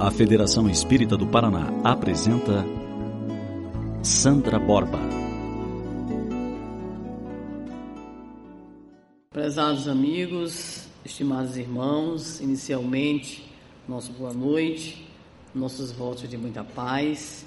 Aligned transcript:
A 0.00 0.12
Federação 0.12 0.70
Espírita 0.70 1.16
do 1.16 1.26
Paraná 1.26 1.72
apresenta 1.82 2.64
Sandra 4.00 4.56
Borba. 4.56 4.96
Prezados 9.30 9.88
amigos, 9.88 10.86
estimados 11.04 11.56
irmãos, 11.56 12.40
inicialmente, 12.40 13.44
nosso 13.88 14.12
boa 14.12 14.32
noite, 14.32 15.04
nossos 15.52 15.90
votos 15.90 16.30
de 16.30 16.38
muita 16.38 16.62
paz 16.62 17.44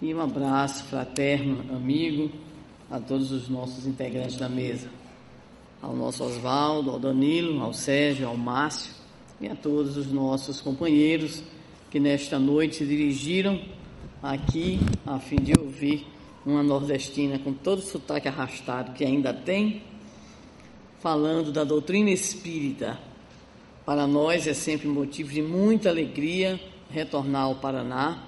e 0.00 0.14
um 0.14 0.20
abraço 0.20 0.84
fraterno, 0.84 1.64
amigo, 1.74 2.30
a 2.88 3.00
todos 3.00 3.32
os 3.32 3.48
nossos 3.48 3.88
integrantes 3.88 4.36
da 4.36 4.48
mesa, 4.48 4.88
ao 5.82 5.96
nosso 5.96 6.22
Oswaldo, 6.22 6.92
ao 6.92 7.00
Danilo, 7.00 7.60
ao 7.60 7.74
Sérgio, 7.74 8.28
ao 8.28 8.36
Márcio 8.36 8.94
e 9.40 9.48
a 9.48 9.56
todos 9.56 9.96
os 9.96 10.12
nossos 10.12 10.60
companheiros 10.60 11.42
que 11.92 12.00
nesta 12.00 12.38
noite 12.38 12.76
se 12.76 12.86
dirigiram 12.86 13.60
aqui 14.22 14.80
a 15.04 15.18
fim 15.18 15.36
de 15.36 15.52
ouvir 15.52 16.06
uma 16.42 16.62
nordestina 16.62 17.38
com 17.38 17.52
todo 17.52 17.80
o 17.80 17.82
sotaque 17.82 18.26
arrastado 18.26 18.94
que 18.94 19.04
ainda 19.04 19.34
tem, 19.34 19.82
falando 21.00 21.52
da 21.52 21.64
doutrina 21.64 22.08
espírita. 22.08 22.98
Para 23.84 24.06
nós 24.06 24.46
é 24.46 24.54
sempre 24.54 24.88
motivo 24.88 25.34
de 25.34 25.42
muita 25.42 25.90
alegria 25.90 26.58
retornar 26.88 27.42
ao 27.42 27.56
Paraná, 27.56 28.22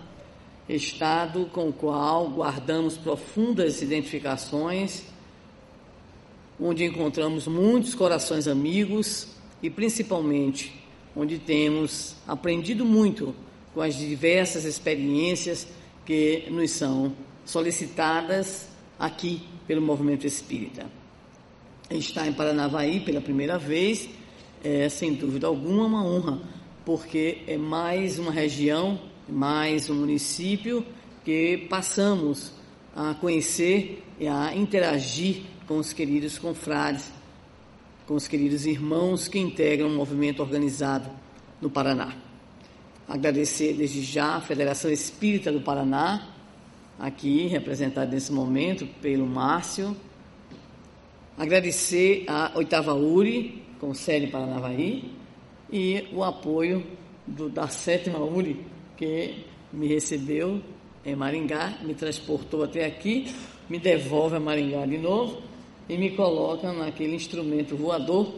estado 0.69 1.47
com 1.47 1.71
o 1.71 1.73
qual 1.73 2.29
guardamos 2.29 2.99
profundas 2.99 3.81
identificações, 3.81 5.05
onde 6.61 6.85
encontramos 6.85 7.47
muitos 7.47 7.95
corações 7.95 8.47
amigos 8.47 9.27
e 9.63 9.71
principalmente 9.71 10.71
onde 11.17 11.39
temos 11.39 12.15
aprendido 12.29 12.85
muito 12.85 13.35
com 13.75 13.81
as 13.81 13.97
diversas 13.97 14.65
experiências 14.65 15.67
que 16.07 16.47
nos 16.51 16.71
são 16.71 17.13
solicitadas 17.45 18.69
aqui 18.99 19.43
pelo 19.67 19.83
movimento 19.83 20.27
espírita. 20.27 20.87
Estar 21.91 22.27
em 22.27 22.33
Paranavaí 22.33 23.01
pela 23.01 23.21
primeira 23.21 23.59
vez 23.59 24.09
é, 24.63 24.89
sem 24.89 25.13
dúvida 25.13 25.47
alguma, 25.47 25.85
uma 25.85 26.05
honra, 26.05 26.41
porque 26.85 27.43
é 27.47 27.59
mais 27.59 28.19
uma 28.19 28.33
região, 28.33 28.99
mais 29.29 29.91
um 29.91 29.95
município 29.95 30.87
que 31.25 31.67
passamos 31.69 32.53
a 32.95 33.13
conhecer 33.15 34.03
e 34.19 34.27
a 34.29 34.55
interagir 34.55 35.43
com 35.67 35.79
os 35.79 35.93
queridos 35.93 36.39
confrades 36.39 37.13
com 38.07 38.15
os 38.15 38.29
queridos 38.29 38.67
irmãos 38.67 39.29
que 39.29 39.39
integram 39.39 39.89
o 39.89 39.95
movimento 39.95 40.41
organizado 40.41 41.11
no 41.61 41.71
Paraná. 41.71 42.24
Agradecer 43.07 43.75
desde 43.75 44.03
já 44.03 44.37
a 44.37 44.41
Federação 44.41 44.91
Espírita 44.91 45.53
do 45.53 45.61
Paraná, 45.61 46.27
aqui 46.99 47.47
representada 47.47 48.11
nesse 48.11 48.33
momento 48.33 48.87
pelo 49.03 49.27
Márcio. 49.27 49.95
Agradecer 51.37 52.25
a 52.27 52.53
Oitava 52.55 52.95
URI, 52.95 53.63
com 53.79 53.93
sede 53.93 54.29
Paranavaí, 54.29 55.13
e 55.71 56.09
o 56.13 56.25
apoio 56.25 56.87
do, 57.27 57.51
da 57.51 57.69
Sétima 57.69 58.19
URI, 58.21 58.65
que 58.97 59.45
me 59.73 59.87
recebeu 59.87 60.63
em 61.05 61.15
Maringá, 61.15 61.79
me 61.83 61.95
transportou 61.95 62.63
até 62.63 62.87
aqui, 62.87 63.27
me 63.69 63.79
devolve 63.79 64.37
a 64.37 64.41
Maringá 64.41 64.87
de 64.87 64.97
novo 64.97 65.43
e 65.89 65.99
me 65.99 66.11
coloca 66.11 66.73
naquele 66.73 67.15
instrumento 67.15 67.77
voador 67.77 68.35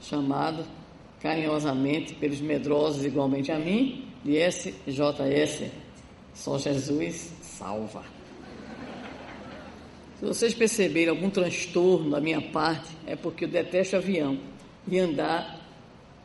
chamado 0.00 0.64
carinhosamente 1.20 2.14
pelos 2.14 2.40
medrosos 2.40 3.04
igualmente 3.04 3.52
a 3.52 3.58
mim, 3.58 4.07
de 4.24 4.36
SJS, 4.36 5.70
só 6.34 6.58
Jesus 6.58 7.32
salva. 7.42 8.04
Se 10.18 10.24
vocês 10.24 10.52
perceberem 10.52 11.10
algum 11.10 11.30
transtorno 11.30 12.10
da 12.10 12.20
minha 12.20 12.40
parte, 12.40 12.88
é 13.06 13.14
porque 13.14 13.44
eu 13.44 13.48
detesto 13.48 13.96
avião 13.96 14.38
e 14.86 14.98
andar 14.98 15.60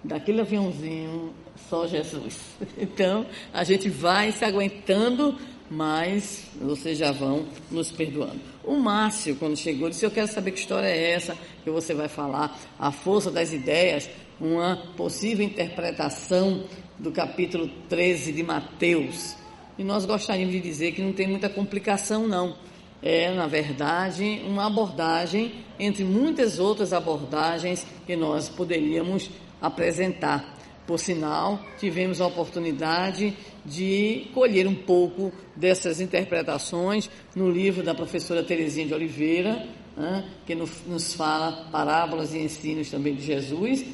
daquele 0.04 0.42
aviãozinho 0.42 1.34
só 1.70 1.88
Jesus. 1.88 2.40
Então, 2.78 3.26
a 3.54 3.64
gente 3.64 3.90
vai 3.90 4.31
se 4.31 4.44
aguentando 4.44 5.38
mas 5.74 6.44
vocês 6.62 6.98
já 6.98 7.12
vão 7.12 7.48
nos 7.72 7.92
perdoando. 7.92 8.40
O 8.64 8.75
Márcio, 8.75 9.36
quando 9.36 9.58
chegou, 9.58 9.90
disse: 9.90 10.06
Eu 10.06 10.12
quero 10.12 10.28
saber 10.28 10.52
que 10.52 10.60
história 10.60 10.88
é 10.88 11.12
essa 11.12 11.36
que 11.64 11.70
você 11.70 11.94
vai 11.94 12.08
falar, 12.08 12.58
a 12.78 12.92
força 12.92 13.31
das 13.31 13.52
ideias, 13.52 14.10
uma 14.40 14.76
possível 14.98 15.46
interpretação 15.46 16.64
do 16.98 17.12
capítulo 17.12 17.70
13 17.90 18.32
de 18.32 18.44
Mateus. 18.44 19.36
E 19.78 19.84
nós 19.84 20.06
gostaríamos 20.06 20.54
de 20.54 20.60
dizer 20.60 20.92
que 20.92 21.02
não 21.02 21.14
tem 21.14 21.28
muita 21.28 21.50
complicação, 21.50 22.28
não. 22.28 22.56
É, 23.02 23.34
na 23.34 23.48
verdade, 23.48 24.42
uma 24.46 24.68
abordagem 24.68 25.52
entre 25.80 26.04
muitas 26.04 26.60
outras 26.60 26.94
abordagens 26.94 27.86
que 28.06 28.16
nós 28.16 28.48
poderíamos 28.48 29.30
apresentar. 29.62 30.58
Por 30.86 31.00
sinal, 31.00 31.60
tivemos 31.80 32.20
a 32.20 32.28
oportunidade 32.28 33.34
de 33.66 34.28
colher 34.34 34.68
um 34.68 34.76
pouco 34.76 35.32
dessas 35.56 36.02
interpretações 36.02 37.10
no 37.36 37.50
livro 37.50 37.84
da 37.84 37.96
professora 37.96 38.44
Terezinha 38.44 38.88
de 38.88 38.94
Oliveira, 38.94 39.66
né, 39.96 40.30
que 40.46 40.54
nos 40.56 41.14
fala 41.14 41.70
parábolas 41.72 42.34
e 42.34 42.40
ensinos 42.40 42.90
também 42.90 43.16
de 43.16 43.24
Jesus, 43.24 43.86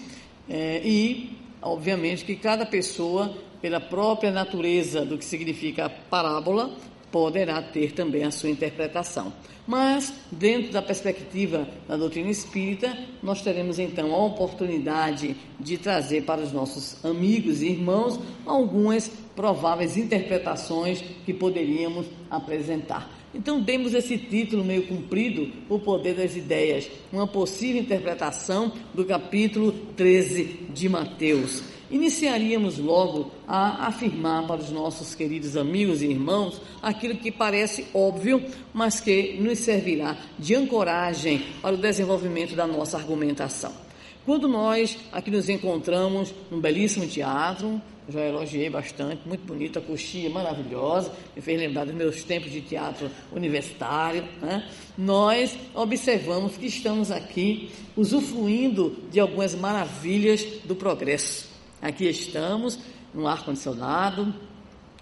é, 0.49 0.81
e, 0.83 1.37
obviamente, 1.61 2.25
que 2.25 2.35
cada 2.35 2.65
pessoa, 2.65 3.33
pela 3.61 3.79
própria 3.79 4.31
natureza 4.31 5.05
do 5.05 5.17
que 5.17 5.25
significa 5.25 5.89
parábola, 6.09 6.71
poderá 7.11 7.61
ter 7.61 7.91
também 7.91 8.23
a 8.23 8.31
sua 8.31 8.49
interpretação. 8.49 9.31
Mas, 9.67 10.11
dentro 10.31 10.71
da 10.71 10.81
perspectiva 10.81 11.67
da 11.87 11.95
doutrina 11.95 12.31
espírita, 12.31 12.97
nós 13.21 13.41
teremos 13.43 13.77
então 13.77 14.13
a 14.15 14.25
oportunidade 14.25 15.35
de 15.59 15.77
trazer 15.77 16.23
para 16.23 16.41
os 16.41 16.51
nossos 16.51 17.03
amigos 17.05 17.61
e 17.61 17.67
irmãos 17.67 18.19
algumas 18.45 19.11
prováveis 19.35 19.95
interpretações 19.95 21.03
que 21.23 21.33
poderíamos 21.33 22.07
apresentar. 22.31 23.18
Então, 23.33 23.61
demos 23.61 23.93
esse 23.93 24.17
título 24.17 24.63
meio 24.63 24.87
comprido, 24.87 25.51
O 25.69 25.79
Poder 25.79 26.15
das 26.15 26.35
Ideias, 26.35 26.89
uma 27.11 27.27
possível 27.27 27.81
interpretação 27.81 28.71
do 28.93 29.05
capítulo 29.05 29.71
13 29.95 30.67
de 30.73 30.89
Mateus 30.89 31.63
iniciaríamos 31.89 32.77
logo 32.77 33.31
a 33.47 33.87
afirmar 33.87 34.45
para 34.45 34.61
os 34.61 34.71
nossos 34.71 35.15
queridos 35.15 35.57
amigos 35.57 36.01
e 36.01 36.07
irmãos 36.07 36.61
aquilo 36.81 37.15
que 37.15 37.31
parece 37.31 37.85
óbvio, 37.93 38.43
mas 38.73 38.99
que 38.99 39.37
nos 39.39 39.59
servirá 39.59 40.15
de 40.37 40.55
ancoragem 40.55 41.43
para 41.61 41.75
o 41.75 41.77
desenvolvimento 41.77 42.55
da 42.55 42.67
nossa 42.67 42.97
argumentação. 42.97 43.88
Quando 44.25 44.47
nós 44.47 44.97
aqui 45.11 45.31
nos 45.31 45.49
encontramos 45.49 46.33
num 46.51 46.59
belíssimo 46.59 47.07
teatro, 47.07 47.81
já 48.09 48.25
elogiei 48.25 48.69
bastante, 48.69 49.21
muito 49.27 49.45
bonita, 49.45 49.79
a 49.79 49.81
coxinha 49.81 50.29
maravilhosa, 50.29 51.11
me 51.35 51.41
fez 51.41 51.59
lembrar 51.59 51.85
dos 51.85 51.93
meus 51.93 52.23
tempos 52.23 52.51
de 52.51 52.61
teatro 52.61 53.09
universitário. 53.31 54.23
Né? 54.41 54.67
Nós 54.97 55.57
observamos 55.73 56.57
que 56.57 56.65
estamos 56.65 57.11
aqui 57.11 57.69
usufruindo 57.95 58.97
de 59.11 59.19
algumas 59.19 59.53
maravilhas 59.55 60.43
do 60.65 60.75
progresso. 60.75 61.49
Aqui 61.81 62.09
estamos, 62.09 62.79
no 63.13 63.27
ar-condicionado, 63.27 64.33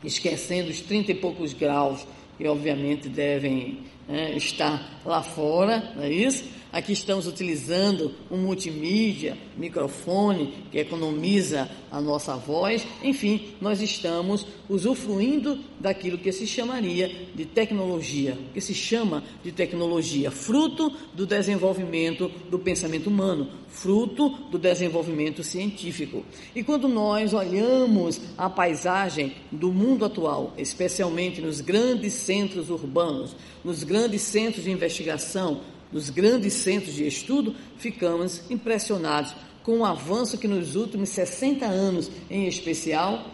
esquecendo 0.04 0.70
os 0.70 0.82
30 0.82 1.12
e 1.12 1.16
poucos 1.16 1.54
graus 1.54 2.06
que 2.38 2.48
obviamente 2.48 3.10
devem 3.10 3.80
né, 4.08 4.36
estar 4.36 5.02
lá 5.04 5.24
fora, 5.24 5.92
não 5.96 6.04
é 6.04 6.12
isso? 6.12 6.44
Aqui 6.78 6.94
estamos 6.94 7.26
utilizando 7.26 8.14
um 8.30 8.38
multimídia, 8.38 9.36
microfone, 9.58 10.54
que 10.72 10.78
economiza 10.78 11.68
a 11.90 12.00
nossa 12.00 12.36
voz. 12.36 12.86
Enfim, 13.02 13.56
nós 13.60 13.82
estamos 13.82 14.46
usufruindo 14.70 15.58
daquilo 15.80 16.20
que 16.20 16.32
se 16.32 16.46
chamaria 16.46 17.30
de 17.34 17.46
tecnologia, 17.46 18.38
que 18.54 18.62
se 18.62 18.76
chama 18.76 19.24
de 19.44 19.52
tecnologia, 19.52 20.30
fruto 20.30 20.94
do 21.16 21.26
desenvolvimento 21.26 22.30
do 22.48 22.60
pensamento 22.60 23.08
humano, 23.08 23.50
fruto 23.70 24.30
do 24.52 24.60
desenvolvimento 24.60 25.44
científico. 25.44 26.24
E 26.56 26.64
quando 26.64 26.88
nós 26.88 27.34
olhamos 27.34 28.22
a 28.38 28.52
paisagem 28.52 29.34
do 29.52 29.74
mundo 29.74 30.06
atual, 30.06 30.54
especialmente 30.56 31.42
nos 31.42 31.60
grandes 31.60 32.14
centros 32.14 32.70
urbanos, 32.70 33.36
nos 33.64 33.84
grandes 33.84 34.22
centros 34.22 34.66
de 34.66 34.70
investigação, 34.70 35.62
nos 35.92 36.10
grandes 36.10 36.54
centros 36.54 36.96
de 36.96 37.08
estudo, 37.08 37.56
ficamos 37.78 38.50
impressionados 38.50 39.36
com 39.64 39.80
o 39.80 39.86
avanço 39.86 40.38
que 40.38 40.48
nos 40.48 40.76
últimos 40.76 41.10
60 41.10 41.66
anos, 41.66 42.10
em 42.30 42.48
especial, 42.48 43.26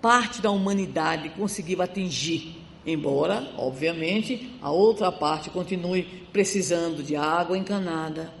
parte 0.00 0.42
da 0.42 0.50
humanidade 0.50 1.30
conseguiu 1.30 1.80
atingir. 1.82 2.56
Embora, 2.86 3.52
obviamente, 3.56 4.50
a 4.62 4.70
outra 4.70 5.12
parte 5.12 5.50
continue 5.50 6.02
precisando 6.32 7.02
de 7.02 7.16
água 7.16 7.56
encanada, 7.56 8.32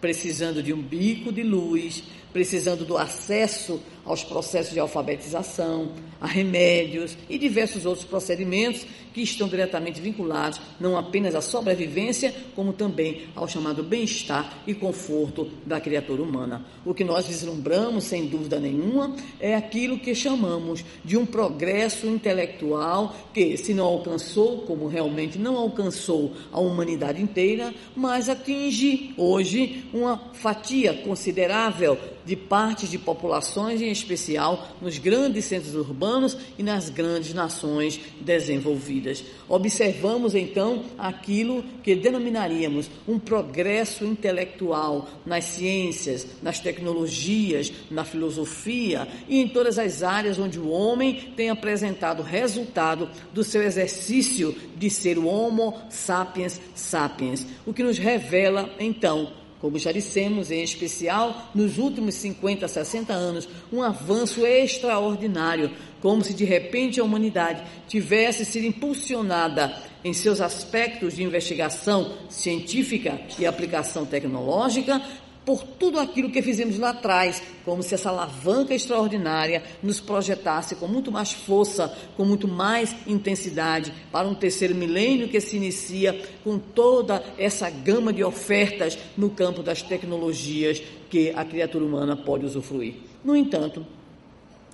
precisando 0.00 0.62
de 0.62 0.72
um 0.72 0.82
bico 0.82 1.32
de 1.32 1.42
luz, 1.42 2.04
precisando 2.32 2.84
do 2.84 2.98
acesso 2.98 3.80
aos 4.04 4.22
processos 4.22 4.72
de 4.72 4.80
alfabetização, 4.80 5.92
a 6.20 6.26
remédios 6.26 7.16
e 7.28 7.38
diversos 7.38 7.86
outros 7.86 8.06
procedimentos 8.06 8.86
que 9.16 9.22
estão 9.22 9.48
diretamente 9.48 9.98
vinculados 9.98 10.60
não 10.78 10.94
apenas 10.94 11.34
à 11.34 11.40
sobrevivência, 11.40 12.34
como 12.54 12.74
também 12.74 13.22
ao 13.34 13.48
chamado 13.48 13.82
bem-estar 13.82 14.58
e 14.66 14.74
conforto 14.74 15.48
da 15.64 15.80
criatura 15.80 16.22
humana. 16.22 16.62
O 16.84 16.92
que 16.92 17.02
nós 17.02 17.26
vislumbramos, 17.26 18.04
sem 18.04 18.26
dúvida 18.26 18.60
nenhuma, 18.60 19.16
é 19.40 19.54
aquilo 19.54 19.98
que 19.98 20.14
chamamos 20.14 20.84
de 21.02 21.16
um 21.16 21.24
progresso 21.24 22.06
intelectual 22.06 23.16
que, 23.32 23.56
se 23.56 23.72
não 23.72 23.86
alcançou, 23.86 24.58
como 24.66 24.86
realmente 24.86 25.38
não 25.38 25.56
alcançou 25.56 26.34
a 26.52 26.60
humanidade 26.60 27.22
inteira, 27.22 27.72
mas 27.96 28.28
atinge 28.28 29.14
hoje 29.16 29.86
uma 29.94 30.18
fatia 30.34 30.92
considerável 30.92 31.98
de 32.26 32.34
partes 32.34 32.90
de 32.90 32.98
populações, 32.98 33.80
em 33.80 33.90
especial 33.90 34.68
nos 34.82 34.98
grandes 34.98 35.44
centros 35.44 35.76
urbanos 35.76 36.36
e 36.58 36.62
nas 36.62 36.90
grandes 36.90 37.32
nações 37.32 38.00
desenvolvidas. 38.20 39.05
Observamos 39.48 40.34
então 40.34 40.84
aquilo 40.98 41.62
que 41.82 41.94
denominaríamos 41.94 42.90
um 43.06 43.18
progresso 43.18 44.04
intelectual 44.04 45.08
nas 45.24 45.44
ciências, 45.44 46.26
nas 46.42 46.60
tecnologias, 46.60 47.72
na 47.90 48.04
filosofia 48.04 49.06
e 49.28 49.40
em 49.40 49.48
todas 49.48 49.78
as 49.78 50.02
áreas 50.02 50.38
onde 50.38 50.58
o 50.58 50.68
homem 50.68 51.32
tem 51.36 51.50
apresentado 51.50 52.22
resultado 52.22 53.08
do 53.32 53.44
seu 53.44 53.62
exercício 53.62 54.54
de 54.76 54.90
ser 54.90 55.18
o 55.18 55.26
Homo 55.26 55.74
sapiens 55.88 56.60
sapiens, 56.74 57.46
o 57.64 57.72
que 57.72 57.82
nos 57.82 57.98
revela 57.98 58.70
então 58.78 59.45
como 59.60 59.78
já 59.78 59.92
dissemos, 59.92 60.50
em 60.50 60.62
especial 60.62 61.50
nos 61.54 61.78
últimos 61.78 62.14
50, 62.16 62.68
60 62.68 63.12
anos, 63.12 63.48
um 63.72 63.82
avanço 63.82 64.44
extraordinário, 64.46 65.70
como 66.00 66.22
se 66.22 66.34
de 66.34 66.44
repente 66.44 67.00
a 67.00 67.04
humanidade 67.04 67.62
tivesse 67.88 68.44
sido 68.44 68.66
impulsionada 68.66 69.74
em 70.04 70.12
seus 70.12 70.40
aspectos 70.40 71.16
de 71.16 71.22
investigação 71.22 72.14
científica 72.28 73.20
e 73.38 73.46
aplicação 73.46 74.06
tecnológica 74.06 75.02
por 75.46 75.62
tudo 75.62 76.00
aquilo 76.00 76.32
que 76.32 76.42
fizemos 76.42 76.76
lá 76.76 76.90
atrás, 76.90 77.40
como 77.64 77.80
se 77.80 77.94
essa 77.94 78.08
alavanca 78.08 78.74
extraordinária 78.74 79.62
nos 79.80 80.00
projetasse 80.00 80.74
com 80.74 80.88
muito 80.88 81.12
mais 81.12 81.32
força, 81.32 81.96
com 82.16 82.24
muito 82.24 82.48
mais 82.48 82.94
intensidade 83.06 83.94
para 84.10 84.26
um 84.26 84.34
terceiro 84.34 84.74
milênio 84.74 85.28
que 85.28 85.40
se 85.40 85.56
inicia 85.56 86.20
com 86.42 86.58
toda 86.58 87.22
essa 87.38 87.70
gama 87.70 88.12
de 88.12 88.24
ofertas 88.24 88.98
no 89.16 89.30
campo 89.30 89.62
das 89.62 89.82
tecnologias 89.82 90.82
que 91.08 91.30
a 91.30 91.44
criatura 91.44 91.84
humana 91.84 92.16
pode 92.16 92.44
usufruir. 92.44 92.94
No 93.24 93.36
entanto, 93.36 93.86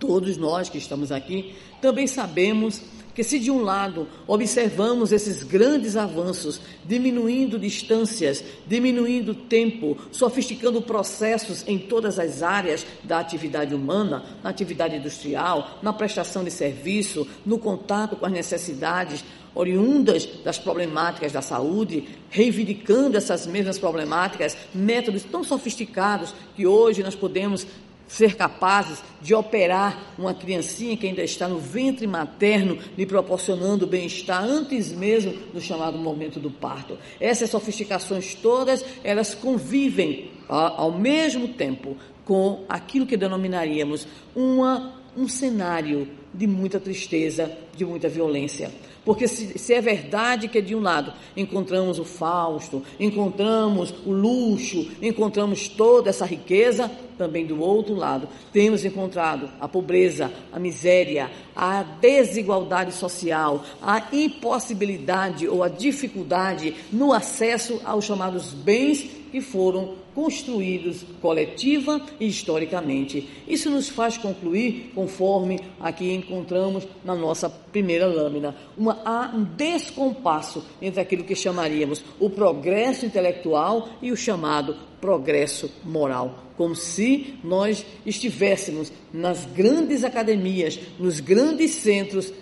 todos 0.01 0.39
nós 0.39 0.71
que 0.71 0.79
estamos 0.79 1.13
aqui 1.13 1.55
também 1.83 2.07
sabemos 2.07 2.81
que 3.14 3.23
se 3.23 3.38
de 3.38 3.50
um 3.50 3.62
lado 3.62 4.09
observamos 4.26 5.12
esses 5.12 5.43
grandes 5.43 5.97
avanços, 5.97 6.61
diminuindo 6.85 7.59
distâncias, 7.59 8.43
diminuindo 8.67 9.35
tempo, 9.35 9.97
sofisticando 10.11 10.81
processos 10.82 11.64
em 11.67 11.79
todas 11.79 12.19
as 12.19 12.43
áreas 12.43 12.87
da 13.05 13.19
atividade 13.19 13.75
humana, 13.75 14.25
na 14.43 14.50
atividade 14.50 14.97
industrial, 14.97 15.79
na 15.82 15.93
prestação 15.93 16.43
de 16.43 16.50
serviço, 16.50 17.26
no 17.44 17.59
contato 17.59 18.17
com 18.17 18.26
as 18.26 18.32
necessidades 18.32 19.25
oriundas 19.55 20.26
das 20.44 20.59
problemáticas 20.59 21.32
da 21.32 21.43
saúde, 21.43 22.09
reivindicando 22.31 23.19
essas 23.19 23.47
mesmas 23.47 23.79
problemáticas, 23.79 24.56
métodos 24.75 25.25
tão 25.25 25.44
sofisticados 25.44 26.35
que 26.56 26.67
hoje 26.67 27.03
nós 27.03 27.14
podemos 27.14 27.67
ser 28.06 28.37
capazes 28.37 29.02
de 29.20 29.34
operar 29.34 30.14
uma 30.19 30.34
criancinha 30.34 30.96
que 30.96 31.06
ainda 31.06 31.22
está 31.22 31.49
no 31.49 31.58
ventre 31.58 32.06
materno, 32.06 32.78
lhe 32.96 33.06
proporcionando 33.06 33.87
bem-estar 33.87 34.44
antes 34.44 34.93
mesmo 34.93 35.32
do 35.52 35.60
chamado 35.60 35.96
momento 35.99 36.38
do 36.38 36.50
parto. 36.50 36.99
Essas 37.20 37.50
sofisticações 37.50 38.34
todas, 38.34 38.84
elas 39.02 39.34
convivem 39.34 40.31
ao 40.49 40.93
mesmo 40.93 41.49
tempo 41.49 41.96
com 42.25 42.64
aquilo 42.69 43.06
que 43.06 43.16
denominaríamos 43.16 44.06
uma, 44.34 44.94
um 45.16 45.28
cenário 45.28 46.08
de 46.32 46.46
muita 46.46 46.78
tristeza, 46.78 47.50
de 47.76 47.84
muita 47.84 48.08
violência. 48.08 48.70
Porque 49.04 49.26
se, 49.26 49.58
se, 49.58 49.75
é 49.75 49.81
verdade 49.81 50.46
que 50.46 50.62
de 50.62 50.76
um 50.76 50.81
lado 50.81 51.12
encontramos 51.37 51.99
o 51.99 52.04
Fausto, 52.04 52.82
encontramos 53.00 53.93
o 54.06 54.12
luxo, 54.12 54.88
encontramos 55.02 55.66
toda 55.66 56.10
essa 56.10 56.25
riqueza, 56.25 56.88
também 57.19 57.46
do 57.46 57.60
outro 57.60 57.94
lado 57.94 58.28
temos 58.52 58.84
encontrado 58.84 59.49
a 59.60 59.69
pobreza, 59.69 60.32
a 60.52 60.58
miséria, 60.58 61.31
a 61.54 61.82
desigualdade 61.82 62.93
social, 62.93 63.64
a 63.81 64.08
impossibilidade 64.12 65.49
ou 65.49 65.62
a 65.62 65.69
dificuldade 65.69 66.75
no 66.93 67.12
acesso 67.12 67.81
aos 67.84 68.04
chamados 68.04 68.52
bens 68.52 69.08
que 69.31 69.40
foram 69.40 69.94
construídos 70.14 71.05
coletiva 71.20 72.00
e 72.20 72.26
historicamente. 72.26 73.29
Isso 73.47 73.70
nos 73.70 73.88
faz 73.88 74.17
concluir, 74.17 74.93
conforme 74.94 75.61
aqui 75.81 76.12
encontramos 76.12 76.87
na 77.05 77.14
nossa 77.14 77.49
primeira 77.49 78.06
lâmina, 78.06 78.55
uma, 78.76 79.00
há 79.05 79.35
um 79.35 79.44
descompasso 79.44 80.64
entre 80.81 81.00
aquilo 81.00 81.25
que 81.25 81.35
chamaríamos 81.35 82.05
o 82.20 82.29
progresso 82.29 83.06
intelectual 83.06 83.88
e 84.00 84.12
o 84.12 84.17
chamado 84.17 84.76
progresso 85.00 85.69
moral, 85.85 86.44
como 86.56 86.76
se 86.76 87.35
nós 87.43 87.85
estivéssemos 88.06 88.93
nas 89.12 89.44
grandes 89.47 90.05
academias, 90.05 90.79
nos 90.97 91.19
grandes 91.19 91.73
centros 91.73 92.32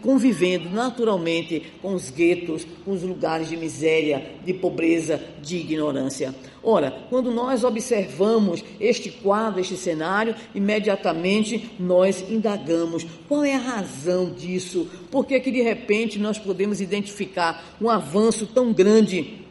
convivendo 0.00 0.70
naturalmente 0.70 1.62
com 1.82 1.94
os 1.94 2.10
guetos, 2.10 2.66
com 2.84 2.92
os 2.92 3.02
lugares 3.02 3.48
de 3.48 3.56
miséria, 3.56 4.34
de 4.44 4.54
pobreza, 4.54 5.20
de 5.42 5.56
ignorância. 5.56 6.34
Ora, 6.62 6.90
quando 7.08 7.30
nós 7.30 7.64
observamos 7.64 8.64
este 8.80 9.10
quadro, 9.10 9.60
este 9.60 9.76
cenário, 9.76 10.34
imediatamente 10.54 11.70
nós 11.78 12.24
indagamos 12.28 13.06
qual 13.28 13.44
é 13.44 13.54
a 13.54 13.58
razão 13.58 14.30
disso, 14.30 14.88
por 15.10 15.24
que 15.26 15.38
que 15.40 15.50
de 15.50 15.62
repente 15.62 16.18
nós 16.18 16.38
podemos 16.38 16.80
identificar 16.80 17.76
um 17.80 17.88
avanço 17.88 18.46
tão 18.46 18.72
grande 18.72 19.47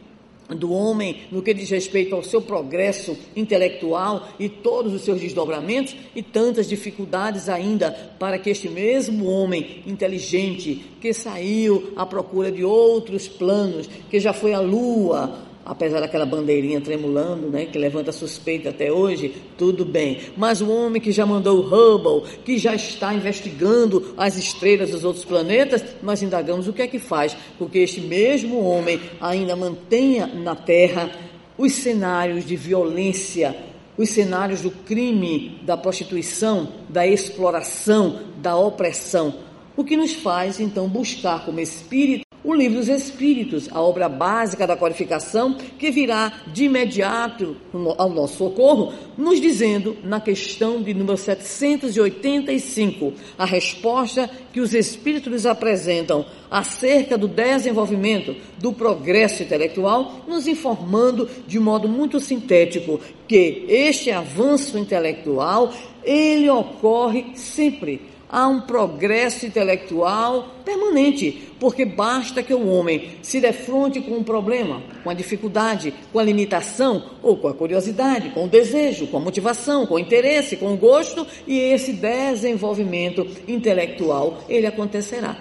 do 0.54 0.72
homem 0.72 1.22
no 1.30 1.42
que 1.42 1.52
diz 1.54 1.70
respeito 1.70 2.14
ao 2.14 2.22
seu 2.22 2.40
progresso 2.40 3.16
intelectual 3.36 4.28
e 4.38 4.48
todos 4.48 4.92
os 4.92 5.02
seus 5.02 5.20
desdobramentos 5.20 5.94
e 6.14 6.22
tantas 6.22 6.68
dificuldades 6.68 7.48
ainda 7.48 7.90
para 8.18 8.38
que 8.38 8.50
este 8.50 8.68
mesmo 8.68 9.26
homem 9.26 9.82
inteligente 9.86 10.84
que 11.00 11.12
saiu 11.12 11.92
à 11.96 12.04
procura 12.06 12.50
de 12.50 12.64
outros 12.64 13.28
planos, 13.28 13.88
que 14.10 14.18
já 14.18 14.32
foi 14.32 14.52
à 14.52 14.60
lua, 14.60 15.47
apesar 15.68 16.00
daquela 16.00 16.24
bandeirinha 16.24 16.80
tremulando, 16.80 17.50
né, 17.50 17.66
que 17.66 17.78
levanta 17.78 18.10
suspeita 18.10 18.70
até 18.70 18.90
hoje, 18.90 19.34
tudo 19.58 19.84
bem. 19.84 20.18
Mas 20.34 20.62
o 20.62 20.70
homem 20.70 21.00
que 21.00 21.12
já 21.12 21.26
mandou 21.26 21.58
o 21.58 21.62
Hubble, 21.62 22.28
que 22.42 22.56
já 22.56 22.74
está 22.74 23.12
investigando 23.12 24.14
as 24.16 24.38
estrelas 24.38 24.90
dos 24.90 25.04
outros 25.04 25.26
planetas, 25.26 25.84
nós 26.02 26.22
indagamos 26.22 26.66
o 26.66 26.72
que 26.72 26.80
é 26.80 26.86
que 26.86 26.98
faz, 26.98 27.36
porque 27.58 27.80
este 27.80 28.00
mesmo 28.00 28.64
homem 28.64 28.98
ainda 29.20 29.54
mantenha 29.54 30.26
na 30.26 30.56
Terra 30.56 31.10
os 31.58 31.72
cenários 31.72 32.46
de 32.46 32.56
violência, 32.56 33.54
os 33.98 34.08
cenários 34.08 34.62
do 34.62 34.70
crime, 34.70 35.60
da 35.62 35.76
prostituição, 35.76 36.68
da 36.88 37.06
exploração, 37.06 38.20
da 38.38 38.56
opressão. 38.56 39.34
O 39.76 39.84
que 39.84 39.96
nos 39.96 40.12
faz 40.14 40.60
então 40.60 40.88
buscar 40.88 41.44
como 41.44 41.60
espírito 41.60 42.27
o 42.44 42.54
Livro 42.54 42.78
dos 42.78 42.88
Espíritos, 42.88 43.68
a 43.72 43.80
obra 43.80 44.08
básica 44.08 44.66
da 44.66 44.76
codificação, 44.76 45.54
que 45.54 45.90
virá 45.90 46.32
de 46.46 46.64
imediato 46.64 47.56
ao 47.96 48.08
nosso 48.08 48.38
socorro, 48.38 48.92
nos 49.16 49.40
dizendo, 49.40 49.96
na 50.04 50.20
questão 50.20 50.80
de 50.80 50.94
número 50.94 51.16
785, 51.16 53.12
a 53.36 53.44
resposta 53.44 54.30
que 54.52 54.60
os 54.60 54.72
Espíritos 54.72 55.32
nos 55.32 55.46
apresentam 55.46 56.24
acerca 56.50 57.18
do 57.18 57.28
desenvolvimento, 57.28 58.34
do 58.58 58.72
progresso 58.72 59.42
intelectual, 59.42 60.24
nos 60.26 60.46
informando 60.46 61.28
de 61.46 61.58
modo 61.58 61.88
muito 61.88 62.20
sintético 62.20 63.00
que 63.26 63.66
este 63.68 64.10
avanço 64.10 64.78
intelectual, 64.78 65.72
ele 66.02 66.48
ocorre 66.48 67.32
sempre 67.34 68.07
há 68.28 68.46
um 68.46 68.60
progresso 68.60 69.46
intelectual 69.46 70.54
permanente, 70.64 71.50
porque 71.58 71.84
basta 71.84 72.42
que 72.42 72.52
o 72.52 72.68
homem 72.68 73.18
se 73.22 73.40
defronte 73.40 74.00
com 74.00 74.16
um 74.16 74.22
problema, 74.22 74.82
com 75.02 75.10
a 75.10 75.14
dificuldade, 75.14 75.94
com 76.12 76.18
a 76.18 76.24
limitação, 76.24 77.02
ou 77.22 77.36
com 77.36 77.48
a 77.48 77.54
curiosidade, 77.54 78.30
com 78.30 78.44
o 78.44 78.48
desejo, 78.48 79.06
com 79.06 79.16
a 79.16 79.20
motivação, 79.20 79.86
com 79.86 79.94
o 79.94 79.98
interesse, 79.98 80.56
com 80.56 80.72
o 80.72 80.76
gosto, 80.76 81.26
e 81.46 81.58
esse 81.58 81.92
desenvolvimento 81.92 83.26
intelectual 83.46 84.38
ele 84.48 84.66
acontecerá. 84.66 85.36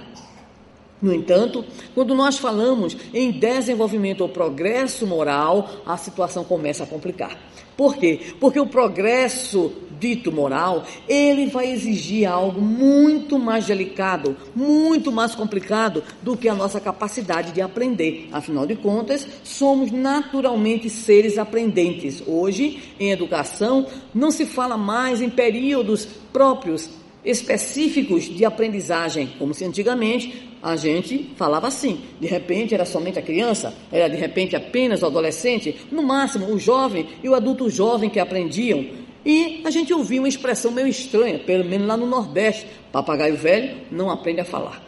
No 1.00 1.13
entanto, 1.13 1.63
quando 1.94 2.15
nós 2.15 2.39
falamos 2.39 2.98
em 3.13 3.32
desenvolvimento 3.32 4.22
ou 4.22 4.29
progresso 4.29 5.06
moral, 5.06 5.70
a 5.86 5.96
situação 5.96 6.44
começa 6.44 6.84
a 6.84 6.88
complicar. 6.88 7.38
Por 7.75 7.96
quê? 7.96 8.20
Porque 8.39 8.60
o 8.60 8.65
progresso 8.65 9.72
dito 10.00 10.32
moral, 10.32 10.86
ele 11.08 11.48
vai 11.48 11.72
exigir 11.72 12.27
algo 12.27 12.62
muito 12.62 13.38
mais 13.39 13.66
delicado, 13.66 14.36
muito 14.56 15.12
mais 15.12 15.36
complicado 15.36 16.04
do 16.22 16.36
que 16.36 16.50
a 16.50 16.56
nossa 16.56 16.80
capacidade 16.80 17.51
de 17.51 17.62
aprender. 17.62 18.30
Afinal 18.32 18.66
de 18.66 18.75
contas, 18.75 19.27
somos 19.44 19.92
naturalmente 19.92 20.89
seres 20.89 21.38
aprendentes. 21.38 22.24
Hoje, 22.25 22.80
em 23.00 23.12
educação, 23.12 23.88
não 24.13 24.32
se 24.32 24.46
fala 24.46 24.77
mais 24.77 25.22
em 25.22 25.30
períodos 25.30 26.08
próprios 26.32 26.89
específicos 27.24 28.24
de 28.24 28.46
aprendizagem, 28.46 29.30
como 29.38 29.54
se 29.54 29.66
antigamente 29.66 30.48
a 30.63 30.75
gente 30.75 31.32
falava 31.36 31.68
assim. 31.68 32.00
De 32.20 32.27
repente 32.27 32.74
era 32.74 32.86
somente 32.86 33.20
a 33.20 33.22
criança, 33.22 33.74
era 33.92 34.08
de 34.08 34.16
repente 34.16 34.56
apenas 34.56 35.01
o 35.01 35.06
adolescente, 35.06 35.75
no 35.92 36.04
máximo 36.04 36.48
o 36.48 36.58
jovem 36.58 37.08
e 37.24 37.30
o 37.30 37.36
adulto 37.36 37.70
jovem 37.70 38.10
que 38.10 38.20
aprendiam. 38.20 38.86
E 39.27 39.62
a 39.65 39.69
gente 39.69 39.93
ouvia 39.93 40.22
uma 40.22 40.29
expressão 40.29 40.72
meio 40.72 40.88
estranha, 40.88 41.38
pelo 41.38 41.65
menos 41.65 41.86
lá 41.86 41.98
no 41.98 42.05
Nordeste: 42.05 42.65
papagaio 42.93 43.36
velho 43.36 43.75
não 43.91 44.10
aprende 44.10 44.39
a 44.39 44.46
falar. 44.46 44.81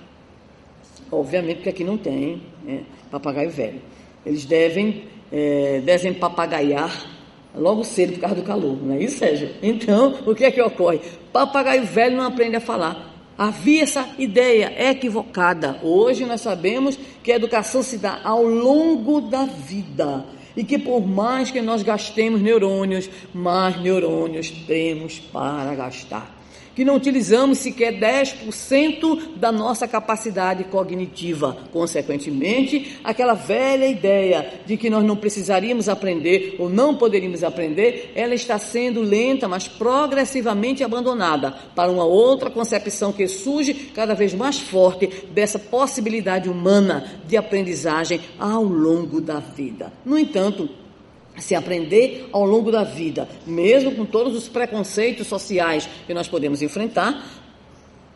Obviamente 1.12 1.62
que 1.62 1.67
aqui 1.67 1.84
não 1.84 1.98
tem 1.98 2.41
né, 2.63 2.84
papagaio 3.12 3.50
velho. 3.50 3.81
Eles 4.25 4.46
devem 4.46 5.03
é, 5.29 5.81
desempapagaiar 5.84 7.05
logo 7.53 7.84
cedo 7.84 8.13
por 8.13 8.22
causa 8.22 8.36
do 8.38 8.43
calor, 8.43 8.77
não 8.81 8.96
é 8.96 9.03
isso, 9.03 9.17
Sérgio? 9.17 9.50
Então, 9.62 10.15
o 10.25 10.34
que 10.34 10.46
é 10.46 10.51
que 10.51 10.62
ocorre? 10.62 11.01
Papagaio 11.34 11.84
velho 11.84 12.15
não 12.15 12.24
aprende 12.24 12.55
a 12.55 12.62
falar. 12.62 13.13
Havia 13.38 13.84
essa 13.84 14.08
ideia 14.17 14.74
equivocada. 14.89 15.81
Hoje 15.84 16.25
nós 16.25 16.39
sabemos 16.39 16.98
que 17.22 17.31
a 17.34 17.36
educação 17.36 17.84
se 17.84 17.98
dá 17.98 18.22
ao 18.24 18.43
longo 18.43 19.19
da 19.19 19.43
vida. 19.43 20.25
E 20.60 20.63
que 20.66 20.78
por 20.78 21.08
mais 21.08 21.50
que 21.50 21.62
nós 21.62 21.84
gastemos 21.84 22.42
neurônios, 22.42 23.10
mais 23.34 23.82
neurônios 23.82 24.51
temos 24.68 25.18
para 25.18 25.74
gastar 25.74 26.38
que 26.79 26.86
não 26.86 26.95
utilizamos 26.95 27.57
sequer 27.57 28.00
10% 28.00 29.36
da 29.36 29.51
nossa 29.51 29.86
capacidade 29.86 30.63
cognitiva. 30.63 31.57
Consequentemente, 31.74 32.98
aquela 33.03 33.33
velha 33.33 33.86
ideia 33.86 34.62
de 34.65 34.77
que 34.77 34.89
nós 34.89 35.03
não 35.03 35.17
precisaríamos 35.17 35.89
aprender 35.89 36.55
ou 36.57 36.69
não 36.69 36.95
poderíamos 36.95 37.43
aprender, 37.43 38.13
ela 38.15 38.33
está 38.33 38.57
sendo 38.57 39.01
lenta, 39.01 39.45
mas 39.45 39.67
progressivamente 39.67 40.81
abandonada 40.81 41.51
para 41.75 41.91
uma 41.91 42.05
outra 42.05 42.50
concepção 42.50 43.12
que 43.12 43.27
surge 43.27 43.74
cada 43.93 44.15
vez 44.15 44.33
mais 44.33 44.57
forte 44.57 45.25
dessa 45.33 45.59
possibilidade 45.59 46.48
humana 46.48 47.19
de 47.27 47.36
aprendizagem 47.36 48.21
ao 48.39 48.63
longo 48.63 49.19
da 49.19 49.39
vida. 49.41 49.91
No 50.05 50.17
entanto, 50.17 50.69
se 51.41 51.55
aprender 51.55 52.29
ao 52.31 52.46
longo 52.46 52.72
da 52.72 52.84
vida, 52.84 53.27
mesmo 53.46 53.91
com 53.91 54.05
todos 54.05 54.36
os 54.36 54.48
preconceitos 54.48 55.27
sociais 55.27 55.89
que 56.05 56.13
nós 56.13 56.27
podemos 56.27 56.62
enfrentar, 56.62 57.24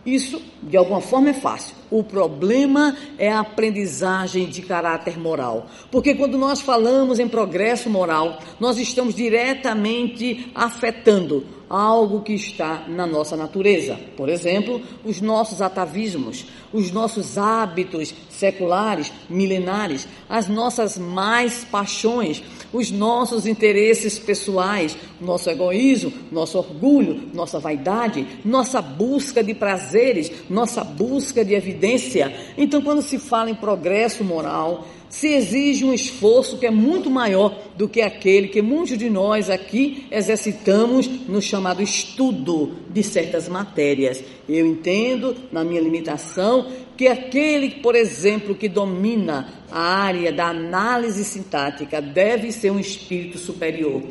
isso 0.05 0.41
de 0.61 0.75
alguma 0.75 0.99
forma 0.99 1.29
é 1.29 1.33
fácil. 1.33 1.75
O 1.89 2.03
problema 2.03 2.95
é 3.17 3.31
a 3.31 3.39
aprendizagem 3.39 4.47
de 4.47 4.61
caráter 4.61 5.17
moral. 5.17 5.67
Porque 5.89 6.13
quando 6.13 6.37
nós 6.37 6.59
falamos 6.59 7.19
em 7.19 7.27
progresso 7.27 7.89
moral, 7.89 8.39
nós 8.59 8.77
estamos 8.77 9.15
diretamente 9.15 10.51
afetando 10.53 11.45
algo 11.73 12.21
que 12.21 12.33
está 12.33 12.85
na 12.87 13.07
nossa 13.07 13.35
natureza. 13.35 13.99
Por 14.15 14.29
exemplo, 14.29 14.79
os 15.03 15.19
nossos 15.19 15.59
atavismos, 15.59 16.45
os 16.71 16.91
nossos 16.91 17.35
hábitos 17.35 18.13
seculares, 18.29 19.11
milenares, 19.27 20.07
as 20.29 20.47
nossas 20.47 20.99
mais 20.99 21.63
paixões, 21.63 22.43
os 22.71 22.91
nossos 22.91 23.47
interesses 23.47 24.19
pessoais, 24.19 24.95
nosso 25.19 25.49
egoísmo, 25.49 26.13
nosso 26.31 26.59
orgulho, 26.59 27.29
nossa 27.33 27.57
vaidade, 27.57 28.27
nossa 28.45 28.79
busca 28.79 29.43
de 29.43 29.55
prazeres, 29.55 30.31
nossa 30.47 30.83
busca 30.83 31.43
de 31.43 31.55
evidência. 31.55 32.53
Então, 32.55 32.83
quando 32.83 33.01
se 33.01 33.17
fala 33.17 33.49
em 33.49 33.55
progresso 33.55 34.23
moral, 34.23 34.85
se 35.13 35.27
exige 35.27 35.85
um 35.85 35.93
esforço 35.93 36.57
que 36.57 36.65
é 36.65 36.71
muito 36.71 37.07
maior 37.07 37.55
do 37.77 37.87
que 37.87 38.01
aquele 38.01 38.47
que 38.47 38.63
muitos 38.63 38.97
de 38.97 39.11
nós 39.11 39.47
aqui 39.47 40.07
exercitamos 40.09 41.07
no 41.29 41.39
chamado 41.39 41.83
estudo 41.83 42.77
de 42.89 43.03
certas 43.03 43.47
matérias. 43.47 44.23
Eu 44.49 44.65
entendo, 44.65 45.35
na 45.51 45.63
minha 45.63 45.79
limitação, 45.79 46.65
que 46.97 47.07
aquele, 47.07 47.69
por 47.75 47.93
exemplo, 47.93 48.55
que 48.55 48.67
domina 48.67 49.53
a 49.71 49.81
área 49.81 50.33
da 50.33 50.47
análise 50.47 51.23
sintática 51.23 52.01
deve 52.01 52.51
ser 52.51 52.71
um 52.71 52.79
espírito 52.79 53.37
superior. 53.37 54.01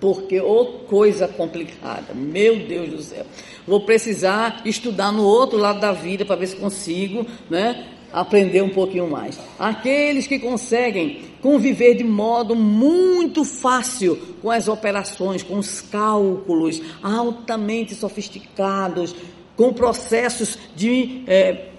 Porque, 0.00 0.40
ô 0.40 0.62
oh, 0.62 0.66
coisa 0.88 1.28
complicada, 1.28 2.12
meu 2.12 2.66
Deus 2.66 2.90
do 2.90 3.00
céu. 3.00 3.24
Vou 3.64 3.86
precisar 3.86 4.62
estudar 4.64 5.12
no 5.12 5.24
outro 5.24 5.56
lado 5.56 5.78
da 5.78 5.92
vida 5.92 6.24
para 6.24 6.34
ver 6.34 6.48
se 6.48 6.56
consigo, 6.56 7.24
né? 7.48 7.93
Aprender 8.14 8.62
um 8.62 8.68
pouquinho 8.68 9.10
mais. 9.10 9.38
Aqueles 9.58 10.28
que 10.28 10.38
conseguem 10.38 11.22
conviver 11.42 11.96
de 11.96 12.04
modo 12.04 12.54
muito 12.54 13.44
fácil 13.44 14.16
com 14.40 14.50
as 14.50 14.68
operações, 14.68 15.42
com 15.42 15.58
os 15.58 15.80
cálculos 15.80 16.80
altamente 17.02 17.94
sofisticados, 17.94 19.14
com 19.56 19.72
processos 19.72 20.56
de 20.76 21.24
é, 21.26 21.70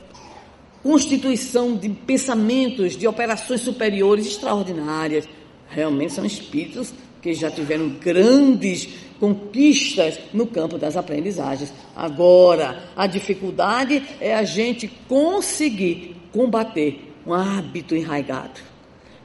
constituição 0.84 1.75
de 1.75 1.88
pensamentos, 1.89 2.98
de 2.98 3.08
operações 3.08 3.62
superiores 3.62 4.27
extraordinárias. 4.27 5.27
Realmente 5.70 6.13
são 6.13 6.25
espíritos 6.25 6.94
que 7.22 7.34
já 7.34 7.50
tiveram 7.50 7.89
grandes 7.89 8.89
conquistas 9.20 10.20
no 10.34 10.46
campo 10.46 10.77
das 10.77 10.98
aprendizagens. 10.98 11.74
Agora, 11.96 12.89
a 12.96 13.08
dificuldade 13.08 14.04
é 14.20 14.36
a 14.36 14.44
gente 14.44 14.88
conseguir 15.08 16.15
combater 16.36 17.13
um 17.25 17.34
hábito 17.34 17.96
enraigado, 17.96 18.60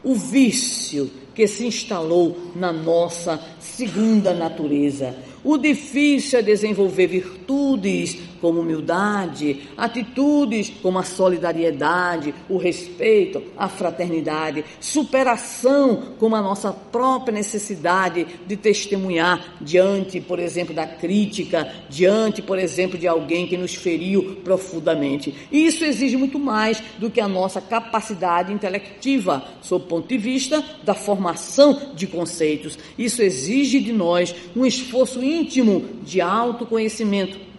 o 0.05 0.15
vício 0.15 1.11
que 1.35 1.49
se 1.49 1.67
instalou 1.67 2.53
na 2.55 2.73
nossa 2.73 3.43
segunda 3.59 4.33
natureza. 4.33 5.17
O 5.43 5.57
difícil 5.57 6.39
é 6.39 6.43
desenvolver 6.43 7.07
virtudes 7.07 8.19
como 8.41 8.61
humildade, 8.61 9.69
atitudes 9.77 10.73
como 10.83 10.99
a 10.99 11.03
solidariedade, 11.03 12.35
o 12.49 12.57
respeito, 12.57 13.43
a 13.57 13.69
fraternidade, 13.69 14.65
superação 14.81 16.15
como 16.19 16.35
a 16.35 16.43
nossa 16.43 16.73
própria 16.73 17.35
necessidade 17.35 18.27
de 18.47 18.57
testemunhar 18.57 19.57
diante, 19.61 20.21
por 20.21 20.39
exemplo, 20.39 20.75
da 20.75 20.87
crítica, 20.87 21.71
diante, 21.89 22.41
por 22.41 22.59
exemplo, 22.59 22.99
de 22.99 23.07
alguém 23.07 23.47
que 23.47 23.57
nos 23.57 23.75
feriu 23.75 24.37
profundamente. 24.43 25.35
Isso 25.53 25.85
exige 25.85 26.17
muito 26.17 26.39
mais 26.39 26.83
do 26.99 27.11
que 27.11 27.21
a 27.21 27.29
nossa 27.29 27.61
capacidade 27.61 28.53
intelectiva, 28.53 29.45
sob 29.61 29.85
o 29.85 29.89
ponto 29.89 30.09
de 30.09 30.19
vista 30.19 30.65
da 30.83 30.95
formação 30.95 31.93
de 31.95 32.07
conceitos. 32.07 32.79
Isso 32.99 33.23
exige 33.23 33.81
de 33.81 33.93
nós 33.93 34.35
um 34.57 34.65
esforço 34.65 35.23
íntimo 35.39 35.85
de 36.03 36.21
autoconhecimento 36.21 37.51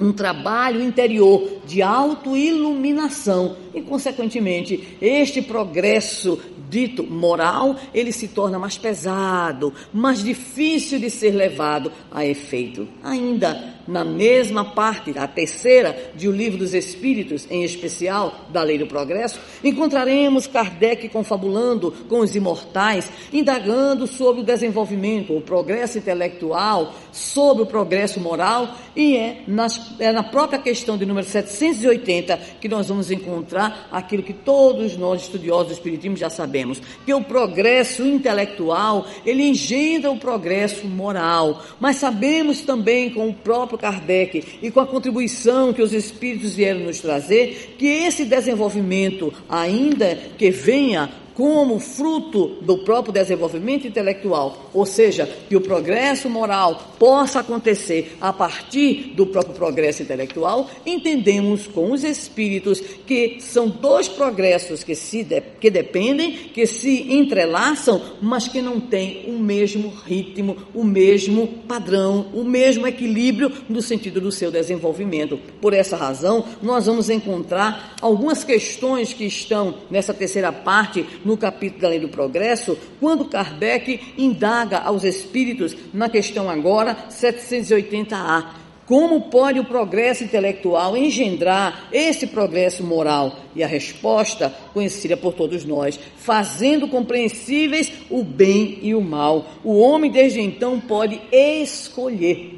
um 0.00 0.12
trabalho 0.12 0.80
interior 0.80 1.60
de 1.66 1.82
autoiluminação 1.82 3.56
e, 3.74 3.80
consequentemente, 3.80 4.96
este 5.00 5.42
progresso 5.42 6.40
dito 6.70 7.02
moral, 7.02 7.76
ele 7.92 8.12
se 8.12 8.28
torna 8.28 8.58
mais 8.58 8.78
pesado, 8.78 9.72
mais 9.92 10.22
difícil 10.22 10.98
de 10.98 11.10
ser 11.10 11.32
levado 11.32 11.90
a 12.12 12.24
efeito. 12.24 12.86
Ainda 13.02 13.77
na 13.88 14.04
mesma 14.04 14.66
parte, 14.66 15.14
a 15.16 15.26
terceira 15.26 16.12
de 16.14 16.28
O 16.28 16.32
Livro 16.32 16.58
dos 16.58 16.74
Espíritos, 16.74 17.46
em 17.50 17.64
especial 17.64 18.46
da 18.50 18.62
Lei 18.62 18.76
do 18.76 18.86
Progresso, 18.86 19.40
encontraremos 19.64 20.46
Kardec 20.46 21.08
confabulando 21.08 21.90
com 22.06 22.20
os 22.20 22.36
imortais, 22.36 23.10
indagando 23.32 24.06
sobre 24.06 24.42
o 24.42 24.44
desenvolvimento, 24.44 25.34
o 25.34 25.40
progresso 25.40 25.96
intelectual, 25.96 26.92
sobre 27.10 27.62
o 27.62 27.66
progresso 27.66 28.20
moral, 28.20 28.74
e 28.94 29.16
é, 29.16 29.42
nas, 29.48 29.98
é 29.98 30.12
na 30.12 30.22
própria 30.22 30.58
questão 30.58 30.98
de 30.98 31.06
número 31.06 31.26
780 31.26 32.36
que 32.60 32.68
nós 32.68 32.88
vamos 32.88 33.10
encontrar 33.10 33.88
aquilo 33.90 34.22
que 34.22 34.34
todos 34.34 34.98
nós, 34.98 35.22
estudiosos 35.22 35.68
do 35.68 35.72
Espiritismo, 35.72 36.16
já 36.16 36.28
sabemos, 36.28 36.82
que 37.06 37.14
o 37.14 37.24
progresso 37.24 38.06
intelectual, 38.06 39.06
ele 39.24 39.48
engendra 39.48 40.10
o 40.10 40.18
progresso 40.18 40.86
moral, 40.86 41.62
mas 41.80 41.96
sabemos 41.96 42.60
também 42.60 43.08
com 43.10 43.30
o 43.30 43.32
próprio 43.32 43.77
Kardec 43.78 44.58
e 44.62 44.70
com 44.70 44.80
a 44.80 44.86
contribuição 44.86 45.72
que 45.72 45.82
os 45.82 45.92
espíritos 45.92 46.54
vieram 46.54 46.80
nos 46.80 47.00
trazer, 47.00 47.74
que 47.78 47.86
esse 47.86 48.24
desenvolvimento, 48.24 49.32
ainda 49.48 50.16
que 50.36 50.50
venha 50.50 51.10
como 51.38 51.78
fruto 51.78 52.56
do 52.62 52.78
próprio 52.78 53.12
desenvolvimento 53.12 53.86
intelectual, 53.86 54.70
ou 54.74 54.84
seja, 54.84 55.24
que 55.48 55.54
o 55.54 55.60
progresso 55.60 56.28
moral 56.28 56.94
possa 56.98 57.38
acontecer 57.38 58.16
a 58.20 58.32
partir 58.32 59.12
do 59.14 59.24
próprio 59.24 59.54
progresso 59.54 60.02
intelectual, 60.02 60.68
entendemos 60.84 61.68
com 61.68 61.92
os 61.92 62.02
espíritos 62.02 62.80
que 63.06 63.36
são 63.38 63.68
dois 63.68 64.08
progressos 64.08 64.82
que 64.82 64.96
se 64.96 65.22
de, 65.22 65.40
que 65.60 65.70
dependem, 65.70 66.32
que 66.32 66.66
se 66.66 67.12
entrelaçam, 67.12 68.02
mas 68.20 68.48
que 68.48 68.60
não 68.60 68.80
têm 68.80 69.26
o 69.28 69.38
mesmo 69.38 69.90
ritmo, 69.90 70.56
o 70.74 70.82
mesmo 70.82 71.46
padrão, 71.68 72.26
o 72.34 72.42
mesmo 72.42 72.84
equilíbrio 72.84 73.52
no 73.68 73.80
sentido 73.80 74.20
do 74.20 74.32
seu 74.32 74.50
desenvolvimento. 74.50 75.38
Por 75.60 75.72
essa 75.72 75.96
razão, 75.96 76.44
nós 76.60 76.86
vamos 76.86 77.08
encontrar 77.08 77.94
algumas 78.00 78.42
questões 78.42 79.12
que 79.12 79.24
estão 79.24 79.74
nessa 79.88 80.12
terceira 80.12 80.50
parte 80.50 81.06
no 81.28 81.36
capítulo 81.36 81.82
da 81.82 81.88
Lei 81.88 82.00
do 82.00 82.08
Progresso, 82.08 82.78
quando 82.98 83.26
Kardec 83.26 84.14
indaga 84.16 84.78
aos 84.78 85.04
espíritos 85.04 85.76
na 85.92 86.08
questão 86.08 86.48
agora 86.48 86.96
780A. 87.10 88.46
Como 88.86 89.28
pode 89.28 89.60
o 89.60 89.66
progresso 89.66 90.24
intelectual 90.24 90.96
engendrar 90.96 91.90
esse 91.92 92.28
progresso 92.28 92.82
moral? 92.82 93.40
E 93.54 93.62
a 93.62 93.66
resposta, 93.66 94.50
conhecida 94.72 95.14
por 95.14 95.34
todos 95.34 95.66
nós, 95.66 96.00
fazendo 96.16 96.88
compreensíveis 96.88 97.92
o 98.08 98.24
bem 98.24 98.78
e 98.80 98.94
o 98.94 99.02
mal. 99.02 99.50
O 99.62 99.78
homem, 99.78 100.10
desde 100.10 100.40
então, 100.40 100.80
pode 100.80 101.20
escolher 101.30 102.57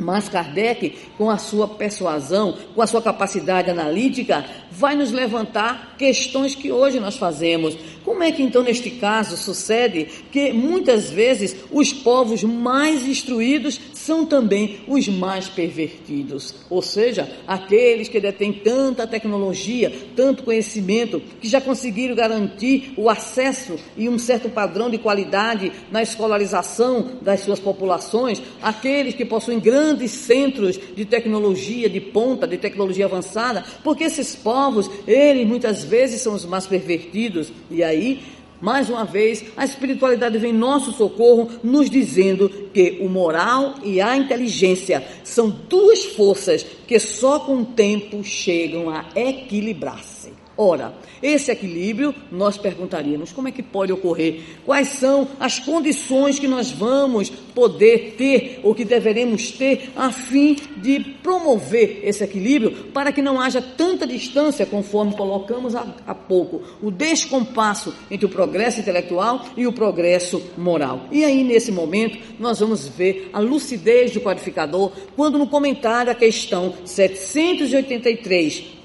mas 0.00 0.28
Kardec, 0.28 0.96
com 1.16 1.30
a 1.30 1.38
sua 1.38 1.68
persuasão, 1.68 2.56
com 2.74 2.82
a 2.82 2.86
sua 2.86 3.02
capacidade 3.02 3.70
analítica, 3.70 4.44
vai 4.70 4.96
nos 4.96 5.12
levantar 5.12 5.94
questões 5.98 6.54
que 6.54 6.72
hoje 6.72 6.98
nós 6.98 7.16
fazemos. 7.16 7.76
Como 8.04 8.22
é 8.22 8.32
que 8.32 8.42
então, 8.42 8.62
neste 8.62 8.90
caso, 8.90 9.36
sucede 9.36 10.06
que 10.32 10.52
muitas 10.52 11.10
vezes 11.10 11.56
os 11.70 11.92
povos 11.92 12.42
mais 12.42 13.06
instruídos 13.06 13.80
são 14.10 14.26
também 14.26 14.80
os 14.88 15.06
mais 15.06 15.48
pervertidos? 15.48 16.52
Ou 16.68 16.82
seja, 16.82 17.30
aqueles 17.46 18.08
que 18.08 18.18
detêm 18.18 18.52
tanta 18.52 19.06
tecnologia, 19.06 19.92
tanto 20.16 20.42
conhecimento, 20.42 21.22
que 21.40 21.46
já 21.46 21.60
conseguiram 21.60 22.16
garantir 22.16 22.92
o 22.96 23.08
acesso 23.08 23.76
e 23.96 24.08
um 24.08 24.18
certo 24.18 24.48
padrão 24.48 24.90
de 24.90 24.98
qualidade 24.98 25.70
na 25.92 26.02
escolarização 26.02 27.18
das 27.22 27.42
suas 27.42 27.60
populações, 27.60 28.42
aqueles 28.60 29.14
que 29.14 29.24
possuem 29.24 29.60
grandes 29.60 30.10
centros 30.10 30.76
de 30.96 31.04
tecnologia 31.04 31.88
de 31.88 32.00
ponta, 32.00 32.48
de 32.48 32.58
tecnologia 32.58 33.04
avançada, 33.04 33.64
porque 33.84 34.02
esses 34.02 34.34
povos, 34.34 34.90
eles 35.06 35.46
muitas 35.46 35.84
vezes 35.84 36.20
são 36.20 36.34
os 36.34 36.44
mais 36.44 36.66
pervertidos. 36.66 37.52
E 37.70 37.84
aí, 37.84 38.20
mais 38.60 38.90
uma 38.90 39.04
vez, 39.04 39.44
a 39.56 39.64
espiritualidade 39.64 40.38
vem 40.38 40.50
em 40.50 40.56
nosso 40.58 40.92
socorro, 40.92 41.50
nos 41.62 41.88
dizendo 41.88 42.48
que 42.72 42.98
o 43.00 43.08
moral 43.08 43.76
e 43.82 44.00
a 44.00 44.16
inteligência 44.16 45.02
são 45.24 45.48
duas 45.48 46.04
forças 46.04 46.64
que 46.86 46.98
só 46.98 47.40
com 47.40 47.58
o 47.58 47.64
tempo 47.64 48.22
chegam 48.22 48.90
a 48.90 49.06
equilibrar-se. 49.14 50.39
Ora, 50.62 50.92
esse 51.22 51.50
equilíbrio, 51.50 52.14
nós 52.30 52.58
perguntaríamos 52.58 53.32
como 53.32 53.48
é 53.48 53.50
que 53.50 53.62
pode 53.62 53.94
ocorrer? 53.94 54.42
Quais 54.66 54.88
são 54.88 55.26
as 55.40 55.58
condições 55.58 56.38
que 56.38 56.46
nós 56.46 56.70
vamos 56.70 57.30
poder 57.30 58.16
ter 58.18 58.60
ou 58.62 58.74
que 58.74 58.84
deveremos 58.84 59.52
ter 59.52 59.90
a 59.96 60.12
fim 60.12 60.58
de 60.76 61.00
promover 61.22 62.02
esse 62.04 62.22
equilíbrio 62.22 62.90
para 62.92 63.10
que 63.10 63.22
não 63.22 63.40
haja 63.40 63.62
tanta 63.62 64.06
distância, 64.06 64.66
conforme 64.66 65.16
colocamos 65.16 65.74
há, 65.74 65.86
há 66.06 66.14
pouco, 66.14 66.60
o 66.82 66.90
descompasso 66.90 67.94
entre 68.10 68.26
o 68.26 68.28
progresso 68.28 68.80
intelectual 68.80 69.42
e 69.56 69.66
o 69.66 69.72
progresso 69.72 70.42
moral. 70.58 71.06
E 71.10 71.24
aí, 71.24 71.42
nesse 71.42 71.72
momento, 71.72 72.18
nós 72.38 72.60
vamos 72.60 72.86
ver 72.86 73.30
a 73.32 73.40
lucidez 73.40 74.12
do 74.12 74.20
codificador 74.20 74.92
quando, 75.16 75.38
no 75.38 75.46
comentário 75.46 76.12
à 76.12 76.14
questão 76.14 76.74
783, 76.84 78.79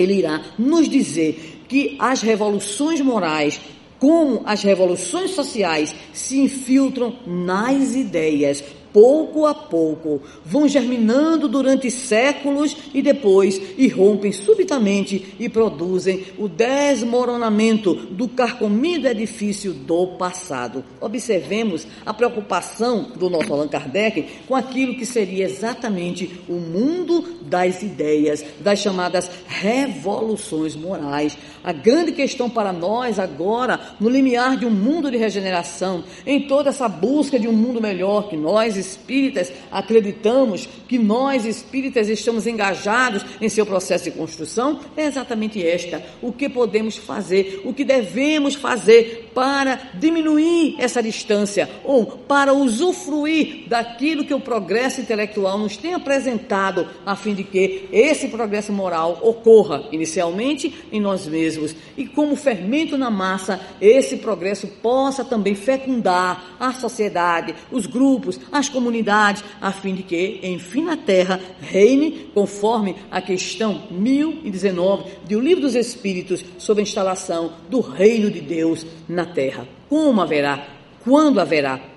ele 0.00 0.14
irá 0.14 0.42
nos 0.58 0.88
dizer 0.88 1.64
que 1.68 1.96
as 1.98 2.20
revoluções 2.20 3.00
morais, 3.00 3.60
como 3.98 4.42
as 4.44 4.62
revoluções 4.62 5.32
sociais, 5.32 5.94
se 6.12 6.38
infiltram 6.38 7.14
nas 7.26 7.94
ideias, 7.94 8.64
pouco 8.92 9.46
a 9.46 9.54
pouco, 9.54 10.20
vão 10.44 10.68
germinando 10.68 11.48
durante 11.48 11.90
séculos 11.90 12.76
e 12.92 13.02
depois 13.02 13.60
irrompem 13.78 14.32
subitamente 14.32 15.34
e 15.38 15.48
produzem 15.48 16.24
o 16.38 16.48
desmoronamento 16.48 17.94
do 17.94 18.28
carcomido 18.28 19.06
edifício 19.08 19.72
do 19.72 20.06
passado. 20.18 20.84
Observemos 21.00 21.86
a 22.04 22.12
preocupação 22.12 23.10
do 23.16 23.30
nosso 23.30 23.52
Allan 23.52 23.68
Kardec 23.68 24.26
com 24.46 24.54
aquilo 24.54 24.94
que 24.94 25.06
seria 25.06 25.44
exatamente 25.44 26.40
o 26.48 26.54
mundo 26.54 27.38
das 27.42 27.82
ideias, 27.82 28.44
das 28.60 28.78
chamadas 28.78 29.30
revoluções 29.46 30.76
morais. 30.76 31.36
A 31.62 31.72
grande 31.72 32.12
questão 32.12 32.48
para 32.48 32.72
nós 32.72 33.18
agora, 33.18 33.78
no 34.00 34.08
limiar 34.08 34.56
de 34.56 34.64
um 34.64 34.70
mundo 34.70 35.10
de 35.10 35.18
regeneração, 35.18 36.02
em 36.26 36.40
toda 36.46 36.70
essa 36.70 36.88
busca 36.88 37.38
de 37.38 37.46
um 37.46 37.52
mundo 37.52 37.82
melhor 37.82 38.28
que 38.28 38.36
nós 38.36 38.76
espíritas 38.76 39.52
acreditamos 39.70 40.66
que 40.88 40.98
nós 40.98 41.44
espíritas 41.44 42.08
estamos 42.08 42.46
engajados 42.46 43.24
em 43.40 43.48
seu 43.48 43.66
processo 43.66 44.04
de 44.04 44.12
construção 44.12 44.80
é 44.96 45.04
exatamente 45.04 45.64
esta: 45.64 46.02
o 46.22 46.32
que 46.32 46.48
podemos 46.48 46.96
fazer, 46.96 47.60
o 47.64 47.74
que 47.74 47.84
devemos 47.84 48.54
fazer 48.54 49.30
para 49.34 49.90
diminuir 49.94 50.76
essa 50.78 51.02
distância 51.02 51.68
ou 51.84 52.06
para 52.06 52.54
usufruir 52.54 53.68
daquilo 53.68 54.24
que 54.24 54.34
o 54.34 54.40
progresso 54.40 55.00
intelectual 55.00 55.58
nos 55.58 55.76
tem 55.76 55.92
apresentado, 55.92 56.88
a 57.04 57.14
fim 57.14 57.34
de 57.34 57.44
que 57.44 57.86
esse 57.92 58.28
progresso 58.28 58.72
moral 58.72 59.18
ocorra 59.22 59.84
inicialmente 59.92 60.74
em 60.90 61.00
nós 61.00 61.26
mesmos 61.26 61.49
e, 61.96 62.06
como 62.06 62.36
fermento 62.36 62.98
na 62.98 63.10
massa, 63.10 63.60
esse 63.80 64.18
progresso 64.18 64.66
possa 64.66 65.24
também 65.24 65.54
fecundar 65.54 66.56
a 66.58 66.72
sociedade, 66.72 67.54
os 67.70 67.86
grupos, 67.86 68.38
as 68.52 68.68
comunidades 68.68 68.90
comunidade, 68.90 69.44
a 69.60 69.72
fim 69.72 69.94
de 69.94 70.02
que, 70.02 70.40
enfim, 70.42 70.82
na 70.84 70.96
terra 70.96 71.40
reine 71.60 72.30
conforme 72.34 72.96
a 73.10 73.20
questão 73.20 73.82
1019 73.90 75.04
do 75.28 75.40
Livro 75.40 75.62
dos 75.62 75.74
Espíritos 75.74 76.44
sobre 76.58 76.82
a 76.82 76.84
instalação 76.84 77.52
do 77.68 77.80
reino 77.80 78.30
de 78.30 78.40
Deus 78.40 78.86
na 79.08 79.24
terra. 79.24 79.66
Como 79.88 80.20
haverá? 80.20 80.66
Quando 81.04 81.40
haverá? 81.40 81.89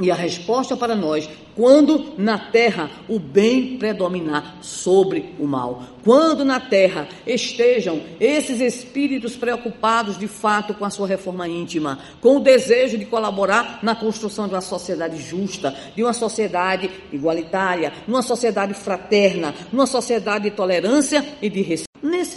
E 0.00 0.10
a 0.10 0.14
resposta 0.14 0.76
para 0.76 0.94
nós, 0.94 1.28
quando 1.56 2.14
na 2.16 2.38
terra 2.38 2.88
o 3.08 3.18
bem 3.18 3.78
predominar 3.78 4.58
sobre 4.62 5.34
o 5.40 5.46
mal. 5.46 5.82
Quando 6.04 6.44
na 6.44 6.60
terra 6.60 7.08
estejam 7.26 8.00
esses 8.20 8.60
espíritos 8.60 9.34
preocupados 9.34 10.16
de 10.16 10.28
fato 10.28 10.72
com 10.72 10.84
a 10.84 10.90
sua 10.90 11.08
reforma 11.08 11.48
íntima, 11.48 11.98
com 12.20 12.36
o 12.36 12.40
desejo 12.40 12.96
de 12.96 13.06
colaborar 13.06 13.80
na 13.82 13.96
construção 13.96 14.46
de 14.46 14.54
uma 14.54 14.60
sociedade 14.60 15.20
justa, 15.20 15.74
de 15.96 16.04
uma 16.04 16.12
sociedade 16.12 16.88
igualitária, 17.12 17.92
numa 18.06 18.22
sociedade 18.22 18.74
fraterna, 18.74 19.52
numa 19.72 19.86
sociedade 19.86 20.44
de 20.44 20.52
tolerância 20.52 21.24
e 21.42 21.50
de 21.50 21.60
respeito. 21.60 21.87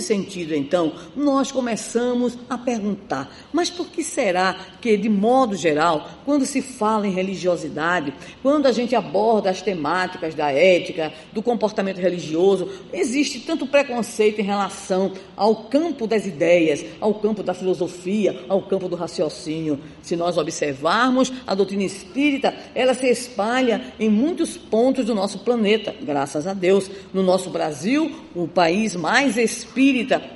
Nesse 0.01 0.07
sentido, 0.07 0.55
então, 0.55 0.93
nós 1.15 1.51
começamos 1.51 2.35
a 2.49 2.57
perguntar: 2.57 3.31
mas 3.53 3.69
por 3.69 3.85
que 3.87 4.03
será 4.03 4.55
que, 4.81 4.97
de 4.97 5.07
modo 5.07 5.55
geral, 5.55 6.09
quando 6.25 6.43
se 6.43 6.59
fala 6.59 7.07
em 7.07 7.11
religiosidade, 7.11 8.11
quando 8.41 8.65
a 8.65 8.71
gente 8.71 8.95
aborda 8.95 9.51
as 9.51 9.61
temáticas 9.61 10.33
da 10.33 10.51
ética, 10.51 11.13
do 11.31 11.43
comportamento 11.43 11.99
religioso, 11.99 12.67
existe 12.91 13.41
tanto 13.41 13.67
preconceito 13.67 14.39
em 14.39 14.43
relação 14.43 15.11
ao 15.37 15.65
campo 15.65 16.07
das 16.07 16.25
ideias, 16.25 16.83
ao 16.99 17.13
campo 17.13 17.43
da 17.43 17.53
filosofia, 17.53 18.43
ao 18.49 18.63
campo 18.63 18.89
do 18.89 18.95
raciocínio? 18.95 19.79
Se 20.01 20.15
nós 20.15 20.35
observarmos 20.35 21.31
a 21.45 21.53
doutrina 21.53 21.83
espírita, 21.83 22.55
ela 22.73 22.95
se 22.95 23.07
espalha 23.07 23.93
em 23.99 24.09
muitos 24.09 24.57
pontos 24.57 25.05
do 25.05 25.13
nosso 25.13 25.39
planeta, 25.39 25.93
graças 26.01 26.47
a 26.47 26.55
Deus. 26.55 26.89
No 27.13 27.21
nosso 27.21 27.51
Brasil, 27.51 28.11
o 28.33 28.47
país 28.47 28.95
mais 28.95 29.37
espírita 29.37 29.90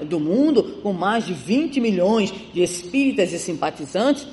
do 0.05 0.19
mundo, 0.19 0.79
com 0.81 0.93
mais 0.93 1.25
de 1.25 1.33
20 1.33 1.79
milhões 1.79 2.33
de 2.53 2.61
espíritas 2.61 3.31
e 3.33 3.39
simpatizantes, 3.39 4.27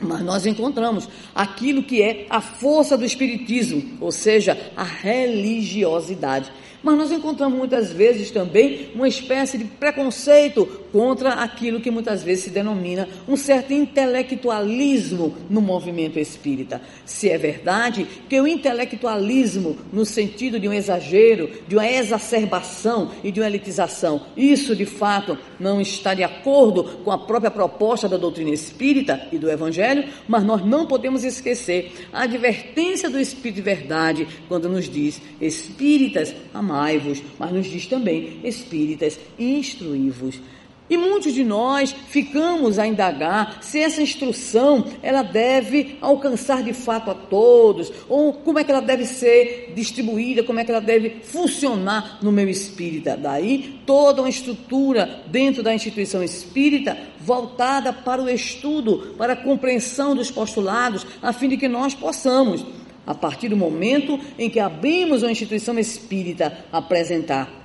mas 0.00 0.22
nós 0.22 0.44
encontramos 0.44 1.08
aquilo 1.34 1.82
que 1.82 2.02
é 2.02 2.26
a 2.28 2.40
força 2.40 2.96
do 2.96 3.04
espiritismo, 3.04 3.98
ou 4.00 4.10
seja, 4.10 4.72
a 4.76 4.84
religiosidade. 4.84 6.50
Mas 6.82 6.98
nós 6.98 7.12
encontramos 7.12 7.56
muitas 7.56 7.92
vezes 7.92 8.30
também 8.30 8.90
uma 8.94 9.08
espécie 9.08 9.56
de 9.56 9.64
preconceito 9.64 10.83
contra 10.94 11.30
aquilo 11.30 11.80
que 11.80 11.90
muitas 11.90 12.22
vezes 12.22 12.44
se 12.44 12.50
denomina 12.50 13.08
um 13.26 13.36
certo 13.36 13.72
intelectualismo 13.72 15.34
no 15.50 15.60
movimento 15.60 16.20
espírita. 16.20 16.80
Se 17.04 17.28
é 17.28 17.36
verdade 17.36 18.06
que 18.28 18.40
o 18.40 18.46
intelectualismo, 18.46 19.76
no 19.92 20.06
sentido 20.06 20.60
de 20.60 20.68
um 20.68 20.72
exagero, 20.72 21.50
de 21.66 21.74
uma 21.74 21.90
exacerbação 21.90 23.10
e 23.24 23.32
de 23.32 23.40
uma 23.40 23.48
elitização, 23.48 24.26
isso 24.36 24.76
de 24.76 24.86
fato 24.86 25.36
não 25.58 25.80
está 25.80 26.14
de 26.14 26.22
acordo 26.22 26.84
com 27.02 27.10
a 27.10 27.18
própria 27.18 27.50
proposta 27.50 28.08
da 28.08 28.16
doutrina 28.16 28.50
espírita 28.50 29.26
e 29.32 29.36
do 29.36 29.50
evangelho, 29.50 30.04
mas 30.28 30.44
nós 30.44 30.64
não 30.64 30.86
podemos 30.86 31.24
esquecer 31.24 31.90
a 32.12 32.22
advertência 32.22 33.10
do 33.10 33.18
Espírito 33.18 33.56
de 33.56 33.62
verdade 33.62 34.28
quando 34.46 34.68
nos 34.68 34.88
diz: 34.88 35.20
Espíritas, 35.40 36.32
amai-vos, 36.52 37.20
mas 37.36 37.50
nos 37.50 37.66
diz 37.66 37.84
também: 37.86 38.38
Espíritas, 38.44 39.18
instruí-vos. 39.36 40.38
E 40.88 40.98
muitos 40.98 41.32
de 41.32 41.42
nós 41.42 41.92
ficamos 41.92 42.78
a 42.78 42.86
indagar 42.86 43.62
se 43.62 43.78
essa 43.78 44.02
instrução 44.02 44.84
ela 45.02 45.22
deve 45.22 45.96
alcançar 45.98 46.62
de 46.62 46.74
fato 46.74 47.10
a 47.10 47.14
todos, 47.14 47.90
ou 48.06 48.34
como 48.34 48.58
é 48.58 48.64
que 48.64 48.70
ela 48.70 48.82
deve 48.82 49.06
ser 49.06 49.72
distribuída, 49.74 50.42
como 50.42 50.60
é 50.60 50.64
que 50.64 50.70
ela 50.70 50.82
deve 50.82 51.20
funcionar 51.22 52.18
no 52.20 52.30
meu 52.30 52.48
espírita. 52.50 53.16
Daí 53.16 53.80
toda 53.86 54.20
uma 54.20 54.28
estrutura 54.28 55.22
dentro 55.26 55.62
da 55.62 55.74
instituição 55.74 56.22
espírita 56.22 56.98
voltada 57.18 57.90
para 57.90 58.22
o 58.22 58.28
estudo, 58.28 59.14
para 59.16 59.32
a 59.32 59.36
compreensão 59.36 60.14
dos 60.14 60.30
postulados, 60.30 61.06
a 61.22 61.32
fim 61.32 61.48
de 61.48 61.56
que 61.56 61.66
nós 61.66 61.94
possamos, 61.94 62.62
a 63.06 63.14
partir 63.14 63.48
do 63.48 63.56
momento 63.56 64.20
em 64.38 64.50
que 64.50 64.60
abrimos 64.60 65.22
uma 65.22 65.32
instituição 65.32 65.78
espírita, 65.78 66.66
apresentar 66.70 67.63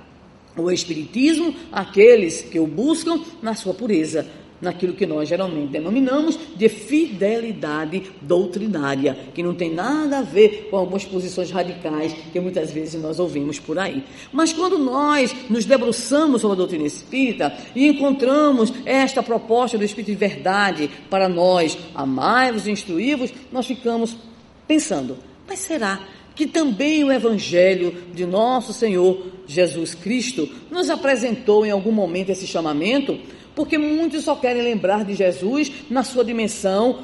o 0.56 0.70
Espiritismo 0.70 1.54
aqueles 1.72 2.42
que 2.42 2.58
o 2.58 2.66
buscam 2.66 3.20
na 3.42 3.54
sua 3.54 3.74
pureza, 3.74 4.26
naquilo 4.60 4.92
que 4.92 5.06
nós 5.06 5.28
geralmente 5.28 5.70
denominamos 5.70 6.38
de 6.54 6.68
fidelidade 6.68 8.10
doutrinária, 8.20 9.16
que 9.34 9.42
não 9.42 9.54
tem 9.54 9.72
nada 9.72 10.18
a 10.18 10.22
ver 10.22 10.68
com 10.70 10.76
algumas 10.76 11.04
posições 11.04 11.50
radicais 11.50 12.14
que 12.32 12.38
muitas 12.38 12.70
vezes 12.70 13.00
nós 13.00 13.18
ouvimos 13.18 13.58
por 13.58 13.78
aí. 13.78 14.04
Mas 14.32 14.52
quando 14.52 14.78
nós 14.78 15.34
nos 15.48 15.64
debruçamos 15.64 16.42
sobre 16.42 16.54
a 16.54 16.58
doutrina 16.58 16.86
espírita 16.86 17.56
e 17.74 17.88
encontramos 17.88 18.72
esta 18.84 19.22
proposta 19.22 19.78
do 19.78 19.84
Espírito 19.84 20.10
de 20.10 20.16
verdade 20.16 20.90
para 21.08 21.28
nós, 21.28 21.78
amai-vos 21.94 22.66
e 22.66 22.70
instruí-vos, 22.70 23.32
nós 23.50 23.66
ficamos 23.66 24.16
pensando, 24.68 25.16
mas 25.48 25.60
será 25.60 26.00
que 26.40 26.46
também 26.46 27.04
o 27.04 27.12
Evangelho 27.12 27.94
de 28.14 28.24
nosso 28.24 28.72
Senhor 28.72 29.26
Jesus 29.46 29.94
Cristo 29.94 30.48
nos 30.70 30.88
apresentou 30.88 31.66
em 31.66 31.70
algum 31.70 31.92
momento 31.92 32.30
esse 32.30 32.46
chamamento, 32.46 33.18
porque 33.54 33.78
muitos 33.78 34.24
só 34.24 34.34
querem 34.36 34.62
lembrar 34.62 35.04
de 35.04 35.14
Jesus 35.14 35.70
na 35.90 36.02
sua 36.02 36.24
dimensão 36.24 37.00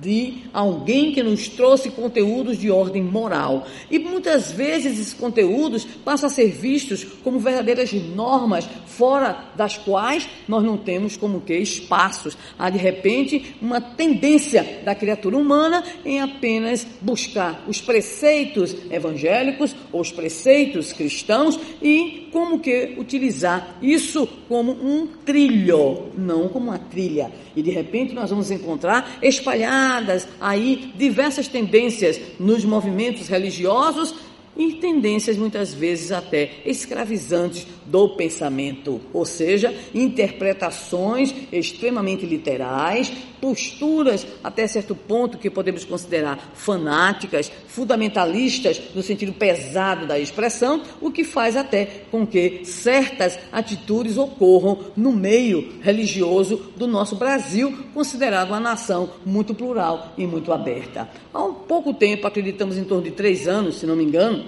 de 0.00 0.42
alguém 0.52 1.12
que 1.12 1.22
nos 1.22 1.48
trouxe 1.48 1.90
conteúdos 1.90 2.58
de 2.58 2.70
ordem 2.70 3.02
moral. 3.02 3.66
E 3.90 3.98
muitas 3.98 4.52
vezes 4.52 4.98
esses 4.98 5.14
conteúdos 5.14 5.84
passam 6.04 6.26
a 6.28 6.30
ser 6.30 6.50
vistos 6.50 7.04
como 7.22 7.38
verdadeiras 7.38 7.92
normas, 7.92 8.68
fora 8.86 9.46
das 9.56 9.78
quais 9.78 10.28
nós 10.46 10.62
não 10.62 10.76
temos 10.76 11.16
como 11.16 11.40
que 11.40 11.54
espaços. 11.54 12.36
Há 12.58 12.68
de 12.70 12.78
repente 12.78 13.56
uma 13.60 13.80
tendência 13.80 14.82
da 14.84 14.94
criatura 14.94 15.36
humana 15.36 15.82
em 16.04 16.20
apenas 16.20 16.86
buscar 17.00 17.64
os 17.66 17.80
preceitos 17.80 18.76
evangélicos 18.90 19.74
ou 19.92 20.00
os 20.00 20.12
preceitos 20.12 20.92
cristãos 20.92 21.58
e 21.82 22.28
como 22.30 22.58
que 22.58 22.94
utilizar 22.98 23.76
isso 23.80 24.26
como 24.48 24.72
um 24.72 25.06
trilho, 25.24 25.83
não 26.16 26.48
como 26.48 26.70
uma 26.70 26.78
trilha. 26.78 27.30
E 27.56 27.62
de 27.62 27.70
repente 27.70 28.14
nós 28.14 28.30
vamos 28.30 28.50
encontrar 28.50 29.18
espalhadas 29.22 30.26
aí 30.40 30.92
diversas 30.96 31.48
tendências 31.48 32.20
nos 32.38 32.64
movimentos 32.64 33.28
religiosos 33.28 34.14
e 34.56 34.74
tendências 34.74 35.36
muitas 35.36 35.74
vezes 35.74 36.12
até 36.12 36.50
escravizantes 36.64 37.66
do 37.86 38.10
pensamento, 38.10 39.00
ou 39.12 39.24
seja, 39.24 39.74
interpretações 39.94 41.34
extremamente 41.52 42.26
literais, 42.26 43.12
posturas 43.40 44.26
até 44.42 44.66
certo 44.66 44.94
ponto 44.94 45.36
que 45.36 45.50
podemos 45.50 45.84
considerar 45.84 46.52
fanáticas, 46.54 47.52
fundamentalistas 47.68 48.80
no 48.94 49.02
sentido 49.02 49.32
pesado 49.34 50.06
da 50.06 50.18
expressão, 50.18 50.82
o 51.00 51.10
que 51.10 51.24
faz 51.24 51.56
até 51.56 52.04
com 52.10 52.26
que 52.26 52.64
certas 52.64 53.38
atitudes 53.52 54.16
ocorram 54.16 54.78
no 54.96 55.12
meio 55.12 55.74
religioso 55.82 56.72
do 56.76 56.86
nosso 56.86 57.16
Brasil, 57.16 57.84
considerado 57.92 58.48
uma 58.48 58.60
nação 58.60 59.10
muito 59.26 59.54
plural 59.54 60.14
e 60.16 60.26
muito 60.26 60.52
aberta. 60.52 61.08
Há 61.32 61.44
um 61.44 61.54
pouco 61.54 61.92
tempo, 61.92 62.26
acreditamos 62.26 62.78
em 62.78 62.84
torno 62.84 63.04
de 63.04 63.10
três 63.10 63.46
anos, 63.46 63.76
se 63.76 63.86
não 63.86 63.96
me 63.96 64.04
engano, 64.04 64.44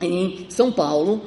em 0.00 0.46
São 0.48 0.72
Paulo, 0.72 1.22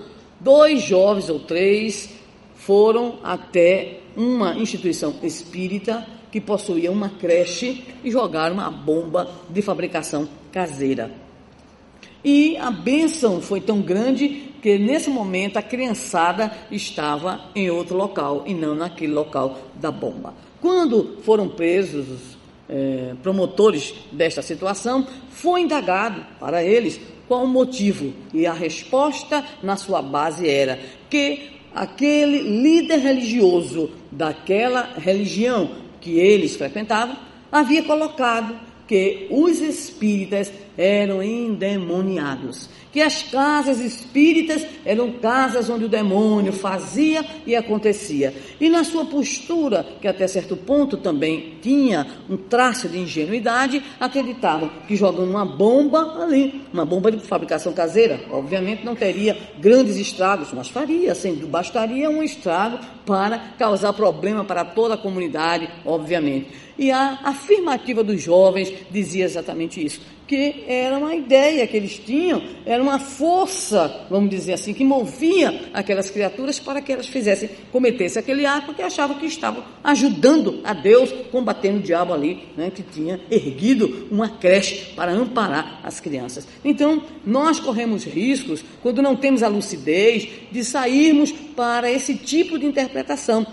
dois 0.45 0.83
jovens 0.83 1.27
ou 1.27 1.39
três 1.39 2.07
foram 2.53 3.17
até 3.23 4.01
uma 4.15 4.53
instituição 4.53 5.15
espírita 5.23 6.05
que 6.31 6.39
possuía 6.39 6.91
uma 6.91 7.09
creche 7.09 7.83
e 8.03 8.11
jogaram 8.11 8.53
uma 8.53 8.69
bomba 8.69 9.27
de 9.49 9.63
fabricação 9.63 10.29
caseira. 10.51 11.11
E 12.23 12.55
a 12.57 12.69
bênção 12.69 13.41
foi 13.41 13.59
tão 13.59 13.81
grande 13.81 14.53
que 14.61 14.77
nesse 14.77 15.09
momento 15.09 15.57
a 15.57 15.63
criançada 15.63 16.51
estava 16.71 17.49
em 17.55 17.71
outro 17.71 17.97
local 17.97 18.43
e 18.45 18.53
não 18.53 18.75
naquele 18.75 19.13
local 19.13 19.57
da 19.73 19.89
bomba. 19.89 20.35
Quando 20.61 21.17
foram 21.23 21.49
presos 21.49 22.07
os 22.09 22.37
é, 22.69 23.15
promotores 23.21 23.95
desta 24.11 24.43
situação, 24.43 25.07
foi 25.29 25.61
indagado 25.61 26.23
para 26.39 26.63
eles 26.63 26.99
qual 27.27 27.43
o 27.43 27.47
motivo? 27.47 28.13
E 28.33 28.45
a 28.45 28.53
resposta 28.53 29.43
na 29.61 29.75
sua 29.75 30.01
base 30.01 30.47
era 30.47 30.79
que 31.09 31.49
aquele 31.73 32.39
líder 32.39 32.99
religioso 32.99 33.91
daquela 34.11 34.93
religião 34.97 35.71
que 35.99 36.19
eles 36.19 36.55
frequentavam 36.55 37.17
havia 37.51 37.83
colocado 37.83 38.55
que 38.87 39.27
os 39.29 39.59
espíritas 39.59 40.51
eram 40.77 41.21
endemoniados 41.21 42.69
que 42.95 43.01
as 43.01 43.23
casas 43.23 43.81
espíritas 43.81 44.65
eram 44.85 45.11
casas 45.11 45.69
onde 45.69 45.83
o 45.83 45.89
demônio 45.89 46.53
fazia 46.53 47.25
e 47.45 47.53
acontecia. 47.53 48.33
E 48.57 48.69
na 48.69 48.85
sua 48.85 49.03
postura, 49.03 49.85
que 49.99 50.07
até 50.07 50.25
certo 50.29 50.55
ponto 50.55 50.95
também 50.95 51.55
tinha 51.61 52.07
um 52.29 52.37
traço 52.37 52.87
de 52.87 52.97
ingenuidade, 52.97 53.83
acreditavam 53.99 54.71
que 54.87 54.95
jogando 54.95 55.29
uma 55.29 55.43
bomba 55.43 56.23
ali, 56.23 56.61
uma 56.71 56.85
bomba 56.85 57.11
de 57.11 57.19
fabricação 57.19 57.73
caseira, 57.73 58.17
obviamente 58.31 58.85
não 58.85 58.95
teria 58.95 59.37
grandes 59.59 59.97
estragos, 59.97 60.53
mas 60.53 60.69
faria, 60.69 61.13
sendo 61.13 61.47
bastaria 61.47 62.09
um 62.09 62.23
estrago 62.23 62.79
para 63.05 63.37
causar 63.59 63.91
problema 63.91 64.45
para 64.45 64.63
toda 64.63 64.93
a 64.93 64.97
comunidade, 64.97 65.69
obviamente. 65.83 66.63
E 66.77 66.91
a 66.91 67.19
afirmativa 67.23 68.03
dos 68.03 68.21
jovens 68.21 68.71
dizia 68.91 69.25
exatamente 69.25 69.83
isso 69.83 70.01
que 70.27 70.63
era 70.67 70.97
uma 70.97 71.13
ideia 71.15 71.67
que 71.67 71.77
eles 71.77 71.99
tinham, 71.99 72.41
era 72.65 72.81
uma 72.81 72.97
força, 72.97 74.07
vamos 74.09 74.29
dizer 74.29 74.53
assim, 74.53 74.73
que 74.73 74.83
movia 74.83 75.69
aquelas 75.73 76.09
criaturas 76.09 76.59
para 76.59 76.81
que 76.81 76.91
elas 76.91 77.07
fizessem, 77.07 77.49
cometessem 77.71 78.19
aquele 78.19 78.45
ato, 78.45 78.67
porque 78.67 78.81
achavam 78.81 79.17
que 79.17 79.25
estavam 79.25 79.63
ajudando 79.83 80.61
a 80.63 80.73
Deus, 80.73 81.11
combatendo 81.31 81.79
o 81.79 81.81
diabo 81.81 82.13
ali, 82.13 82.47
né, 82.57 82.71
que 82.71 82.81
tinha 82.81 83.19
erguido 83.29 84.07
uma 84.09 84.29
creche 84.29 84.93
para 84.95 85.11
amparar 85.11 85.79
as 85.83 85.99
crianças. 85.99 86.47
Então, 86.63 87.03
nós 87.25 87.59
corremos 87.59 88.03
riscos, 88.03 88.63
quando 88.81 89.01
não 89.01 89.15
temos 89.15 89.43
a 89.43 89.47
lucidez, 89.47 90.27
de 90.51 90.63
sairmos 90.63 91.31
para 91.31 91.91
esse 91.91 92.15
tipo 92.15 92.57
de 92.57 92.65
interpretação 92.65 93.45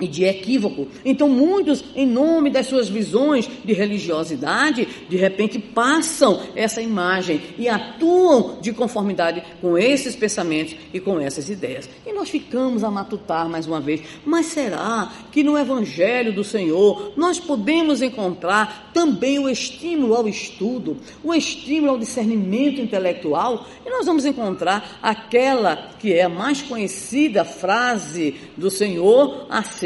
e 0.00 0.08
de 0.08 0.24
equívoco. 0.24 0.88
Então, 1.04 1.28
muitos, 1.28 1.84
em 1.94 2.06
nome 2.06 2.50
das 2.50 2.66
suas 2.66 2.88
visões 2.88 3.48
de 3.64 3.72
religiosidade, 3.72 4.88
de 5.08 5.16
repente 5.16 5.58
passam 5.58 6.40
essa 6.56 6.82
imagem 6.82 7.40
e 7.56 7.68
atuam 7.68 8.58
de 8.60 8.72
conformidade 8.72 9.42
com 9.60 9.78
esses 9.78 10.16
pensamentos 10.16 10.74
e 10.92 10.98
com 10.98 11.20
essas 11.20 11.48
ideias. 11.48 11.88
E 12.04 12.12
nós 12.12 12.28
ficamos 12.28 12.82
a 12.82 12.90
matutar 12.90 13.48
mais 13.48 13.66
uma 13.66 13.80
vez: 13.80 14.02
mas 14.24 14.46
será 14.46 15.12
que 15.30 15.44
no 15.44 15.56
Evangelho 15.56 16.32
do 16.32 16.42
Senhor 16.42 17.12
nós 17.16 17.38
podemos 17.38 18.02
encontrar 18.02 18.90
também 18.92 19.38
o 19.38 19.48
estímulo 19.48 20.14
ao 20.14 20.26
estudo, 20.26 20.96
o 21.22 21.32
estímulo 21.32 21.92
ao 21.92 21.98
discernimento 21.98 22.80
intelectual? 22.80 23.66
E 23.86 23.90
nós 23.90 24.06
vamos 24.06 24.24
encontrar 24.24 24.98
aquela 25.00 25.90
que 26.00 26.12
é 26.12 26.22
a 26.22 26.28
mais 26.28 26.62
conhecida 26.62 27.44
frase 27.44 28.34
do 28.56 28.70
Senhor 28.70 29.46
acerca 29.48 29.83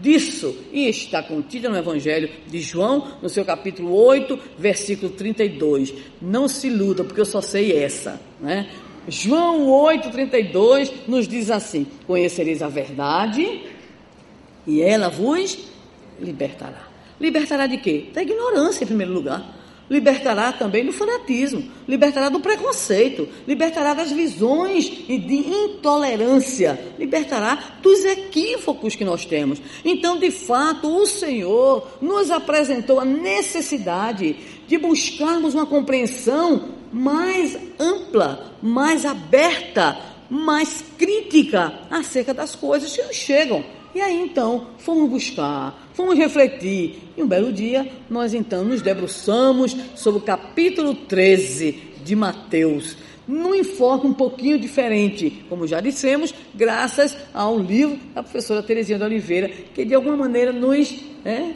disso. 0.00 0.56
E 0.72 0.88
está 0.88 1.22
contida 1.22 1.68
no 1.68 1.76
Evangelho 1.76 2.30
de 2.46 2.60
João, 2.60 3.18
no 3.22 3.28
seu 3.28 3.44
capítulo 3.44 3.94
8, 3.94 4.38
versículo 4.58 5.12
32. 5.12 5.94
Não 6.20 6.48
se 6.48 6.68
iluda, 6.68 7.04
porque 7.04 7.20
eu 7.20 7.26
só 7.26 7.40
sei 7.40 7.76
essa, 7.76 8.20
né? 8.40 8.68
João 9.08 9.68
8, 9.68 10.10
32 10.10 10.92
nos 11.06 11.28
diz 11.28 11.50
assim: 11.50 11.86
Conhecereis 12.06 12.62
a 12.62 12.68
verdade, 12.68 13.62
e 14.66 14.80
ela 14.80 15.08
vos 15.08 15.58
libertará. 16.20 16.88
Libertará 17.20 17.66
de 17.66 17.78
quê? 17.78 18.06
Da 18.12 18.22
ignorância, 18.22 18.84
em 18.84 18.86
primeiro 18.86 19.12
lugar. 19.12 19.63
Libertará 19.88 20.50
também 20.50 20.84
do 20.84 20.92
fanatismo, 20.92 21.62
libertará 21.86 22.30
do 22.30 22.40
preconceito, 22.40 23.28
libertará 23.46 23.92
das 23.92 24.10
visões 24.10 24.86
de 24.86 25.34
intolerância, 25.34 26.80
libertará 26.98 27.76
dos 27.82 28.02
equívocos 28.04 28.94
que 28.94 29.04
nós 29.04 29.26
temos. 29.26 29.60
Então, 29.84 30.18
de 30.18 30.30
fato, 30.30 30.88
o 30.88 31.06
Senhor 31.06 31.86
nos 32.00 32.30
apresentou 32.30 32.98
a 32.98 33.04
necessidade 33.04 34.36
de 34.66 34.78
buscarmos 34.78 35.54
uma 35.54 35.66
compreensão 35.66 36.70
mais 36.90 37.58
ampla, 37.78 38.52
mais 38.62 39.04
aberta, 39.04 39.98
mais 40.30 40.82
crítica 40.96 41.80
acerca 41.90 42.32
das 42.32 42.54
coisas 42.54 42.94
que 42.94 43.02
nos 43.02 43.16
chegam. 43.16 43.64
E 43.94 44.00
aí 44.00 44.20
então 44.20 44.68
fomos 44.78 45.08
buscar, 45.08 45.83
fomos 45.94 46.18
refletir. 46.18 46.98
E 47.16 47.22
um 47.22 47.26
belo 47.26 47.52
dia 47.52 47.88
nós 48.10 48.34
então 48.34 48.64
nos 48.64 48.82
debruçamos 48.82 49.74
sobre 49.94 50.20
o 50.20 50.22
capítulo 50.22 50.94
13 50.94 51.94
de 52.04 52.14
Mateus, 52.14 52.96
num 53.26 53.54
enfoque 53.54 54.06
um 54.06 54.12
pouquinho 54.12 54.58
diferente, 54.58 55.44
como 55.48 55.66
já 55.66 55.80
dissemos, 55.80 56.34
graças 56.54 57.16
ao 57.32 57.58
livro 57.58 57.98
da 58.14 58.22
professora 58.22 58.62
Terezinha 58.62 58.98
de 58.98 59.04
Oliveira, 59.04 59.48
que 59.48 59.84
de 59.84 59.94
alguma 59.94 60.16
maneira 60.16 60.52
nos 60.52 60.94
é, 61.24 61.52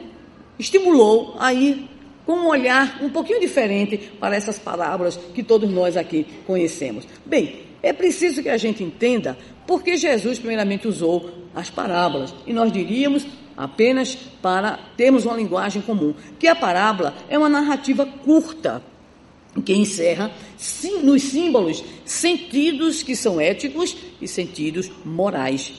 estimulou 0.58 1.36
a 1.38 1.52
ir 1.52 1.86
com 2.24 2.32
um 2.32 2.46
olhar 2.46 3.00
um 3.02 3.10
pouquinho 3.10 3.40
diferente 3.40 3.98
para 4.18 4.36
essas 4.36 4.58
parábolas 4.58 5.16
que 5.34 5.42
todos 5.42 5.70
nós 5.70 5.96
aqui 5.96 6.26
conhecemos. 6.46 7.06
Bem, 7.26 7.60
é 7.82 7.92
preciso 7.92 8.42
que 8.42 8.48
a 8.48 8.56
gente 8.56 8.82
entenda 8.82 9.36
porque 9.66 9.96
Jesus, 9.96 10.38
primeiramente, 10.38 10.88
usou 10.88 11.30
as 11.54 11.68
parábolas. 11.68 12.34
E 12.46 12.52
nós 12.52 12.72
diríamos, 12.72 13.26
apenas 13.58 14.14
para 14.40 14.78
termos 14.96 15.24
uma 15.24 15.34
linguagem 15.34 15.82
comum, 15.82 16.14
que 16.38 16.46
a 16.46 16.54
parábola 16.54 17.12
é 17.28 17.36
uma 17.36 17.48
narrativa 17.48 18.06
curta, 18.06 18.80
que 19.64 19.74
encerra 19.74 20.30
sim, 20.56 21.02
nos 21.02 21.24
símbolos 21.24 21.82
sentidos 22.04 23.02
que 23.02 23.16
são 23.16 23.40
éticos 23.40 23.96
e 24.22 24.28
sentidos 24.28 24.88
morais. 25.04 25.74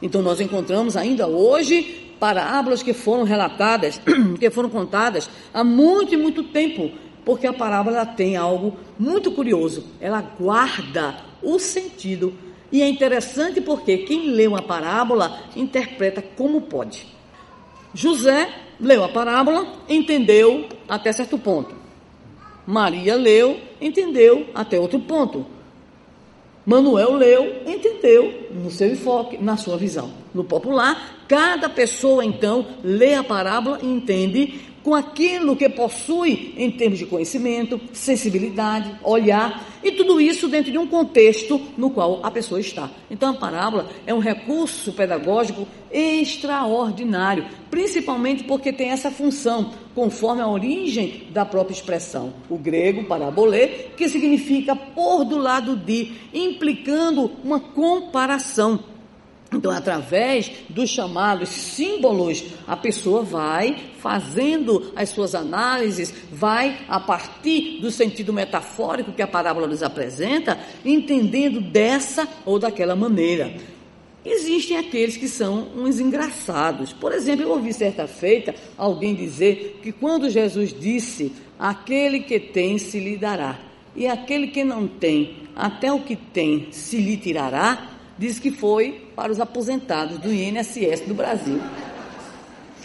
Então, 0.00 0.22
nós 0.22 0.40
encontramos 0.40 0.96
ainda 0.96 1.26
hoje 1.26 2.12
parábolas 2.20 2.82
que 2.82 2.92
foram 2.92 3.24
relatadas, 3.24 4.00
que 4.38 4.48
foram 4.48 4.68
contadas 4.68 5.28
há 5.52 5.64
muito 5.64 6.14
e 6.14 6.16
muito 6.16 6.44
tempo, 6.44 6.92
porque 7.24 7.46
a 7.48 7.52
parábola 7.52 8.06
tem 8.06 8.36
algo 8.36 8.76
muito 8.96 9.32
curioso. 9.32 9.84
Ela 10.00 10.20
guarda 10.20 11.16
o 11.42 11.58
sentido 11.58 12.32
e 12.70 12.82
é 12.82 12.88
interessante 12.88 13.60
porque 13.60 13.98
quem 13.98 14.30
lê 14.30 14.46
uma 14.46 14.62
parábola 14.62 15.40
interpreta 15.56 16.22
como 16.22 16.62
pode. 16.62 17.15
José 17.96 18.50
leu 18.78 19.02
a 19.02 19.08
parábola, 19.08 19.66
entendeu 19.88 20.68
até 20.86 21.10
certo 21.12 21.38
ponto. 21.38 21.74
Maria 22.66 23.16
leu, 23.16 23.58
entendeu 23.80 24.48
até 24.54 24.78
outro 24.78 25.00
ponto. 25.00 25.46
Manuel 26.66 27.14
leu, 27.14 27.62
entendeu 27.66 28.48
no 28.52 28.70
seu 28.70 28.92
enfoque, 28.92 29.38
na 29.38 29.56
sua 29.56 29.78
visão. 29.78 30.10
No 30.34 30.44
popular, 30.44 31.24
cada 31.26 31.70
pessoa 31.70 32.22
então 32.22 32.66
lê 32.84 33.14
a 33.14 33.24
parábola 33.24 33.78
e 33.82 33.86
entende 33.86 34.60
com 34.86 34.94
aquilo 34.94 35.56
que 35.56 35.68
possui 35.68 36.54
em 36.56 36.70
termos 36.70 37.00
de 37.00 37.06
conhecimento, 37.06 37.80
sensibilidade, 37.92 38.94
olhar, 39.02 39.66
e 39.82 39.90
tudo 39.90 40.20
isso 40.20 40.46
dentro 40.46 40.70
de 40.70 40.78
um 40.78 40.86
contexto 40.86 41.60
no 41.76 41.90
qual 41.90 42.24
a 42.24 42.30
pessoa 42.30 42.60
está. 42.60 42.88
Então 43.10 43.30
a 43.30 43.34
parábola 43.34 43.90
é 44.06 44.14
um 44.14 44.20
recurso 44.20 44.92
pedagógico 44.92 45.66
extraordinário, 45.90 47.46
principalmente 47.68 48.44
porque 48.44 48.72
tem 48.72 48.90
essa 48.90 49.10
função, 49.10 49.72
conforme 49.92 50.40
a 50.40 50.46
origem 50.46 51.24
da 51.30 51.44
própria 51.44 51.74
expressão. 51.74 52.32
O 52.48 52.56
grego 52.56 53.02
parabolê, 53.06 53.66
que 53.96 54.08
significa 54.08 54.76
pôr 54.76 55.24
do 55.24 55.36
lado 55.36 55.74
de, 55.74 56.12
implicando 56.32 57.32
uma 57.42 57.58
comparação 57.58 58.78
então, 59.52 59.70
através 59.70 60.50
dos 60.68 60.90
chamados 60.90 61.48
símbolos, 61.48 62.44
a 62.66 62.76
pessoa 62.76 63.22
vai 63.22 63.76
fazendo 63.98 64.92
as 64.96 65.10
suas 65.10 65.34
análises, 65.34 66.12
vai, 66.32 66.78
a 66.88 66.98
partir 66.98 67.80
do 67.80 67.90
sentido 67.90 68.32
metafórico 68.32 69.12
que 69.12 69.22
a 69.22 69.26
parábola 69.26 69.68
nos 69.68 69.82
apresenta, 69.82 70.58
entendendo 70.84 71.60
dessa 71.60 72.28
ou 72.44 72.58
daquela 72.58 72.96
maneira. 72.96 73.54
Existem 74.24 74.76
aqueles 74.76 75.16
que 75.16 75.28
são 75.28 75.68
uns 75.76 76.00
engraçados. 76.00 76.92
Por 76.92 77.12
exemplo, 77.12 77.44
eu 77.44 77.50
ouvi 77.50 77.72
certa 77.72 78.08
feita 78.08 78.52
alguém 78.76 79.14
dizer 79.14 79.78
que 79.80 79.92
quando 79.92 80.28
Jesus 80.28 80.74
disse: 80.78 81.32
Aquele 81.56 82.20
que 82.20 82.40
tem 82.40 82.76
se 82.76 82.98
lhe 82.98 83.16
dará, 83.16 83.60
e 83.94 84.08
aquele 84.08 84.48
que 84.48 84.64
não 84.64 84.88
tem, 84.88 85.36
até 85.54 85.92
o 85.92 86.00
que 86.00 86.16
tem 86.16 86.66
se 86.72 86.96
lhe 86.96 87.16
tirará 87.16 87.95
diz 88.18 88.38
que 88.38 88.50
foi 88.50 89.08
para 89.14 89.32
os 89.32 89.40
aposentados 89.40 90.18
do 90.18 90.32
INSS 90.32 91.02
do 91.06 91.14
Brasil. 91.14 91.60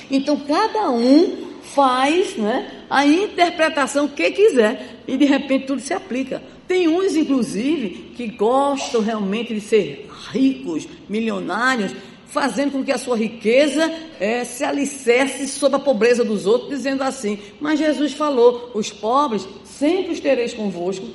Então, 0.10 0.38
cada 0.40 0.90
um 0.90 1.52
faz 1.74 2.36
né, 2.36 2.86
a 2.90 3.06
interpretação 3.06 4.08
que 4.08 4.32
quiser 4.32 4.98
e 5.08 5.18
de 5.18 5.26
repente 5.26 5.68
tudo 5.68 5.82
se 5.82 5.94
aplica. 5.94 6.42
Tem 6.68 6.88
uns, 6.88 7.16
inclusive, 7.16 8.14
que 8.16 8.28
gostam 8.28 9.02
realmente 9.02 9.54
de 9.54 9.62
ser 9.62 10.10
ricos, 10.32 10.88
milionários, 11.10 11.94
fazendo 12.28 12.72
com 12.72 12.84
que 12.84 12.92
a 12.92 12.98
sua 12.98 13.18
riqueza 13.18 13.92
é, 14.20 14.46
se 14.46 14.64
alicerce 14.64 15.48
sobre 15.48 15.76
a 15.76 15.80
pobreza 15.80 16.24
dos 16.24 16.46
outros, 16.46 16.70
dizendo 16.70 17.04
assim: 17.04 17.38
Mas 17.60 17.80
Jesus 17.80 18.14
falou, 18.14 18.72
os 18.74 18.90
pobres 18.90 19.48
sempre 19.66 20.14
os 20.14 20.20
tereis 20.20 20.54
convosco. 20.54 21.06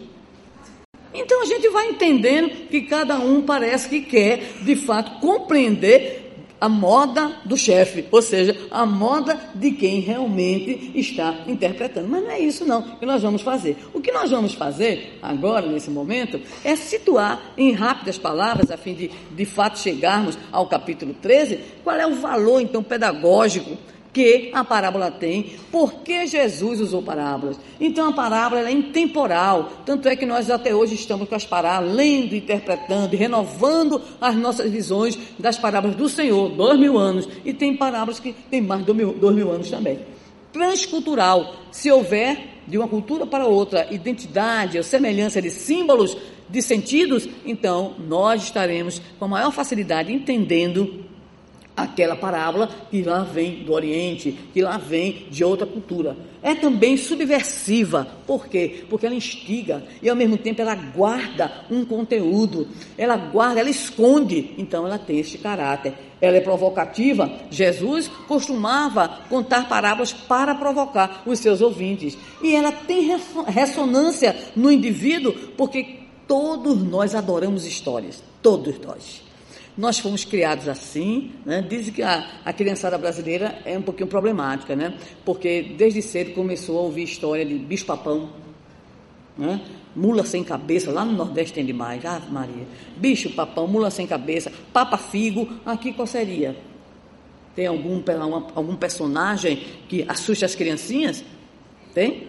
Então 1.12 1.42
a 1.42 1.46
gente 1.46 1.68
vai 1.68 1.88
entendendo 1.88 2.68
que 2.68 2.82
cada 2.82 3.18
um 3.18 3.42
parece 3.42 3.88
que 3.88 4.00
quer, 4.00 4.40
de 4.62 4.76
fato, 4.76 5.20
compreender 5.20 6.26
a 6.60 6.68
moda 6.68 7.36
do 7.44 7.56
chefe, 7.56 8.06
ou 8.10 8.22
seja, 8.22 8.56
a 8.70 8.86
moda 8.86 9.38
de 9.54 9.72
quem 9.72 10.00
realmente 10.00 10.90
está 10.94 11.44
interpretando. 11.46 12.08
Mas 12.08 12.22
não 12.22 12.30
é 12.30 12.40
isso 12.40 12.64
não 12.64 12.82
que 12.82 13.04
nós 13.04 13.22
vamos 13.22 13.42
fazer. 13.42 13.76
O 13.92 14.00
que 14.00 14.10
nós 14.10 14.30
vamos 14.30 14.54
fazer 14.54 15.18
agora, 15.22 15.66
nesse 15.66 15.90
momento, 15.90 16.40
é 16.64 16.74
situar 16.74 17.52
em 17.56 17.72
rápidas 17.72 18.16
palavras, 18.16 18.70
a 18.70 18.76
fim 18.76 18.94
de, 18.94 19.10
de 19.30 19.44
fato, 19.44 19.78
chegarmos 19.78 20.38
ao 20.50 20.66
capítulo 20.66 21.14
13, 21.14 21.58
qual 21.84 21.96
é 21.96 22.06
o 22.06 22.14
valor, 22.14 22.60
então, 22.60 22.82
pedagógico 22.82 23.76
que 24.16 24.48
a 24.54 24.64
parábola 24.64 25.10
tem, 25.10 25.52
por 25.70 25.96
que 25.96 26.26
Jesus 26.26 26.80
usou 26.80 27.02
parábolas. 27.02 27.60
Então 27.78 28.08
a 28.08 28.12
parábola 28.14 28.66
é 28.66 28.72
intemporal, 28.72 29.70
tanto 29.84 30.08
é 30.08 30.16
que 30.16 30.24
nós 30.24 30.50
até 30.50 30.74
hoje 30.74 30.94
estamos 30.94 31.28
com 31.28 31.34
as 31.34 31.44
parábolas, 31.44 31.94
lendo, 31.94 32.34
interpretando 32.34 33.12
e 33.12 33.16
renovando 33.18 34.00
as 34.18 34.34
nossas 34.34 34.70
visões 34.70 35.18
das 35.38 35.58
parábolas 35.58 35.94
do 35.96 36.08
Senhor, 36.08 36.48
dois 36.48 36.80
mil 36.80 36.96
anos, 36.96 37.28
e 37.44 37.52
tem 37.52 37.76
parábolas 37.76 38.18
que 38.18 38.32
têm 38.32 38.62
mais 38.62 38.80
de 38.80 38.86
dois 38.86 38.96
mil, 38.96 39.12
dois 39.12 39.36
mil 39.36 39.50
anos 39.50 39.68
também. 39.68 39.98
Transcultural, 40.50 41.54
se 41.70 41.92
houver 41.92 42.62
de 42.66 42.78
uma 42.78 42.88
cultura 42.88 43.26
para 43.26 43.44
outra 43.44 43.86
identidade 43.92 44.78
ou 44.78 44.82
semelhança 44.82 45.42
de 45.42 45.50
símbolos, 45.50 46.16
de 46.48 46.62
sentidos, 46.62 47.28
então 47.44 47.96
nós 48.08 48.44
estaremos 48.44 48.98
com 49.18 49.28
maior 49.28 49.52
facilidade 49.52 50.10
entendendo 50.10 51.04
aquela 51.76 52.16
parábola 52.16 52.70
que 52.90 53.02
lá 53.02 53.22
vem 53.22 53.62
do 53.62 53.72
Oriente, 53.72 54.36
que 54.52 54.62
lá 54.62 54.78
vem 54.78 55.26
de 55.30 55.44
outra 55.44 55.66
cultura. 55.66 56.16
É 56.42 56.54
também 56.54 56.96
subversiva. 56.96 58.06
Por 58.26 58.46
quê? 58.46 58.84
Porque 58.88 59.04
ela 59.04 59.14
instiga 59.14 59.84
e 60.00 60.08
ao 60.08 60.16
mesmo 60.16 60.38
tempo 60.38 60.62
ela 60.62 60.74
guarda 60.74 61.66
um 61.70 61.84
conteúdo. 61.84 62.68
Ela 62.96 63.16
guarda, 63.16 63.60
ela 63.60 63.68
esconde. 63.68 64.54
Então 64.56 64.86
ela 64.86 64.98
tem 64.98 65.18
este 65.18 65.36
caráter. 65.38 65.92
Ela 66.20 66.38
é 66.38 66.40
provocativa. 66.40 67.30
Jesus 67.50 68.08
costumava 68.26 69.20
contar 69.28 69.68
parábolas 69.68 70.12
para 70.12 70.54
provocar 70.54 71.22
os 71.26 71.38
seus 71.40 71.60
ouvintes. 71.60 72.16
E 72.42 72.54
ela 72.54 72.72
tem 72.72 73.10
ressonância 73.46 74.34
no 74.54 74.70
indivíduo 74.70 75.34
porque 75.56 75.98
todos 76.26 76.82
nós 76.82 77.14
adoramos 77.14 77.66
histórias. 77.66 78.22
Todos 78.40 78.78
nós. 78.78 79.25
Nós 79.76 79.98
fomos 79.98 80.24
criados 80.24 80.68
assim, 80.68 81.32
né? 81.44 81.60
dizem 81.60 81.92
que 81.92 82.02
a, 82.02 82.26
a 82.44 82.52
criançada 82.52 82.96
brasileira 82.96 83.58
é 83.64 83.76
um 83.76 83.82
pouquinho 83.82 84.08
problemática, 84.08 84.74
né? 84.74 84.98
porque 85.22 85.74
desde 85.76 86.00
cedo 86.00 86.32
começou 86.32 86.78
a 86.78 86.82
ouvir 86.82 87.02
história 87.02 87.44
de 87.44 87.58
bicho-papão, 87.58 88.30
né? 89.36 89.60
mula 89.94 90.24
sem 90.24 90.42
cabeça, 90.42 90.90
lá 90.90 91.04
no 91.04 91.12
Nordeste 91.12 91.52
tem 91.52 91.64
demais, 91.64 92.02
ah 92.06 92.22
Maria, 92.30 92.66
bicho-papão, 92.96 93.66
mula 93.66 93.90
sem 93.90 94.06
cabeça, 94.06 94.50
papa-figo, 94.72 95.46
aqui 95.66 95.92
qual 95.92 96.06
seria? 96.06 96.56
Tem 97.54 97.66
algum, 97.66 98.02
algum 98.54 98.76
personagem 98.76 99.62
que 99.88 100.04
assusta 100.08 100.46
as 100.46 100.54
criancinhas? 100.54 101.22
Tem? 101.92 102.28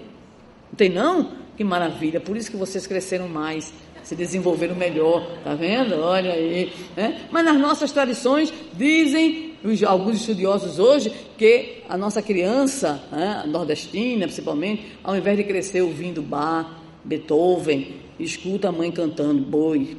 Não 0.69 0.75
tem 0.75 0.89
não? 0.89 1.31
Que 1.55 1.63
maravilha, 1.63 2.19
por 2.19 2.35
isso 2.35 2.51
que 2.51 2.57
vocês 2.57 2.85
cresceram 2.85 3.29
mais 3.29 3.73
se 4.07 4.15
desenvolveram 4.15 4.73
melhor, 4.73 5.21
tá 5.43 5.53
vendo? 5.53 5.99
Olha 5.99 6.31
aí. 6.31 6.71
Né? 6.95 7.27
Mas 7.29 7.43
nas 7.43 7.59
nossas 7.59 7.91
tradições 7.91 8.53
dizem 8.71 9.51
alguns 9.85 10.21
estudiosos 10.21 10.79
hoje 10.79 11.11
que 11.37 11.83
a 11.89 11.97
nossa 11.97 12.21
criança, 12.21 13.03
né, 13.11 13.43
nordestina 13.45 14.25
principalmente, 14.25 14.93
ao 15.03 15.13
invés 15.17 15.35
de 15.35 15.43
crescer 15.43 15.81
ouvindo 15.81 16.21
Bach, 16.21 16.69
Beethoven, 17.03 17.95
escuta 18.17 18.69
a 18.69 18.71
mãe 18.71 18.89
cantando 18.93 19.41
boi, 19.41 19.97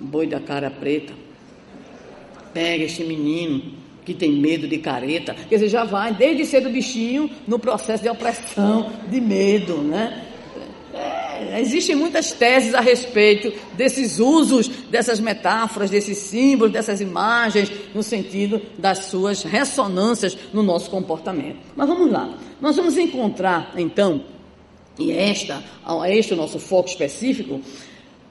boi 0.00 0.26
da 0.26 0.40
cara 0.40 0.68
preta. 0.68 1.12
Pega 2.52 2.82
este 2.82 3.04
menino 3.04 3.62
que 4.04 4.14
tem 4.14 4.32
medo 4.32 4.66
de 4.66 4.78
careta, 4.78 5.32
quer 5.32 5.54
dizer, 5.54 5.68
já 5.68 5.84
vai 5.84 6.12
desde 6.12 6.44
cedo 6.44 6.70
bichinho 6.70 7.30
no 7.46 7.56
processo 7.56 8.02
de 8.02 8.08
opressão, 8.08 8.90
de 9.08 9.20
medo, 9.20 9.76
né? 9.76 10.24
É, 10.92 11.25
existem 11.60 11.94
muitas 11.94 12.32
teses 12.32 12.74
a 12.74 12.80
respeito 12.80 13.52
desses 13.74 14.18
usos, 14.18 14.68
dessas 14.68 15.20
metáforas, 15.20 15.90
desses 15.90 16.18
símbolos, 16.18 16.72
dessas 16.72 17.00
imagens, 17.00 17.70
no 17.94 18.02
sentido 18.02 18.60
das 18.78 19.06
suas 19.06 19.42
ressonâncias 19.42 20.36
no 20.52 20.62
nosso 20.62 20.90
comportamento. 20.90 21.58
Mas 21.74 21.88
vamos 21.88 22.10
lá. 22.10 22.36
Nós 22.60 22.76
vamos 22.76 22.96
encontrar, 22.96 23.72
então, 23.76 24.24
e 24.98 25.12
esta, 25.12 25.62
este 26.08 26.32
é 26.32 26.36
o 26.36 26.38
nosso 26.38 26.58
foco 26.58 26.88
específico, 26.88 27.60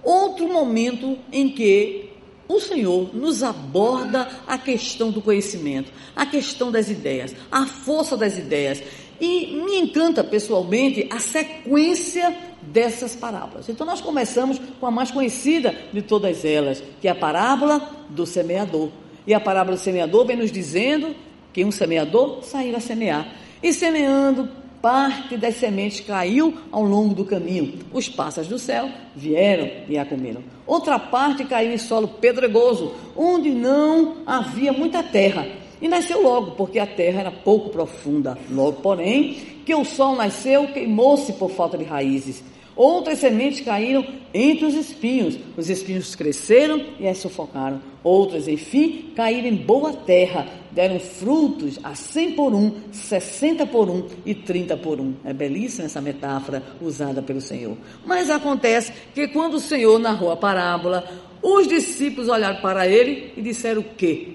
outro 0.03 0.47
momento 0.47 1.17
em 1.31 1.49
que 1.49 2.09
o 2.47 2.59
Senhor 2.59 3.15
nos 3.15 3.43
aborda 3.43 4.27
a 4.47 4.57
questão 4.57 5.11
do 5.11 5.21
conhecimento, 5.21 5.91
a 6.15 6.25
questão 6.25 6.71
das 6.71 6.89
ideias, 6.89 7.35
a 7.51 7.65
força 7.65 8.15
das 8.15 8.37
ideias. 8.37 8.81
E 9.19 9.63
me 9.65 9.79
encanta 9.79 10.23
pessoalmente 10.23 11.07
a 11.09 11.19
sequência 11.19 12.35
dessas 12.67 13.15
parábolas. 13.15 13.69
Então 13.69 13.85
nós 13.85 14.01
começamos 14.01 14.59
com 14.79 14.85
a 14.85 14.91
mais 14.91 15.11
conhecida 15.11 15.75
de 15.93 16.01
todas 16.01 16.43
elas, 16.43 16.83
que 17.01 17.07
é 17.07 17.11
a 17.11 17.15
parábola 17.15 17.81
do 18.09 18.25
semeador. 18.25 18.89
E 19.27 19.33
a 19.33 19.39
parábola 19.39 19.77
do 19.77 19.81
semeador 19.81 20.25
vem 20.25 20.37
nos 20.37 20.51
dizendo 20.51 21.15
que 21.51 21.63
um 21.63 21.71
semeador 21.71 22.43
saiu 22.43 22.75
a 22.75 22.79
semear. 22.79 23.27
E 23.63 23.73
semeando, 23.73 24.49
parte 24.81 25.35
das 25.35 25.55
sementes 25.55 26.01
caiu 26.01 26.53
ao 26.71 26.83
longo 26.83 27.15
do 27.15 27.25
caminho. 27.25 27.79
Os 27.91 28.07
pássaros 28.07 28.47
do 28.47 28.59
céu 28.59 28.87
vieram 29.15 29.69
e 29.89 29.97
a 29.97 30.05
comeram. 30.05 30.43
Outra 30.67 30.99
parte 30.99 31.43
caiu 31.45 31.71
em 31.71 31.77
solo 31.77 32.07
pedregoso, 32.07 32.93
onde 33.15 33.49
não 33.49 34.17
havia 34.27 34.71
muita 34.71 35.01
terra 35.01 35.47
e 35.81 35.87
nasceu 35.87 36.21
logo, 36.21 36.51
porque 36.51 36.79
a 36.79 36.85
terra 36.87 37.21
era 37.21 37.31
pouco 37.31 37.69
profunda. 37.69 38.37
Logo, 38.49 38.81
porém, 38.81 39.33
que 39.65 39.73
o 39.73 39.83
sol 39.83 40.15
nasceu, 40.15 40.67
queimou-se 40.67 41.33
por 41.33 41.49
falta 41.49 41.77
de 41.77 41.83
raízes. 41.83 42.43
Outras 42.75 43.19
sementes 43.19 43.61
caíram 43.61 44.05
entre 44.33 44.65
os 44.65 44.73
espinhos. 44.73 45.37
Os 45.55 45.69
espinhos 45.69 46.13
cresceram 46.13 46.85
e 46.99 47.07
as 47.07 47.19
sufocaram. 47.19 47.81
Outras, 48.03 48.47
enfim, 48.47 49.13
caíram 49.15 49.47
em 49.47 49.55
boa 49.55 49.93
terra. 49.93 50.47
Deram 50.71 50.99
frutos 50.99 51.79
a 51.81 51.95
cem 51.95 52.33
por 52.33 52.53
um, 52.53 52.81
sessenta 52.91 53.65
por 53.65 53.89
um 53.89 54.07
e 54.25 54.35
trinta 54.35 54.75
por 54.75 54.99
um. 54.99 55.13
É 55.23 55.31
belíssima 55.31 55.85
essa 55.85 56.01
metáfora 56.01 56.61
usada 56.81 57.21
pelo 57.21 57.39
Senhor. 57.39 57.77
Mas 58.05 58.29
acontece 58.29 58.91
que 59.13 59.29
quando 59.29 59.53
o 59.53 59.59
Senhor 59.59 59.97
narrou 59.97 60.29
a 60.29 60.35
parábola, 60.35 61.09
os 61.41 61.67
discípulos 61.67 62.27
olharam 62.27 62.59
para 62.59 62.85
ele 62.85 63.31
e 63.37 63.41
disseram 63.41 63.81
o 63.81 63.85
quê? 63.95 64.33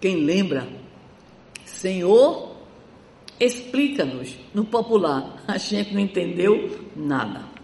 Quem 0.00 0.16
lembra? 0.16 0.68
Senhor, 1.64 2.47
explica-nos. 3.40 4.34
No 4.54 4.64
popular, 4.64 5.42
a 5.46 5.58
gente 5.58 5.92
não 5.94 6.00
entendeu 6.00 6.78
nada. 6.96 7.58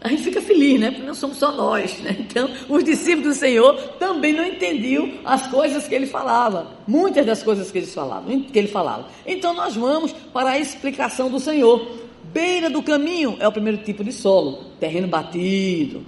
A 0.00 0.08
gente 0.08 0.24
fica 0.24 0.42
feliz, 0.42 0.80
né? 0.80 0.90
Porque 0.90 1.06
não 1.06 1.14
somos 1.14 1.36
só 1.36 1.52
nós, 1.52 2.00
né? 2.00 2.16
Então, 2.18 2.50
os 2.68 2.82
discípulos 2.82 3.36
do 3.36 3.38
Senhor 3.38 3.74
também 4.00 4.32
não 4.32 4.44
entendiam 4.44 5.12
as 5.24 5.46
coisas 5.46 5.86
que 5.86 5.94
ele 5.94 6.06
falava. 6.06 6.72
Muitas 6.88 7.24
das 7.24 7.42
coisas 7.42 7.70
que, 7.70 7.78
eles 7.78 7.94
falavam, 7.94 8.40
que 8.40 8.58
ele 8.58 8.66
falava. 8.66 9.06
Então, 9.24 9.54
nós 9.54 9.76
vamos 9.76 10.12
para 10.32 10.50
a 10.50 10.58
explicação 10.58 11.30
do 11.30 11.38
Senhor. 11.38 11.88
Beira 12.32 12.68
do 12.68 12.82
caminho 12.82 13.36
é 13.38 13.46
o 13.46 13.52
primeiro 13.52 13.78
tipo 13.78 14.02
de 14.02 14.12
solo. 14.12 14.64
Terreno 14.80 15.06
batido, 15.06 16.04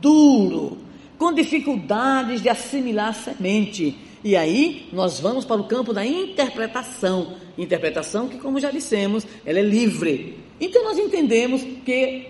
duro, 0.00 0.78
com 1.18 1.32
dificuldades 1.32 2.40
de 2.40 2.48
assimilar 2.48 3.08
a 3.08 3.12
semente 3.12 3.94
e 4.24 4.34
aí 4.34 4.88
nós 4.90 5.20
vamos 5.20 5.44
para 5.44 5.60
o 5.60 5.68
campo 5.68 5.92
da 5.92 6.04
interpretação. 6.04 7.34
Interpretação 7.58 8.26
que, 8.26 8.38
como 8.38 8.58
já 8.58 8.70
dissemos, 8.70 9.26
ela 9.44 9.58
é 9.58 9.62
livre. 9.62 10.38
Então 10.58 10.82
nós 10.82 10.98
entendemos 10.98 11.62
que 11.84 12.28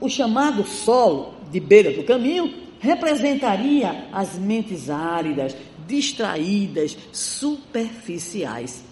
o 0.00 0.08
chamado 0.08 0.64
solo 0.64 1.34
de 1.52 1.60
beira 1.60 1.92
do 1.92 2.04
caminho 2.04 2.52
representaria 2.80 4.08
as 4.12 4.38
mentes 4.38 4.88
áridas, 4.88 5.54
distraídas, 5.86 6.96
superficiais. 7.12 8.82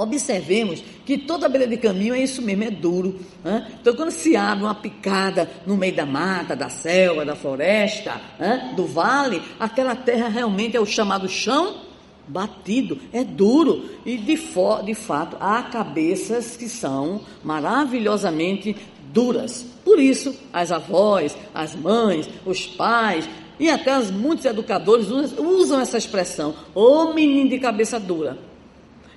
Observemos 0.00 0.82
que 1.04 1.18
toda 1.18 1.46
beira 1.46 1.66
de 1.66 1.76
caminho 1.76 2.14
é 2.14 2.22
isso 2.22 2.40
mesmo, 2.40 2.64
é 2.64 2.70
duro. 2.70 3.20
Então, 3.78 3.94
quando 3.94 4.10
se 4.10 4.34
abre 4.34 4.64
uma 4.64 4.74
picada 4.74 5.46
no 5.66 5.76
meio 5.76 5.94
da 5.94 6.06
mata, 6.06 6.56
da 6.56 6.70
selva, 6.70 7.22
da 7.22 7.36
floresta, 7.36 8.18
do 8.74 8.86
vale, 8.86 9.42
aquela 9.58 9.94
terra 9.94 10.28
realmente 10.28 10.74
é 10.74 10.80
o 10.80 10.86
chamado 10.86 11.28
chão 11.28 11.82
batido, 12.26 12.96
é 13.12 13.22
duro. 13.22 13.90
E 14.06 14.16
de, 14.16 14.36
de 14.36 14.94
fato, 14.94 15.36
há 15.38 15.64
cabeças 15.64 16.56
que 16.56 16.66
são 16.66 17.20
maravilhosamente 17.44 18.74
duras. 19.12 19.66
Por 19.84 19.98
isso, 19.98 20.34
as 20.50 20.72
avós, 20.72 21.36
as 21.54 21.74
mães, 21.74 22.26
os 22.46 22.66
pais 22.66 23.28
e 23.58 23.68
até 23.68 23.98
os, 23.98 24.10
muitos 24.10 24.46
educadores 24.46 25.08
usam 25.38 25.78
essa 25.78 25.98
expressão: 25.98 26.54
ô 26.74 27.12
menino 27.12 27.50
de 27.50 27.58
cabeça 27.58 28.00
dura. 28.00 28.49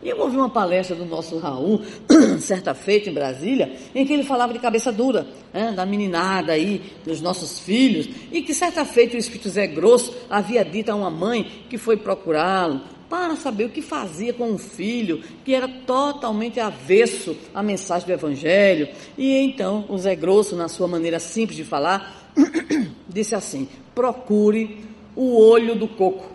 E 0.04 0.10
eu 0.10 0.20
ouvi 0.20 0.36
uma 0.36 0.50
palestra 0.50 0.96
do 0.96 1.06
nosso 1.06 1.38
Raul, 1.38 1.82
certa 2.40 2.74
feita 2.74 3.10
em 3.10 3.14
Brasília, 3.14 3.74
em 3.96 4.06
que 4.06 4.12
ele 4.12 4.24
falava 4.24 4.52
de 4.52 4.60
cabeça 4.60 4.92
dura, 4.92 5.26
né, 5.54 5.72
da 5.72 5.86
meninada 5.86 6.52
aí, 6.52 6.82
dos 7.06 7.22
nossos 7.22 7.60
filhos, 7.60 8.10
e 8.32 8.42
que 8.42 8.54
certa 8.54 8.84
feita 8.84 9.16
o 9.16 9.20
Espírito 9.20 9.50
Zé 9.50 9.66
Grosso 9.66 10.14
havia 10.30 10.66
dito 10.66 10.90
a 10.90 10.96
uma 10.96 11.10
mãe 11.10 11.66
que 11.70 11.78
foi 11.78 11.96
procurá-lo 11.96 12.82
para 13.10 13.36
saber 13.36 13.66
o 13.66 13.70
que 13.70 13.82
fazia 13.82 14.34
com 14.34 14.50
um 14.50 14.58
filho 14.58 15.22
que 15.46 15.54
era 15.54 15.68
totalmente 15.68 16.60
avesso 16.60 17.38
à 17.54 17.62
mensagem 17.62 18.08
do 18.08 18.14
Evangelho. 18.14 18.90
E 19.16 19.38
então 19.38 19.86
o 19.88 19.98
Zé 20.00 20.16
Grosso, 20.16 20.56
na 20.56 20.68
sua 20.68 20.88
maneira 20.88 21.20
simples 21.20 21.56
de 21.56 21.64
falar, 21.64 22.32
disse 23.08 23.36
assim: 23.36 23.70
procure 23.94 24.84
o 25.16 25.40
olho 25.40 25.76
do 25.76 25.88
coco. 25.88 26.28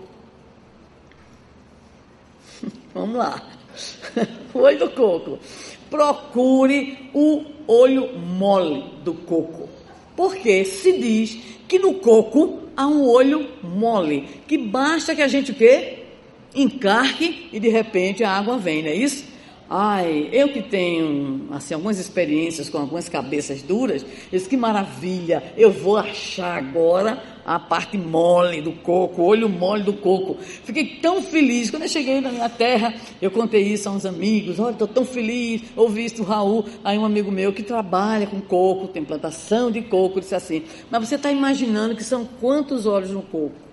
Vamos 2.95 3.17
lá. 3.17 3.58
o 4.55 4.59
olho 4.59 4.79
do 4.79 4.91
coco. 4.91 5.38
Procure 5.91 7.11
o 7.14 7.45
olho 7.67 8.19
mole 8.19 8.85
do 9.05 9.14
coco. 9.14 9.69
Porque 10.17 10.64
se 10.64 10.93
diz 10.99 11.38
que 11.67 11.79
no 11.79 11.95
coco 11.95 12.61
há 12.77 12.87
um 12.87 13.07
olho 13.07 13.49
mole, 13.62 14.29
que 14.47 14.59
basta 14.59 15.14
que 15.14 15.23
a 15.23 15.29
gente 15.29 15.53
o 15.53 15.55
quê? 15.55 15.99
Encarque 16.55 17.49
e 17.53 17.61
de 17.61 17.69
repente 17.69 18.25
a 18.25 18.31
água 18.31 18.57
vem, 18.59 18.83
não 18.83 18.91
é 18.91 18.95
isso? 18.95 19.25
Ai, 19.71 20.31
eu 20.33 20.49
que 20.49 20.62
tenho 20.62 21.47
assim, 21.51 21.75
algumas 21.75 21.99
experiências 21.99 22.71
com 22.71 22.79
algumas 22.79 23.07
cabeças 23.07 23.61
duras, 23.61 24.05
disse, 24.33 24.49
que 24.49 24.57
maravilha, 24.57 25.43
eu 25.59 25.71
vou 25.71 25.99
achar 25.99 26.57
agora 26.57 27.23
a 27.49 27.59
parte 27.59 27.97
mole 27.97 28.61
do 28.61 28.73
coco, 28.73 29.23
o 29.23 29.25
olho 29.25 29.49
mole 29.49 29.83
do 29.83 29.95
coco. 29.95 30.37
Fiquei 30.39 30.85
tão 31.01 31.23
feliz, 31.23 31.71
quando 31.71 31.85
eu 31.85 31.89
cheguei 31.89 32.21
na 32.21 32.31
minha 32.31 32.49
terra, 32.51 32.95
eu 33.23 33.31
contei 33.31 33.63
isso 33.63 33.89
a 33.89 33.93
uns 33.93 34.05
amigos, 34.05 34.59
olha, 34.59 34.73
estou 34.73 34.87
tão 34.87 35.05
feliz, 35.05 35.63
ouvi 35.75 36.05
isso 36.05 36.17
do 36.17 36.25
Raul, 36.25 36.67
aí 36.85 36.99
um 36.99 37.07
amigo 37.07 37.33
meu 37.33 37.51
que 37.51 37.63
trabalha 37.63 38.27
com 38.27 38.39
coco, 38.39 38.89
tem 38.89 39.03
plantação 39.03 39.71
de 39.71 39.81
coco, 39.81 40.21
disse 40.21 40.35
assim, 40.35 40.63
mas 40.91 41.09
você 41.09 41.15
está 41.15 41.33
imaginando 41.33 41.97
que 41.97 42.05
são 42.05 42.29
quantos 42.39 42.85
olhos 42.85 43.11
no 43.11 43.23
coco? 43.23 43.68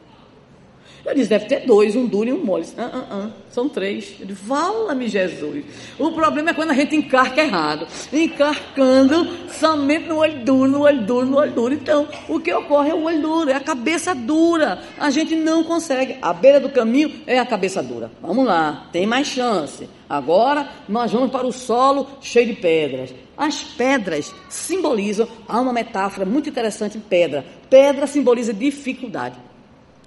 Eu 1.05 1.13
disse, 1.13 1.29
deve 1.29 1.45
ter 1.45 1.67
dois, 1.67 1.95
um 1.95 2.07
duro 2.07 2.29
e 2.29 2.33
um 2.33 2.43
mole. 2.43 2.65
Ah, 2.75 2.89
ah, 2.91 3.05
ah, 3.11 3.29
são 3.51 3.69
três. 3.69 4.15
Disse, 4.19 4.33
fala-me 4.33 5.07
Jesus. 5.07 5.63
O 5.99 6.11
problema 6.11 6.49
é 6.49 6.53
quando 6.53 6.71
a 6.71 6.73
gente 6.73 6.95
encarca 6.95 7.41
errado. 7.41 7.87
Encarcando 8.11 9.27
somente 9.51 10.07
no 10.07 10.17
olho 10.17 10.43
duro, 10.43 10.71
no 10.71 10.81
olho 10.81 11.01
duro, 11.05 11.25
no 11.27 11.37
olho 11.37 11.51
duro. 11.51 11.73
Então, 11.75 12.07
o 12.27 12.39
que 12.39 12.51
ocorre 12.51 12.89
é 12.89 12.95
o 12.95 13.03
olho 13.03 13.21
duro, 13.21 13.51
é 13.51 13.53
a 13.53 13.59
cabeça 13.59 14.15
dura. 14.15 14.81
A 14.97 15.11
gente 15.11 15.35
não 15.35 15.63
consegue. 15.63 16.17
A 16.23 16.33
beira 16.33 16.59
do 16.59 16.69
caminho 16.69 17.11
é 17.27 17.37
a 17.37 17.45
cabeça 17.45 17.83
dura. 17.83 18.09
Vamos 18.19 18.43
lá, 18.43 18.87
tem 18.91 19.05
mais 19.05 19.27
chance. 19.27 19.87
Agora 20.09 20.67
nós 20.89 21.11
vamos 21.11 21.29
para 21.29 21.45
o 21.45 21.51
solo 21.51 22.07
cheio 22.19 22.47
de 22.47 22.53
pedras. 22.53 23.13
As 23.37 23.63
pedras 23.63 24.33
simbolizam, 24.49 25.27
há 25.47 25.59
uma 25.59 25.73
metáfora 25.73 26.25
muito 26.25 26.49
interessante 26.49 26.97
em 26.97 27.01
pedra. 27.01 27.45
Pedra 27.69 28.07
simboliza 28.07 28.51
dificuldade. 28.51 29.35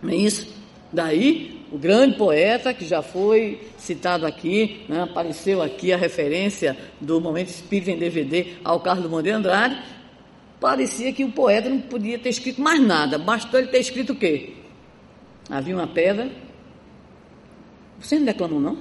Não 0.03 0.11
é 0.11 0.17
isso? 0.17 0.58
Daí, 0.93 1.61
o 1.71 1.77
grande 1.77 2.17
poeta, 2.17 2.73
que 2.73 2.85
já 2.85 3.03
foi 3.03 3.61
citado 3.77 4.25
aqui, 4.27 4.85
né, 4.89 5.03
apareceu 5.03 5.63
aqui 5.63 5.93
a 5.93 5.97
referência 5.97 6.77
do 7.01 7.21
Momento 7.21 7.49
Espírita 7.49 7.91
em 7.91 7.99
DVD 7.99 8.55
ao 8.65 8.81
Carlos 8.81 9.11
Monte 9.11 9.31
Andrade, 9.31 9.79
parecia 10.59 11.13
que 11.13 11.25
o 11.25 11.31
poeta 11.31 11.69
não 11.69 11.81
podia 11.81 12.19
ter 12.19 12.31
escrito 12.31 12.61
mais 12.61 12.81
nada, 12.81 13.19
bastou 13.19 13.61
ele 13.61 13.69
ter 13.69 13.81
escrito 13.81 14.15
o 14.15 14.17
quê? 14.17 14.55
Havia 15.51 15.75
uma 15.75 15.87
pedra. 15.87 16.31
Você 17.99 18.19
não 18.19 18.27
declamou, 18.27 18.61
não? 18.61 18.79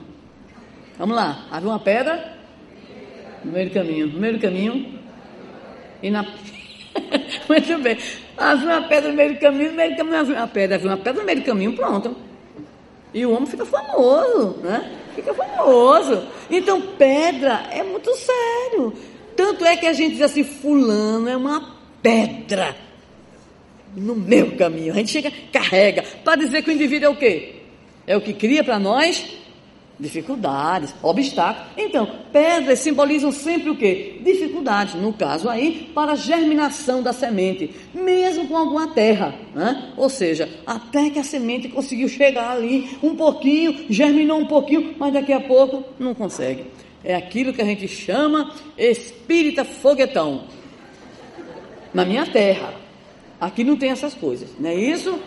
Vamos 0.97 1.15
lá. 1.15 1.47
Havia 1.49 1.69
uma 1.69 1.79
pedra 1.79 2.37
no 3.43 3.51
meio 3.51 3.69
do 3.69 3.73
caminho. 3.73 4.07
No 4.07 4.19
meio 4.19 4.33
do 4.33 4.39
caminho. 4.39 4.99
E 6.03 6.11
na. 6.11 6.25
Muito 7.47 7.77
bem. 7.79 7.97
Havia 8.37 8.65
uma 8.67 8.87
pedra 8.87 9.09
no 9.09 9.15
meio 9.15 9.33
do 9.33 9.39
caminho, 9.39 9.69
no 9.71 9.75
meio 9.75 9.91
do 9.91 9.97
caminho 9.97 10.17
havia 10.19 10.35
uma 10.35 10.47
pedra. 10.47 10.75
Havia 10.75 10.89
uma 10.89 10.97
pedra 10.97 11.21
no 11.21 11.25
meio 11.25 11.39
do 11.39 11.45
caminho, 11.45 11.73
pronto. 11.73 12.15
E 13.13 13.25
o 13.25 13.31
homem 13.31 13.45
fica 13.45 13.65
famoso, 13.65 14.57
né? 14.63 14.91
Fica 15.15 15.33
famoso. 15.33 16.27
Então, 16.49 16.81
pedra 16.97 17.63
é 17.71 17.83
muito 17.83 18.13
sério. 18.15 18.93
Tanto 19.35 19.65
é 19.65 19.77
que 19.77 19.85
a 19.85 19.93
gente 19.93 20.13
diz 20.13 20.21
assim, 20.21 20.43
fulano 20.43 21.27
é 21.29 21.37
uma 21.37 21.75
pedra 22.01 22.75
no 23.95 24.15
meu 24.15 24.55
caminho. 24.55 24.93
A 24.93 24.97
gente 24.97 25.11
chega, 25.11 25.31
carrega, 25.51 26.03
para 26.23 26.35
dizer 26.35 26.61
que 26.61 26.69
o 26.69 26.73
indivíduo 26.73 27.07
é 27.07 27.09
o 27.09 27.15
quê? 27.15 27.55
É 28.05 28.17
o 28.17 28.21
que 28.21 28.33
cria 28.33 28.63
para 28.63 28.79
nós 28.79 29.25
dificuldades, 29.99 30.93
obstáculos. 31.01 31.67
Então, 31.75 32.07
pedras 32.31 32.79
simbolizam 32.79 33.31
sempre 33.31 33.69
o 33.69 33.75
quê? 33.75 34.19
Dificuldades, 34.23 34.95
no 34.95 35.13
caso 35.13 35.49
aí, 35.49 35.89
para 35.93 36.11
a 36.11 36.15
germinação 36.15 37.01
da 37.01 37.13
semente, 37.13 37.71
mesmo 37.93 38.47
com 38.47 38.55
alguma 38.55 38.87
terra, 38.87 39.33
né? 39.55 39.93
Ou 39.97 40.09
seja, 40.09 40.49
até 40.65 41.09
que 41.09 41.19
a 41.19 41.23
semente 41.23 41.67
conseguiu 41.69 42.07
chegar 42.07 42.51
ali 42.51 42.97
um 43.01 43.15
pouquinho, 43.15 43.85
germinou 43.89 44.39
um 44.39 44.45
pouquinho, 44.45 44.95
mas 44.97 45.13
daqui 45.13 45.33
a 45.33 45.39
pouco 45.39 45.83
não 45.99 46.13
consegue. 46.13 46.65
É 47.03 47.15
aquilo 47.15 47.53
que 47.53 47.61
a 47.61 47.65
gente 47.65 47.87
chama 47.87 48.53
espírita 48.77 49.63
foguetão. 49.63 50.43
Na 51.93 52.05
minha 52.05 52.25
terra, 52.25 52.73
aqui 53.39 53.63
não 53.63 53.77
tem 53.77 53.89
essas 53.89 54.13
coisas, 54.13 54.49
não 54.59 54.69
é 54.69 54.75
isso? 54.75 55.17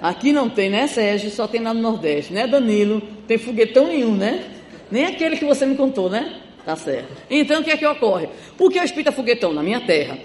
Aqui 0.00 0.32
não 0.32 0.48
tem, 0.48 0.70
né, 0.70 0.86
Sérgio? 0.86 1.30
Só 1.30 1.46
tem 1.46 1.60
lá 1.60 1.74
no 1.74 1.80
Nordeste, 1.80 2.32
né, 2.32 2.46
Danilo? 2.46 3.02
Tem 3.26 3.36
foguetão 3.36 3.88
nenhum, 3.88 4.14
né? 4.14 4.44
Nem 4.90 5.04
aquele 5.04 5.36
que 5.36 5.44
você 5.44 5.66
me 5.66 5.76
contou, 5.76 6.08
né? 6.08 6.40
Tá 6.64 6.74
certo. 6.74 7.08
Então, 7.28 7.60
o 7.60 7.64
que 7.64 7.70
é 7.70 7.76
que 7.76 7.86
ocorre? 7.86 8.28
Por 8.56 8.70
que 8.72 8.80
o 8.80 8.82
espírita 8.82 9.12
foguetão? 9.12 9.52
Na 9.52 9.62
minha 9.62 9.80
terra. 9.80 10.18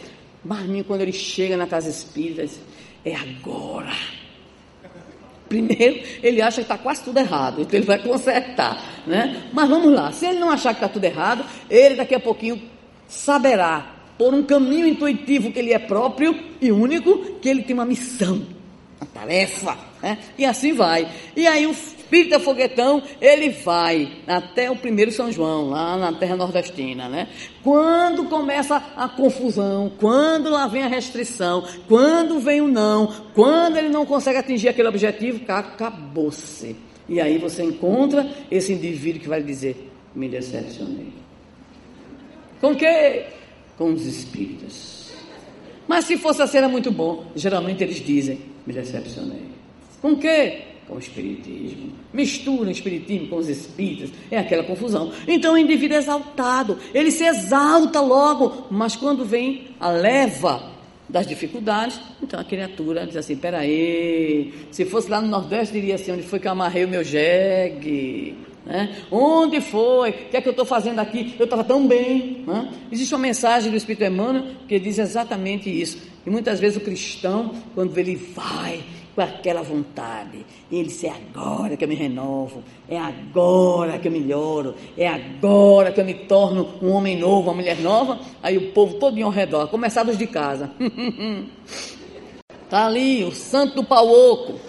Marminho, 0.43 0.83
quando 0.83 1.01
ele 1.01 1.11
chega 1.11 1.57
na 1.57 1.67
casa 1.67 1.89
espírita, 1.89 2.45
é 3.03 3.15
agora. 3.15 3.91
Primeiro, 5.49 6.01
ele 6.23 6.41
acha 6.41 6.57
que 6.57 6.61
está 6.61 6.77
quase 6.77 7.03
tudo 7.03 7.19
errado, 7.19 7.61
então 7.61 7.77
ele 7.77 7.85
vai 7.85 7.99
consertar, 7.99 8.81
né? 9.05 9.43
Mas 9.53 9.69
vamos 9.69 9.93
lá, 9.93 10.11
se 10.11 10.25
ele 10.25 10.39
não 10.39 10.49
achar 10.49 10.69
que 10.73 10.77
está 10.83 10.89
tudo 10.89 11.03
errado, 11.03 11.45
ele 11.69 11.95
daqui 11.95 12.15
a 12.15 12.19
pouquinho 12.19 12.61
saberá, 13.07 13.93
por 14.17 14.33
um 14.33 14.41
caminho 14.41 14.87
intuitivo 14.87 15.51
que 15.51 15.59
ele 15.59 15.71
é 15.71 15.77
próprio 15.77 16.35
e 16.59 16.71
único, 16.71 17.35
que 17.39 17.47
ele 17.47 17.61
tem 17.61 17.75
uma 17.75 17.85
missão 17.85 18.54
uma 18.99 19.07
tarefa, 19.13 19.77
né? 20.01 20.17
E 20.37 20.45
assim 20.45 20.73
vai. 20.73 21.09
E 21.35 21.45
aí 21.47 21.67
o 21.67 21.73
espírita 22.05 22.39
foguetão, 22.39 23.01
ele 23.19 23.49
vai 23.49 24.21
até 24.27 24.69
o 24.69 24.75
primeiro 24.75 25.11
São 25.11 25.31
João, 25.31 25.69
lá 25.69 25.97
na 25.97 26.13
terra 26.13 26.35
nordestina, 26.35 27.09
né? 27.09 27.27
Quando 27.63 28.25
começa 28.25 28.81
a 28.95 29.09
confusão, 29.09 29.91
quando 29.99 30.49
lá 30.49 30.67
vem 30.67 30.83
a 30.83 30.87
restrição, 30.87 31.67
quando 31.87 32.39
vem 32.39 32.61
o 32.61 32.67
não, 32.67 33.11
quando 33.33 33.77
ele 33.77 33.89
não 33.89 34.05
consegue 34.05 34.37
atingir 34.37 34.69
aquele 34.69 34.87
objetivo, 34.87 35.41
acabou-se. 35.47 36.75
E 37.09 37.19
aí 37.19 37.37
você 37.37 37.63
encontra 37.63 38.29
esse 38.49 38.71
indivíduo 38.71 39.21
que 39.21 39.27
vai 39.27 39.41
dizer: 39.41 39.91
me 40.13 40.29
decepcionei. 40.29 41.13
Com 42.61 42.75
que? 42.75 43.25
Com 43.77 43.93
os 43.93 44.05
espíritos. 44.05 45.13
Mas 45.87 46.05
se 46.05 46.17
fosse 46.17 46.41
assim 46.41 46.57
era 46.57 46.69
muito 46.69 46.91
bom. 46.91 47.25
Geralmente 47.35 47.83
eles 47.83 47.97
dizem: 47.97 48.54
me 48.65 48.73
decepcionei. 48.73 49.43
Com 50.01 50.13
o 50.13 50.17
quê? 50.17 50.61
Com 50.87 50.95
o 50.95 50.99
espiritismo. 50.99 51.91
Mistura 52.13 52.69
o 52.69 52.71
espiritismo 52.71 53.27
com 53.27 53.37
os 53.37 53.49
espíritas. 53.49 54.11
É 54.29 54.37
aquela 54.37 54.63
confusão. 54.63 55.11
Então 55.27 55.53
o 55.53 55.57
indivíduo 55.57 55.95
é 55.95 55.99
exaltado. 55.99 56.77
Ele 56.93 57.11
se 57.11 57.23
exalta 57.23 58.01
logo. 58.01 58.67
Mas 58.69 58.95
quando 58.95 59.25
vem 59.25 59.67
a 59.79 59.89
leva 59.89 60.71
das 61.09 61.25
dificuldades, 61.25 61.99
então 62.21 62.39
a 62.39 62.43
criatura 62.43 63.05
diz 63.05 63.17
assim: 63.17 63.35
peraí, 63.35 64.53
se 64.71 64.85
fosse 64.85 65.09
lá 65.09 65.21
no 65.21 65.27
Nordeste, 65.27 65.73
diria 65.73 65.95
assim: 65.95 66.11
onde 66.11 66.23
foi 66.23 66.39
que 66.39 66.47
eu 66.47 66.51
amarrei 66.51 66.85
o 66.85 66.87
meu 66.87 67.03
jegue? 67.03 68.35
Né? 68.65 68.95
Onde 69.11 69.61
foi? 69.61 70.09
O 70.09 70.13
que 70.13 70.37
é 70.37 70.41
que 70.41 70.47
eu 70.47 70.51
estou 70.51 70.65
fazendo 70.65 70.99
aqui? 70.99 71.35
Eu 71.37 71.45
estava 71.45 71.63
tão 71.63 71.87
bem. 71.87 72.43
Né? 72.47 72.71
Existe 72.91 73.13
uma 73.13 73.21
mensagem 73.21 73.69
do 73.69 73.77
Espírito 73.77 74.03
Emmanuel 74.03 74.43
que 74.67 74.79
diz 74.79 74.97
exatamente 74.97 75.69
isso. 75.69 76.14
E 76.25 76.29
muitas 76.29 76.59
vezes 76.59 76.77
o 76.77 76.81
cristão, 76.81 77.53
quando 77.73 77.97
ele 77.97 78.15
vai 78.15 78.83
com 79.13 79.21
aquela 79.21 79.61
vontade, 79.61 80.45
ele 80.71 80.87
diz: 80.87 81.03
é 81.03 81.11
agora 81.11 81.77
que 81.77 81.83
eu 81.83 81.87
me 81.87 81.95
renovo, 81.95 82.63
é 82.89 82.97
agora 82.97 83.99
que 83.99 84.07
eu 84.07 84.11
melhoro, 84.11 84.75
é 84.97 85.07
agora 85.07 85.91
que 85.91 86.01
eu 86.01 86.05
me 86.05 86.13
torno 86.13 86.69
um 86.81 86.91
homem 86.91 87.17
novo, 87.17 87.49
uma 87.49 87.53
mulher 87.53 87.79
nova. 87.79 88.19
Aí 88.41 88.57
o 88.57 88.71
povo 88.71 88.95
todo 88.95 89.21
ao 89.23 89.29
redor, 89.29 89.67
começados 89.67 90.17
de 90.17 90.27
casa. 90.27 90.71
Está 92.63 92.85
ali 92.87 93.23
o 93.23 93.31
santo 93.31 93.75
do 93.75 93.83
pau 93.83 94.07
oco 94.09 94.59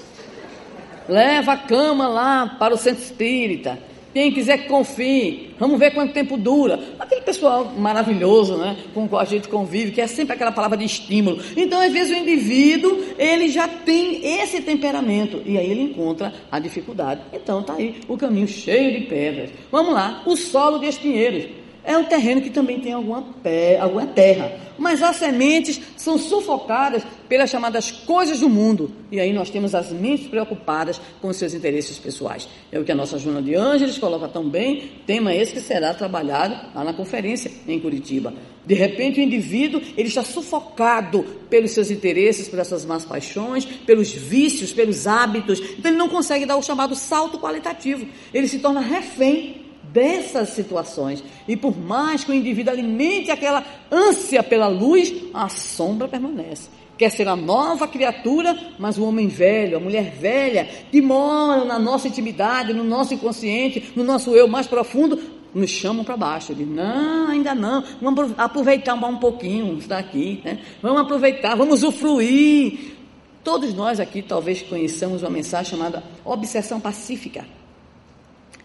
Leva 1.09 1.53
a 1.53 1.57
cama 1.57 2.09
lá 2.09 2.57
para 2.59 2.75
o 2.75 2.77
centro 2.77 3.03
espírita. 3.03 3.79
Quem 4.17 4.33
quiser 4.33 4.63
que 4.63 4.69
confie, 4.69 5.51
vamos 5.59 5.79
ver 5.79 5.91
quanto 5.91 6.15
tempo 6.15 6.39
dura. 6.39 6.81
Aquele 6.99 7.21
pessoal 7.21 7.71
maravilhoso, 7.77 8.57
né, 8.57 8.75
com 8.95 9.05
o 9.05 9.09
qual 9.11 9.21
a 9.21 9.27
gente 9.27 9.47
convive, 9.47 9.93
que 9.93 10.01
é 10.01 10.07
sempre 10.07 10.33
aquela 10.33 10.51
palavra 10.51 10.75
de 10.79 10.87
estímulo. 10.87 11.39
Então, 11.55 11.79
às 11.79 11.93
vezes, 11.93 12.17
o 12.17 12.21
indivíduo, 12.23 12.99
ele 13.19 13.51
já 13.51 13.69
tem 13.69 14.41
esse 14.41 14.63
temperamento, 14.63 15.43
e 15.45 15.59
aí 15.59 15.71
ele 15.71 15.83
encontra 15.83 16.33
a 16.51 16.59
dificuldade. 16.59 17.21
Então, 17.31 17.63
tá 17.63 17.75
aí 17.75 17.97
o 18.09 18.17
caminho 18.17 18.49
cheio 18.49 18.99
de 18.99 19.07
pedras. 19.07 19.51
Vamos 19.71 19.93
lá, 19.93 20.23
o 20.25 20.35
solo 20.35 20.79
de 20.79 20.87
espinheiros. 20.87 21.45
É 21.87 21.97
um 21.97 22.03
terreno 22.03 22.41
que 22.41 22.51
também 22.51 22.81
tem 22.81 22.93
alguma, 22.93 23.23
pé, 23.45 23.79
alguma 23.79 24.09
terra. 24.09 24.59
Mas 24.77 25.01
as 25.01 25.17
sementes 25.17 25.81
são 25.97 26.19
sufocadas 26.19 27.05
pelas 27.29 27.49
chamadas 27.49 27.93
coisas 27.93 28.41
do 28.41 28.49
mundo. 28.49 28.91
E 29.11 29.21
aí 29.21 29.33
nós 29.33 29.51
temos 29.51 29.73
as 29.73 29.93
mentes 29.93 30.27
preocupadas 30.27 31.01
com 31.23 31.33
seus 31.33 31.55
interesses 31.55 31.97
pessoais. 31.97 32.49
É 32.73 32.81
o 32.81 32.85
que 32.85 32.91
a 32.91 32.95
nossa 32.95 33.17
Juna 33.19 33.41
de 33.41 33.55
Ângeles 33.55 33.99
coloca 33.99 34.27
tão 34.27 34.49
bem, 34.49 34.91
tema 35.07 35.33
esse 35.33 35.53
que 35.53 35.61
será 35.61 35.95
trabalhado 35.95 36.57
lá 36.75 36.83
na 36.83 36.93
conferência 36.93 37.53
em 37.69 37.79
Curitiba. 37.79 38.35
De 38.67 38.75
repente 38.75 39.21
o 39.21 39.23
indivíduo 39.23 39.81
ele 39.97 40.09
está 40.09 40.25
sufocado 40.25 41.25
pelos 41.49 41.71
seus 41.71 41.89
interesses, 41.93 42.49
pelas 42.49 42.67
suas 42.67 42.85
más 42.85 43.05
paixões, 43.05 43.65
pelos 43.65 44.11
vícios, 44.11 44.73
pelos 44.73 45.07
hábitos. 45.07 45.61
Então 45.79 45.93
ele 45.93 45.99
não 45.99 46.09
consegue 46.09 46.45
dar 46.45 46.57
o 46.57 46.63
chamado 46.63 46.97
salto 46.97 47.39
qualitativo. 47.39 48.09
Ele 48.35 48.49
se 48.49 48.59
torna 48.59 48.81
refém 48.81 49.66
dessas 49.97 50.51
situações. 50.51 51.25
E 51.49 51.57
por 51.57 51.75
mais 51.75 52.23
que 52.23 52.31
o 52.31 52.35
indivíduo 52.35 52.71
alimente 52.71 53.31
aquela 53.31 53.65
ânsia 53.91 54.43
pela 54.43 54.69
luz, 54.69 55.11
a 55.33 55.49
sombra 55.49 56.07
permanece. 56.07 56.69
Quer 56.99 57.11
ser 57.11 57.27
a 57.29 57.35
nova 57.35 57.89
criatura, 57.89 58.59
mas 58.79 58.99
o 58.99 59.05
homem 59.05 59.27
velho, 59.27 59.79
a 59.79 59.81
mulher 59.81 60.11
velha, 60.11 60.69
que 60.91 61.01
mora 61.01 61.65
na 61.65 61.79
nossa 61.79 62.09
intimidade, 62.09 62.75
no 62.75 62.85
nosso 62.85 63.15
inconsciente, 63.15 63.93
no 63.97 64.05
nosso 64.05 64.37
eu 64.37 64.47
mais 64.47 64.67
profundo, 64.67 65.19
nos 65.55 65.71
chamam 65.71 66.05
para 66.05 66.17
baixo. 66.17 66.55
Diz, 66.55 66.69
não, 66.69 67.29
ainda 67.29 67.55
não. 67.55 67.83
Vamos 68.01 68.35
aproveitar 68.37 68.95
um 68.95 69.17
pouquinho, 69.17 69.79
está 69.79 69.97
aqui. 69.97 70.43
Né? 70.45 70.59
Vamos 70.83 71.01
aproveitar, 71.01 71.55
vamos 71.55 71.83
usufruir. 71.83 72.97
Todos 73.43 73.73
nós 73.73 73.99
aqui 73.99 74.21
talvez 74.21 74.61
conheçamos 74.61 75.23
uma 75.23 75.31
mensagem 75.31 75.71
chamada 75.71 76.03
obsessão 76.25 76.81
pacífica 76.81 77.47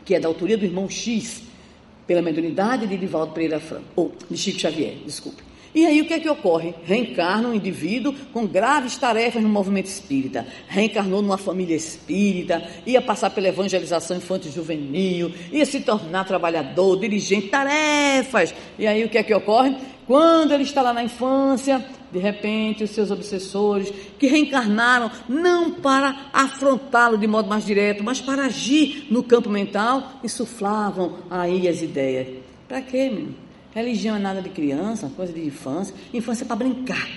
que 0.05 0.15
é 0.15 0.19
da 0.19 0.27
autoria 0.27 0.57
do 0.57 0.65
irmão 0.65 0.89
X, 0.89 1.43
pela 2.07 2.21
mediunidade 2.21 2.87
de 2.87 2.97
Divaldo 2.97 3.33
Pereira 3.33 3.59
Franco, 3.59 3.85
ou 3.95 4.13
de 4.29 4.37
Chico 4.37 4.59
Xavier, 4.59 4.95
desculpe. 5.05 5.51
E 5.73 5.85
aí 5.85 6.01
o 6.01 6.05
que 6.05 6.13
é 6.13 6.19
que 6.19 6.29
ocorre? 6.29 6.75
Reencarna 6.83 7.47
um 7.47 7.53
indivíduo 7.53 8.13
com 8.33 8.45
graves 8.45 8.97
tarefas 8.97 9.41
no 9.41 9.47
movimento 9.47 9.85
espírita. 9.85 10.45
Reencarnou 10.67 11.21
numa 11.21 11.37
família 11.37 11.75
espírita, 11.75 12.61
ia 12.85 13.01
passar 13.01 13.29
pela 13.29 13.47
evangelização 13.47 14.17
infantil 14.17 14.51
juvenil, 14.51 15.31
ia 15.49 15.65
se 15.65 15.79
tornar 15.79 16.25
trabalhador, 16.25 16.99
dirigente, 16.99 17.47
tarefas. 17.47 18.53
E 18.77 18.85
aí 18.85 19.05
o 19.05 19.09
que 19.09 19.17
é 19.17 19.23
que 19.23 19.33
ocorre? 19.33 19.77
Quando 20.05 20.53
ele 20.53 20.63
está 20.63 20.81
lá 20.81 20.91
na 20.91 21.05
infância, 21.05 21.85
de 22.11 22.19
repente, 22.19 22.83
os 22.83 22.91
seus 22.91 23.11
obsessores, 23.11 23.91
que 24.19 24.27
reencarnaram 24.27 25.09
não 25.27 25.71
para 25.71 26.29
afrontá-lo 26.33 27.17
de 27.17 27.27
modo 27.27 27.47
mais 27.49 27.65
direto, 27.65 28.03
mas 28.03 28.19
para 28.19 28.45
agir 28.45 29.07
no 29.09 29.23
campo 29.23 29.49
mental, 29.49 30.19
insuflavam 30.23 31.19
aí 31.29 31.67
as 31.67 31.81
ideias. 31.81 32.27
Para 32.67 32.81
quê, 32.81 33.09
menino? 33.09 33.35
Religião 33.73 34.17
é 34.17 34.19
nada 34.19 34.41
de 34.41 34.49
criança, 34.49 35.09
coisa 35.15 35.31
de 35.31 35.45
infância. 35.45 35.95
Infância 36.13 36.43
é 36.43 36.47
para 36.47 36.57
brincar. 36.57 37.07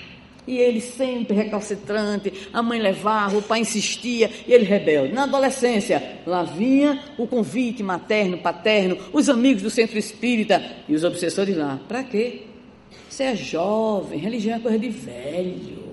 E 0.46 0.58
ele 0.58 0.80
sempre 0.80 1.34
recalcitrante, 1.34 2.48
a 2.52 2.62
mãe 2.62 2.78
levava, 2.78 3.38
o 3.38 3.42
pai 3.42 3.60
insistia, 3.60 4.30
e 4.46 4.52
ele 4.52 4.64
rebelde. 4.64 5.12
Na 5.12 5.22
adolescência, 5.22 6.20
lá 6.26 6.42
vinha 6.42 7.02
o 7.16 7.26
convite 7.26 7.82
materno, 7.82 8.36
paterno, 8.38 8.98
os 9.12 9.28
amigos 9.28 9.62
do 9.62 9.70
centro 9.70 9.98
espírita 9.98 10.62
e 10.86 10.94
os 10.94 11.02
obsessores 11.02 11.56
lá. 11.56 11.80
Para 11.88 12.04
quê? 12.04 12.42
Você 13.08 13.24
é 13.24 13.36
jovem, 13.36 14.18
religião 14.18 14.56
é 14.56 14.60
coisa 14.60 14.78
de 14.78 14.88
velho. 14.88 15.84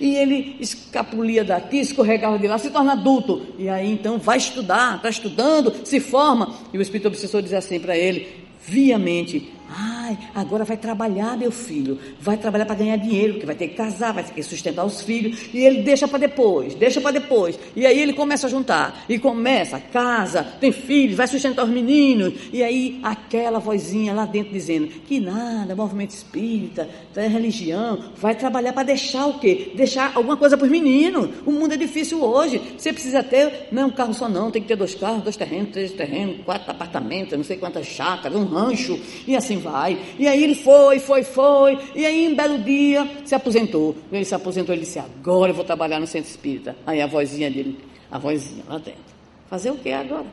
E 0.00 0.14
ele 0.14 0.56
escapulia 0.60 1.44
daqui, 1.44 1.78
escorregava 1.78 2.38
de 2.38 2.46
lá, 2.46 2.58
se 2.58 2.70
torna 2.70 2.92
adulto. 2.92 3.42
E 3.58 3.68
aí 3.68 3.90
então 3.90 4.18
vai 4.18 4.38
estudar, 4.38 4.96
está 4.96 5.08
estudando, 5.08 5.72
se 5.84 6.00
forma. 6.00 6.54
E 6.72 6.78
o 6.78 6.82
espírito 6.82 7.08
obsessor 7.08 7.42
diz 7.42 7.52
assim 7.52 7.80
para 7.80 7.96
ele: 7.96 8.28
viamente, 8.60 9.52
Ai, 9.68 10.16
agora 10.34 10.64
vai 10.64 10.76
trabalhar, 10.76 11.36
meu 11.36 11.50
filho. 11.50 11.98
Vai 12.20 12.36
trabalhar 12.36 12.66
para 12.66 12.76
ganhar 12.76 12.96
dinheiro, 12.96 13.34
porque 13.34 13.46
vai 13.46 13.54
ter 13.54 13.68
que 13.68 13.74
casar, 13.74 14.12
vai 14.12 14.22
ter 14.22 14.32
que 14.32 14.42
sustentar 14.42 14.84
os 14.84 15.02
filhos. 15.02 15.48
E 15.52 15.58
ele 15.58 15.82
deixa 15.82 16.06
para 16.06 16.18
depois, 16.18 16.74
deixa 16.74 17.00
para 17.00 17.10
depois. 17.10 17.58
E 17.74 17.84
aí 17.84 18.00
ele 18.00 18.12
começa 18.12 18.46
a 18.46 18.50
juntar. 18.50 19.04
E 19.08 19.18
começa, 19.18 19.80
casa, 19.80 20.44
tem 20.60 20.70
filhos, 20.70 21.16
vai 21.16 21.26
sustentar 21.26 21.64
os 21.64 21.70
meninos. 21.70 22.34
E 22.52 22.62
aí 22.62 23.00
aquela 23.02 23.58
vozinha 23.58 24.14
lá 24.14 24.24
dentro 24.24 24.52
dizendo 24.52 24.86
que 24.86 25.18
nada, 25.18 25.74
movimento 25.74 26.10
espírita, 26.10 26.88
é 27.16 27.26
religião. 27.26 28.12
Vai 28.16 28.34
trabalhar 28.34 28.72
para 28.72 28.84
deixar 28.84 29.26
o 29.26 29.38
quê? 29.38 29.72
Deixar 29.74 30.12
alguma 30.14 30.36
coisa 30.36 30.56
para 30.56 30.64
os 30.64 30.70
meninos. 30.70 31.28
O 31.44 31.50
mundo 31.50 31.74
é 31.74 31.76
difícil 31.76 32.22
hoje. 32.22 32.60
Você 32.78 32.92
precisa 32.92 33.22
ter, 33.22 33.68
não 33.72 33.82
é 33.82 33.86
um 33.86 33.90
carro 33.90 34.14
só 34.14 34.28
não, 34.28 34.50
tem 34.50 34.62
que 34.62 34.68
ter 34.68 34.76
dois 34.76 34.94
carros, 34.94 35.22
dois 35.22 35.36
terrenos, 35.36 35.70
três 35.70 35.92
terrenos, 35.92 36.44
quatro 36.44 36.70
apartamentos, 36.70 37.36
não 37.36 37.44
sei 37.44 37.56
quantas 37.56 37.86
chácaras, 37.86 38.36
um 38.36 38.44
rancho. 38.44 38.98
E 39.26 39.34
assim 39.34 39.55
assim 39.56 39.58
vai. 39.58 39.98
E 40.18 40.28
aí 40.28 40.42
ele 40.42 40.54
foi, 40.54 40.98
foi, 40.98 41.22
foi. 41.22 41.78
E 41.94 42.04
aí, 42.04 42.28
um 42.28 42.34
belo 42.34 42.58
dia, 42.58 43.08
se 43.24 43.34
aposentou. 43.34 43.96
Ele 44.12 44.24
se 44.24 44.34
aposentou, 44.34 44.74
ele 44.74 44.84
disse: 44.84 44.98
Agora 44.98 45.50
eu 45.50 45.54
vou 45.54 45.64
trabalhar 45.64 45.98
no 45.98 46.06
centro 46.06 46.30
espírita. 46.30 46.76
Aí 46.86 47.00
a 47.00 47.06
vozinha 47.06 47.50
dele, 47.50 47.78
a 48.10 48.18
vozinha 48.18 48.64
lá 48.68 48.78
dentro. 48.78 49.00
Fazer 49.48 49.70
o 49.70 49.76
que 49.76 49.92
agora? 49.92 50.26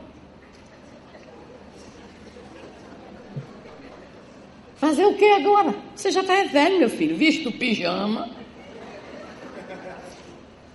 Fazer 4.76 5.06
o 5.06 5.14
que 5.14 5.24
agora? 5.24 5.74
Você 5.94 6.10
já 6.10 6.20
está 6.20 6.42
velho, 6.44 6.78
meu 6.78 6.90
filho. 6.90 7.16
Visto 7.16 7.50
pijama. 7.52 8.28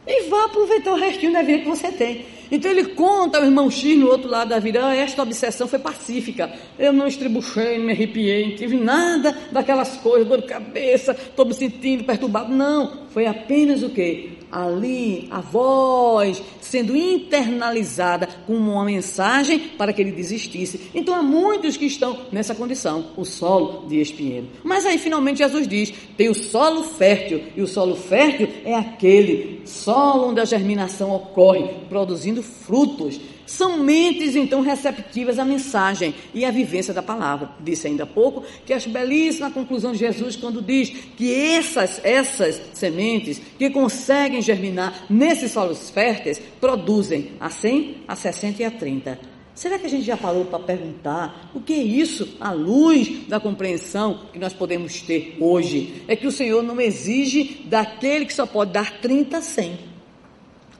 E 0.07 0.29
vá 0.29 0.45
aproveitar 0.45 0.93
o 0.93 0.95
restinho 0.95 1.33
da 1.33 1.43
vida 1.43 1.59
que 1.59 1.69
você 1.69 1.91
tem. 1.91 2.25
Então 2.51 2.71
ele 2.71 2.85
conta 2.89 3.37
ao 3.37 3.45
irmão 3.45 3.69
X 3.69 3.97
no 3.97 4.07
outro 4.07 4.29
lado 4.29 4.49
da 4.49 4.59
vida, 4.59 4.85
ah, 4.85 4.95
esta 4.95 5.21
obsessão 5.21 5.67
foi 5.67 5.79
pacífica. 5.79 6.51
Eu 6.77 6.91
não 6.91 7.07
estribuchei, 7.07 7.77
não 7.77 7.85
me 7.85 7.91
arrepiei, 7.91 8.49
não 8.49 8.55
tive 8.55 8.75
nada 8.75 9.37
daquelas 9.51 9.97
coisas, 9.97 10.27
dor 10.27 10.41
de 10.41 10.47
cabeça, 10.47 11.11
estou 11.11 11.45
me 11.45 11.53
sentindo 11.53 12.03
perturbado. 12.03 12.53
Não, 12.53 13.05
foi 13.09 13.27
apenas 13.27 13.83
o 13.83 13.89
quê? 13.89 14.38
Ali, 14.51 15.27
a 15.29 15.41
voz 15.41 16.41
sendo 16.61 16.95
internalizada 16.95 18.27
com 18.45 18.53
uma 18.53 18.83
mensagem 18.83 19.59
para 19.77 19.91
que 19.91 20.01
ele 20.01 20.11
desistisse. 20.11 20.89
Então 20.93 21.15
há 21.15 21.23
muitos 21.23 21.77
que 21.77 21.85
estão 21.85 22.17
nessa 22.31 22.53
condição, 22.53 23.07
o 23.17 23.25
solo 23.25 23.87
de 23.87 23.99
espinheiro. 23.99 24.47
Mas 24.63 24.85
aí 24.85 24.97
finalmente 24.97 25.39
Jesus 25.39 25.67
diz: 25.67 25.93
tem 26.15 26.29
o 26.29 26.35
solo 26.35 26.83
fértil, 26.83 27.43
e 27.55 27.61
o 27.61 27.67
solo 27.67 27.95
fértil 27.95 28.49
é 28.63 28.75
aquele 28.75 29.61
solo 29.65 30.29
onde 30.29 30.39
a 30.39 30.45
germinação 30.45 31.11
ocorre, 31.11 31.67
produzindo 31.89 32.43
frutos. 32.43 33.19
São 33.49 33.79
mentes, 33.79 34.35
então, 34.35 34.61
receptivas 34.61 35.39
à 35.39 35.43
mensagem 35.43 36.13
e 36.35 36.45
à 36.45 36.51
vivência 36.51 36.93
da 36.93 37.01
palavra. 37.01 37.49
Disse 37.59 37.87
ainda 37.87 38.03
há 38.03 38.05
pouco 38.05 38.43
que 38.63 38.71
acho 38.71 38.91
belíssima 38.91 39.47
a 39.47 39.51
conclusão 39.51 39.91
de 39.91 39.97
Jesus 39.97 40.35
quando 40.35 40.61
diz 40.61 40.89
que 41.17 41.33
essas, 41.33 41.99
essas 42.03 42.61
sementes 42.75 43.41
que 43.57 43.71
conseguem 43.71 44.39
germinar 44.39 45.07
nesses 45.09 45.51
solos 45.51 45.89
férteis 45.89 46.39
produzem 46.61 47.31
a 47.39 47.49
100, 47.49 48.03
a 48.07 48.15
60 48.15 48.61
e 48.61 48.65
a 48.65 48.69
30. 48.69 49.19
Será 49.55 49.79
que 49.79 49.87
a 49.87 49.89
gente 49.89 50.03
já 50.03 50.15
parou 50.15 50.45
para 50.45 50.59
perguntar 50.59 51.49
o 51.55 51.59
que 51.59 51.73
é 51.73 51.83
isso 51.83 52.37
à 52.39 52.51
luz 52.51 53.27
da 53.27 53.39
compreensão 53.39 54.27
que 54.31 54.37
nós 54.37 54.53
podemos 54.53 55.01
ter 55.01 55.37
hoje? 55.39 56.03
É 56.07 56.15
que 56.15 56.27
o 56.27 56.31
Senhor 56.31 56.61
não 56.61 56.79
exige 56.79 57.63
daquele 57.65 58.27
que 58.27 58.33
só 58.33 58.45
pode 58.45 58.73
dar 58.73 59.01
30 59.01 59.37
a 59.37 59.41
100. 59.41 59.88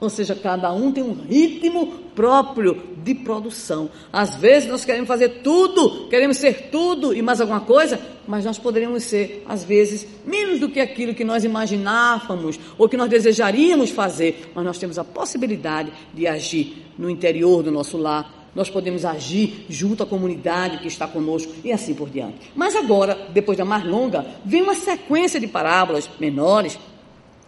Ou 0.00 0.08
seja, 0.08 0.34
cada 0.34 0.72
um 0.72 0.90
tem 0.90 1.04
um 1.04 1.12
ritmo 1.12 1.86
próprio 2.14 2.82
de 3.04 3.14
produção. 3.14 3.90
Às 4.12 4.34
vezes 4.34 4.68
nós 4.68 4.84
queremos 4.84 5.06
fazer 5.06 5.40
tudo, 5.42 6.08
queremos 6.08 6.38
ser 6.38 6.70
tudo 6.70 7.14
e 7.14 7.20
mais 7.20 7.40
alguma 7.40 7.60
coisa, 7.60 8.00
mas 8.26 8.44
nós 8.44 8.58
poderíamos 8.58 9.04
ser, 9.04 9.44
às 9.46 9.62
vezes, 9.62 10.06
menos 10.24 10.58
do 10.58 10.68
que 10.68 10.80
aquilo 10.80 11.14
que 11.14 11.24
nós 11.24 11.44
imaginávamos 11.44 12.58
ou 12.78 12.88
que 12.88 12.96
nós 12.96 13.10
desejaríamos 13.10 13.90
fazer, 13.90 14.50
mas 14.54 14.64
nós 14.64 14.78
temos 14.78 14.98
a 14.98 15.04
possibilidade 15.04 15.92
de 16.14 16.26
agir 16.26 16.86
no 16.98 17.10
interior 17.10 17.62
do 17.62 17.70
nosso 17.70 17.96
lar, 17.96 18.40
nós 18.54 18.68
podemos 18.68 19.04
agir 19.04 19.66
junto 19.68 20.02
à 20.02 20.06
comunidade 20.06 20.78
que 20.78 20.88
está 20.88 21.06
conosco 21.06 21.52
e 21.64 21.72
assim 21.72 21.94
por 21.94 22.08
diante. 22.08 22.50
Mas 22.54 22.74
agora, 22.74 23.28
depois 23.32 23.56
da 23.56 23.64
mais 23.64 23.84
longa, 23.84 24.26
vem 24.44 24.62
uma 24.62 24.74
sequência 24.74 25.38
de 25.38 25.46
parábolas 25.46 26.10
menores 26.18 26.78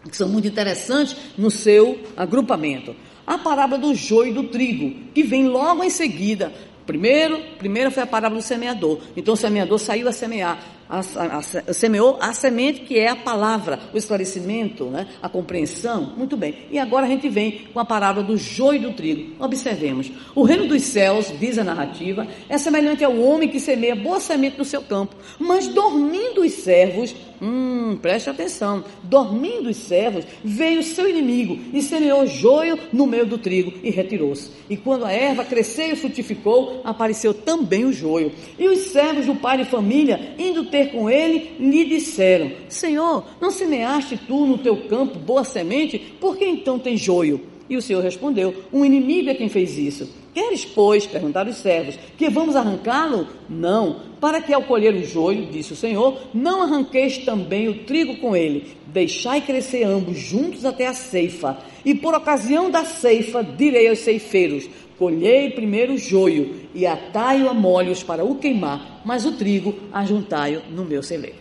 que 0.09 0.17
são 0.17 0.29
muito 0.29 0.49
interessantes 0.49 1.17
no 1.37 1.51
seu 1.51 2.01
agrupamento. 2.17 2.95
A 3.27 3.39
parábola 3.39 3.81
do 3.81 3.95
joio 3.95 4.31
e 4.31 4.35
do 4.35 4.45
trigo, 4.45 4.95
que 5.15 5.23
vem 5.23 5.47
logo 5.47 5.85
em 5.85 5.91
seguida. 5.91 6.53
Primeiro, 6.87 7.41
primeiro 7.59 7.91
foi 7.91 8.03
a 8.03 8.07
parábola 8.07 8.41
do 8.41 8.45
semeador. 8.45 8.99
Então 9.17 9.35
o 9.35 9.37
semeador 9.37 9.79
saiu 9.79 10.09
a 10.09 10.13
semear 10.13 10.59
a, 10.93 11.39
a, 11.39 11.73
semeou 11.73 12.19
a 12.21 12.35
semente 12.35 12.81
que 12.81 12.99
é 12.99 13.09
a 13.09 13.17
palavra, 13.17 13.79
o 13.95 13.97
esclarecimento, 13.97 14.85
né? 14.85 15.07
a 15.23 15.29
compreensão. 15.29 16.13
Muito 16.17 16.37
bem. 16.37 16.67
E 16.71 16.79
agora 16.79 17.07
a 17.07 17.09
gente 17.09 17.31
vem 17.31 17.63
com 17.73 17.81
a 17.81 17.85
parábola 17.85 18.27
do 18.27 18.37
joio 18.37 18.79
e 18.79 18.83
do 18.83 18.93
trigo. 18.93 19.43
Observemos. 19.43 20.13
O 20.35 20.43
reino 20.43 20.69
dos 20.69 20.83
céus, 20.83 21.33
diz 21.41 21.57
a 21.57 21.65
narrativa, 21.65 22.27
é 22.47 22.59
semelhante 22.59 23.03
ao 23.03 23.17
homem 23.19 23.49
que 23.49 23.59
semeia 23.59 23.97
boa 23.97 24.21
semente 24.21 24.59
no 24.59 24.65
seu 24.67 24.83
campo. 24.83 25.17
Mas 25.39 25.67
dormindo 25.69 26.43
os 26.43 26.53
servos, 26.53 27.15
hum, 27.41 27.99
preste 28.01 28.29
atenção, 28.29 28.85
dormindo 29.03 29.71
os 29.71 29.77
servos, 29.79 30.27
veio 30.45 30.81
o 30.81 30.85
seu 30.85 31.09
inimigo 31.09 31.59
e 31.73 31.81
semeou 31.81 32.27
joio 32.27 32.79
no 32.93 33.07
meio 33.07 33.25
do 33.25 33.39
trigo 33.39 33.73
e 33.83 33.91
retirou-se. 33.91 34.51
E 34.69 34.77
quando 34.77 35.07
a 35.07 35.13
erva 35.13 35.45
cresceu 35.45 35.93
e 35.93 35.97
frutificou, 35.97 36.83
apareceu 36.85 37.33
também 37.33 37.85
o 37.85 37.93
joio. 37.93 38.31
E 38.59 38.69
os 38.69 38.79
servos 38.91 39.27
do 39.27 39.35
pai 39.37 39.57
de 39.57 39.65
família, 39.65 40.35
indo 40.39 40.67
ter 40.67 40.82
com 40.87 41.09
ele, 41.09 41.53
lhe 41.59 41.85
disseram: 41.85 42.51
Senhor, 42.69 43.25
não 43.41 43.51
semeaste 43.51 44.17
tu 44.27 44.47
no 44.47 44.59
teu 44.59 44.89
campo 44.89 45.19
boa 45.19 45.45
semente? 45.45 45.99
Por 46.21 46.37
que 46.37 46.45
então 46.45 46.79
tem 46.79 46.97
joio? 46.97 47.41
E 47.69 47.77
o 47.77 47.83
Senhor 47.83 48.03
respondeu: 48.03 48.55
Um 48.73 48.85
inimigo 48.85 49.31
é 49.31 49.35
quem 49.35 49.49
fez 49.49 49.79
isso. 49.79 50.09
Queres, 50.35 50.65
pois, 50.65 51.07
perguntaram 51.07 51.51
os 51.51 51.59
servos, 51.59 51.99
que 52.17 52.31
vamos 52.31 52.57
arrancá-lo? 52.57 53.29
Não, 53.51 54.01
para 54.19 54.41
que 54.41 54.53
ao 54.53 54.63
colher 54.63 54.95
o 54.95 55.05
joio, 55.05 55.47
disse 55.47 55.75
o 55.75 55.77
Senhor, 55.77 56.19
não 56.33 56.63
arranqueis 56.63 57.19
também 57.19 57.69
o 57.69 57.85
trigo 57.85 58.17
com 58.17 58.35
ele. 58.35 58.75
Deixai 58.87 59.43
crescer 59.43 59.85
ambos 59.85 60.19
juntos 60.19 60.65
até 60.65 60.87
a 60.87 60.95
ceifa. 60.95 61.59
E 61.85 61.95
por 61.95 62.15
ocasião 62.15 62.71
da 62.71 62.85
ceifa, 62.85 63.43
direi 63.43 63.89
aos 63.89 63.99
ceifeiros: 63.99 64.69
Colhei 64.99 65.51
primeiro 65.51 65.95
o 65.95 65.99
joio 65.99 66.69
e 66.75 66.87
atai-o 66.87 67.49
a 67.49 67.55
molhos 67.55 68.03
para 68.03 68.25
o 68.25 68.37
queimar, 68.37 69.03
mas 69.05 69.27
o 69.27 69.33
trigo 69.33 69.75
ajuntai-o 69.93 70.63
no 70.71 70.85
meu 70.85 71.03
celeiro. 71.03 71.39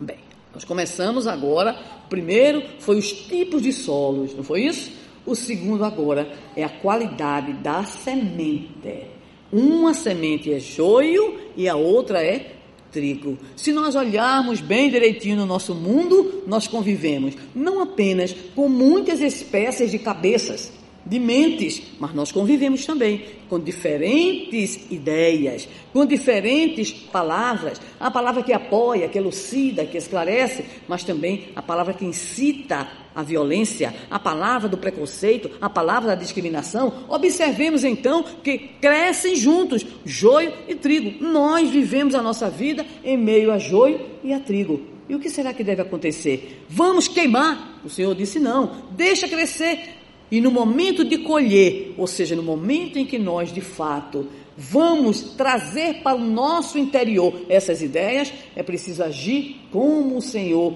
Bem, 0.00 0.18
nós 0.52 0.64
começamos 0.64 1.26
agora. 1.26 1.74
Primeiro 2.08 2.62
foi 2.78 2.98
os 2.98 3.12
tipos 3.12 3.62
de 3.62 3.72
solos, 3.72 4.34
não 4.34 4.44
foi 4.44 4.62
isso? 4.62 4.92
O 5.26 5.34
segundo 5.34 5.84
agora 5.84 6.30
é 6.54 6.62
a 6.62 6.68
qualidade 6.68 7.52
da 7.54 7.82
semente. 7.84 9.06
Uma 9.50 9.94
semente 9.94 10.52
é 10.52 10.58
joio 10.58 11.38
e 11.56 11.68
a 11.68 11.76
outra 11.76 12.22
é 12.22 12.54
trigo. 12.94 13.36
Se 13.56 13.72
nós 13.72 13.96
olharmos 13.96 14.60
bem 14.60 14.88
direitinho 14.88 15.36
no 15.36 15.46
nosso 15.46 15.74
mundo, 15.74 16.44
nós 16.46 16.68
convivemos 16.68 17.34
não 17.54 17.80
apenas 17.80 18.34
com 18.54 18.68
muitas 18.68 19.20
espécies 19.20 19.90
de 19.90 19.98
cabeças, 19.98 20.72
de 21.06 21.18
mentes, 21.18 21.82
mas 21.98 22.14
nós 22.14 22.32
convivemos 22.32 22.86
também 22.86 23.24
com 23.48 23.60
diferentes 23.60 24.90
ideias, 24.90 25.68
com 25.92 26.06
diferentes 26.06 26.92
palavras. 26.92 27.80
A 28.00 28.10
palavra 28.10 28.42
que 28.42 28.52
apoia, 28.52 29.08
que 29.08 29.18
elucida, 29.18 29.84
que 29.84 29.98
esclarece, 29.98 30.64
mas 30.88 31.04
também 31.04 31.48
a 31.54 31.62
palavra 31.62 31.92
que 31.92 32.04
incita 32.04 32.88
a 33.14 33.22
violência, 33.22 33.94
a 34.10 34.18
palavra 34.18 34.68
do 34.68 34.78
preconceito, 34.78 35.50
a 35.60 35.70
palavra 35.70 36.10
da 36.10 36.14
discriminação. 36.14 37.04
Observemos 37.08 37.84
então 37.84 38.24
que 38.42 38.58
crescem 38.80 39.36
juntos 39.36 39.86
joio 40.04 40.52
e 40.66 40.74
trigo. 40.74 41.22
Nós 41.24 41.68
vivemos 41.70 42.14
a 42.14 42.22
nossa 42.22 42.50
vida 42.50 42.84
em 43.04 43.16
meio 43.16 43.52
a 43.52 43.58
joio 43.58 44.00
e 44.22 44.32
a 44.32 44.40
trigo. 44.40 44.80
E 45.08 45.14
o 45.14 45.20
que 45.20 45.28
será 45.28 45.52
que 45.52 45.62
deve 45.62 45.82
acontecer? 45.82 46.64
Vamos 46.68 47.06
queimar? 47.06 47.80
O 47.84 47.90
Senhor 47.90 48.14
disse 48.14 48.40
não, 48.40 48.84
deixa 48.92 49.28
crescer. 49.28 50.03
E 50.30 50.40
no 50.40 50.50
momento 50.50 51.04
de 51.04 51.18
colher, 51.18 51.94
ou 51.96 52.06
seja, 52.06 52.34
no 52.34 52.42
momento 52.42 52.98
em 52.98 53.06
que 53.06 53.18
nós 53.18 53.52
de 53.52 53.60
fato 53.60 54.26
vamos 54.56 55.34
trazer 55.36 56.02
para 56.02 56.16
o 56.16 56.24
nosso 56.24 56.78
interior 56.78 57.42
essas 57.48 57.82
ideias, 57.82 58.32
é 58.54 58.62
preciso 58.62 59.02
agir 59.02 59.60
como 59.70 60.16
o 60.16 60.22
Senhor 60.22 60.74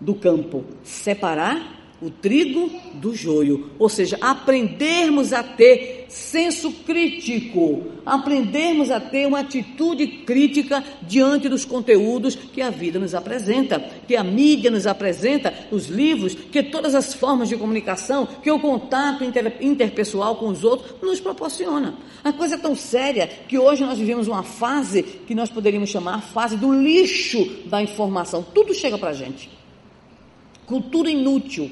do 0.00 0.14
campo, 0.14 0.64
separar 0.82 1.79
o 2.00 2.10
trigo 2.10 2.70
do 2.94 3.14
joio, 3.14 3.70
ou 3.78 3.88
seja, 3.88 4.16
aprendermos 4.20 5.32
a 5.32 5.42
ter 5.42 6.06
senso 6.08 6.72
crítico, 6.72 7.84
aprendermos 8.04 8.90
a 8.90 8.98
ter 8.98 9.26
uma 9.26 9.40
atitude 9.40 10.06
crítica 10.06 10.82
diante 11.02 11.48
dos 11.48 11.64
conteúdos 11.64 12.34
que 12.34 12.60
a 12.60 12.70
vida 12.70 12.98
nos 12.98 13.14
apresenta, 13.14 13.78
que 14.08 14.16
a 14.16 14.24
mídia 14.24 14.70
nos 14.70 14.86
apresenta, 14.86 15.54
os 15.70 15.86
livros, 15.86 16.34
que 16.34 16.62
todas 16.62 16.94
as 16.94 17.14
formas 17.14 17.48
de 17.48 17.56
comunicação, 17.56 18.26
que 18.26 18.50
o 18.50 18.58
contato 18.58 19.22
inter, 19.22 19.56
interpessoal 19.60 20.36
com 20.36 20.48
os 20.48 20.64
outros 20.64 20.94
nos 21.02 21.20
proporciona. 21.20 21.94
A 22.24 22.32
coisa 22.32 22.56
é 22.56 22.58
tão 22.58 22.74
séria 22.74 23.28
que 23.46 23.58
hoje 23.58 23.84
nós 23.84 23.98
vivemos 23.98 24.26
uma 24.26 24.42
fase 24.42 25.02
que 25.02 25.34
nós 25.34 25.50
poderíamos 25.50 25.90
chamar 25.90 26.14
a 26.16 26.20
fase 26.20 26.56
do 26.56 26.72
lixo 26.72 27.44
da 27.66 27.82
informação. 27.82 28.42
Tudo 28.42 28.74
chega 28.74 28.98
para 28.98 29.10
a 29.10 29.14
gente. 29.14 29.48
Cultura 30.66 31.10
inútil, 31.10 31.70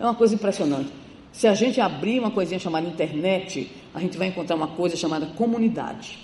é 0.00 0.04
uma 0.04 0.14
coisa 0.14 0.34
impressionante. 0.34 0.90
Se 1.30 1.46
a 1.46 1.54
gente 1.54 1.80
abrir 1.80 2.18
uma 2.18 2.30
coisinha 2.30 2.58
chamada 2.58 2.88
internet, 2.88 3.70
a 3.94 4.00
gente 4.00 4.16
vai 4.16 4.28
encontrar 4.28 4.56
uma 4.56 4.68
coisa 4.68 4.96
chamada 4.96 5.26
comunidade. 5.26 6.18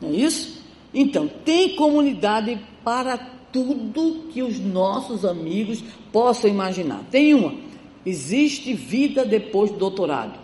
Não 0.00 0.10
é 0.10 0.12
isso? 0.12 0.60
Então, 0.92 1.28
tem 1.28 1.76
comunidade 1.76 2.58
para 2.84 3.16
tudo 3.52 4.26
que 4.32 4.42
os 4.42 4.58
nossos 4.58 5.24
amigos 5.24 5.82
possam 6.10 6.50
imaginar. 6.50 7.04
Tem 7.10 7.32
uma. 7.34 7.54
Existe 8.04 8.74
vida 8.74 9.24
depois 9.24 9.70
do 9.70 9.78
doutorado. 9.78 10.41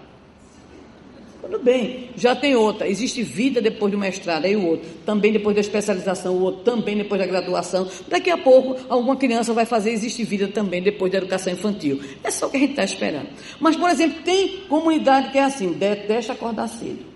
Tudo 1.50 1.64
bem, 1.64 2.10
já 2.14 2.36
tem 2.36 2.54
outra. 2.54 2.86
Existe 2.86 3.22
vida 3.22 3.58
depois 3.58 3.90
do 3.90 3.96
mestrado, 3.96 4.44
aí 4.44 4.54
o 4.54 4.66
outro. 4.66 4.86
Também 5.06 5.32
depois 5.32 5.54
da 5.54 5.62
especialização, 5.62 6.36
o 6.36 6.42
outro. 6.42 6.62
Também 6.62 6.98
depois 6.98 7.18
da 7.18 7.26
graduação. 7.26 7.88
Daqui 8.06 8.28
a 8.28 8.36
pouco, 8.36 8.76
alguma 8.86 9.16
criança 9.16 9.54
vai 9.54 9.64
fazer 9.64 9.90
existe 9.90 10.22
vida 10.24 10.48
também 10.48 10.82
depois 10.82 11.10
da 11.10 11.16
educação 11.16 11.50
infantil. 11.50 12.02
É 12.22 12.30
só 12.30 12.46
o 12.46 12.50
que 12.50 12.58
a 12.58 12.60
gente 12.60 12.70
está 12.70 12.84
esperando. 12.84 13.28
Mas, 13.58 13.76
por 13.76 13.88
exemplo, 13.88 14.22
tem 14.22 14.58
comunidade 14.68 15.30
que 15.30 15.38
é 15.38 15.44
assim: 15.44 15.72
detesta 15.72 16.34
acordar 16.34 16.68
cedo. 16.68 17.07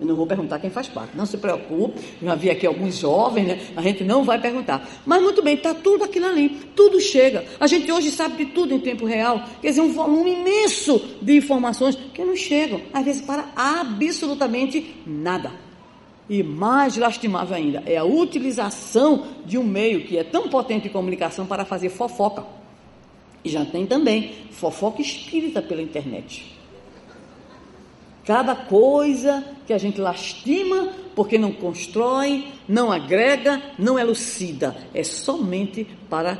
Eu 0.00 0.06
não 0.06 0.14
vou 0.14 0.26
perguntar 0.26 0.60
quem 0.60 0.70
faz 0.70 0.86
parte. 0.86 1.16
Não 1.16 1.26
se 1.26 1.36
preocupe. 1.36 2.00
Já 2.22 2.34
vi 2.36 2.50
aqui 2.50 2.66
alguns 2.66 2.96
jovens, 2.96 3.48
né? 3.48 3.60
A 3.74 3.82
gente 3.82 4.04
não 4.04 4.22
vai 4.22 4.40
perguntar. 4.40 4.88
Mas 5.04 5.20
muito 5.20 5.42
bem, 5.42 5.54
está 5.54 5.74
tudo 5.74 6.04
aquilo 6.04 6.26
ali. 6.26 6.50
Tudo 6.76 7.00
chega. 7.00 7.44
A 7.58 7.66
gente 7.66 7.90
hoje 7.90 8.12
sabe 8.12 8.44
de 8.44 8.52
tudo 8.52 8.72
em 8.72 8.78
tempo 8.78 9.04
real. 9.04 9.42
Quer 9.60 9.70
dizer, 9.70 9.80
um 9.80 9.92
volume 9.92 10.34
imenso 10.34 10.98
de 11.20 11.36
informações 11.36 11.96
que 11.96 12.24
não 12.24 12.36
chegam, 12.36 12.80
às 12.92 13.04
vezes, 13.04 13.22
para 13.22 13.48
absolutamente 13.56 14.94
nada. 15.04 15.50
E 16.30 16.42
mais 16.44 16.96
lastimável 16.96 17.56
ainda 17.56 17.82
é 17.84 17.96
a 17.96 18.04
utilização 18.04 19.26
de 19.44 19.58
um 19.58 19.64
meio 19.64 20.04
que 20.04 20.16
é 20.16 20.22
tão 20.22 20.48
potente 20.48 20.84
de 20.84 20.90
comunicação 20.90 21.44
para 21.46 21.64
fazer 21.64 21.88
fofoca. 21.88 22.44
E 23.42 23.48
já 23.48 23.64
tem 23.64 23.86
também 23.86 24.32
fofoca 24.50 25.00
espírita 25.00 25.60
pela 25.62 25.82
internet. 25.82 26.57
Cada 28.28 28.54
coisa 28.54 29.42
que 29.66 29.72
a 29.72 29.78
gente 29.78 29.98
lastima 29.98 30.92
porque 31.16 31.38
não 31.38 31.50
constrói, 31.50 32.44
não 32.68 32.92
agrega, 32.92 33.58
não 33.78 33.98
elucida. 33.98 34.76
É 34.92 35.02
somente 35.02 35.86
para, 36.10 36.38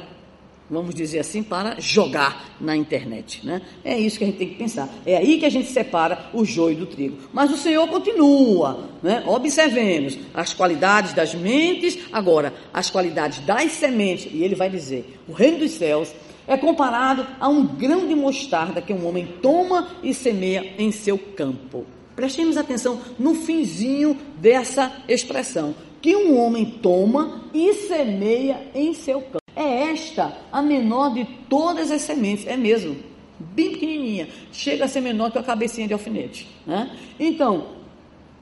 vamos 0.69 0.95
dizer 0.95 1.21
assim, 1.21 1.43
para 1.43 1.81
jogar 1.81 2.59
na 2.61 2.77
internet. 2.77 3.41
Né? 3.43 3.63
É 3.83 3.99
isso 3.99 4.19
que 4.19 4.25
a 4.25 4.27
gente 4.27 4.37
tem 4.37 4.51
que 4.51 4.57
pensar. 4.57 4.87
É 5.07 5.17
aí 5.17 5.39
que 5.39 5.47
a 5.47 5.51
gente 5.51 5.71
separa 5.71 6.29
o 6.35 6.45
joio 6.45 6.77
do 6.77 6.85
trigo. 6.85 7.17
Mas 7.33 7.51
o 7.51 7.57
Senhor 7.57 7.89
continua. 7.89 8.91
Né? 9.03 9.25
Observemos 9.27 10.19
as 10.35 10.53
qualidades 10.53 11.15
das 11.15 11.35
mentes, 11.35 12.01
agora, 12.13 12.53
as 12.71 12.91
qualidades 12.91 13.39
das 13.47 13.73
sementes. 13.73 14.31
E 14.31 14.45
ele 14.45 14.55
vai 14.55 14.69
dizer: 14.69 15.19
o 15.27 15.33
reino 15.33 15.61
dos 15.61 15.71
céus 15.71 16.13
é 16.49 16.57
comparado 16.57 17.27
a 17.39 17.47
um 17.47 17.65
grão 17.65 18.09
de 18.09 18.15
mostarda 18.15 18.81
que 18.81 18.93
um 18.93 19.07
homem 19.07 19.27
toma 19.43 19.89
e 20.03 20.15
semeia 20.15 20.75
em 20.79 20.91
seu 20.91 21.19
campo. 21.19 21.85
Prestemos 22.17 22.57
atenção 22.57 22.99
no 23.19 23.35
finzinho 23.35 24.19
dessa 24.39 24.91
expressão, 25.07 25.75
que 26.01 26.17
um 26.17 26.37
homem 26.41 26.65
toma 26.65 27.43
e 27.53 27.75
semeia 27.75 28.71
em 28.75 28.95
seu 28.95 29.21
campo. 29.21 29.43
É 29.55 29.91
esta 29.91 30.37
a 30.51 30.63
menor 30.63 31.13
de 31.13 31.27
todas 31.51 31.91
as 31.91 32.01
sementes, 32.03 32.47
é 32.47 32.57
mesmo, 32.57 32.97
bem 33.39 33.73
pequenininha, 33.73 34.29
chega 34.51 34.87
a 34.87 34.89
ser 34.89 35.03
menor 35.03 35.31
que 35.31 35.39
a 35.39 35.43
cabecinha 35.43 35.87
de 35.87 35.93
alfinete. 35.93 36.49
Né? 36.67 36.97
Então, 37.21 37.79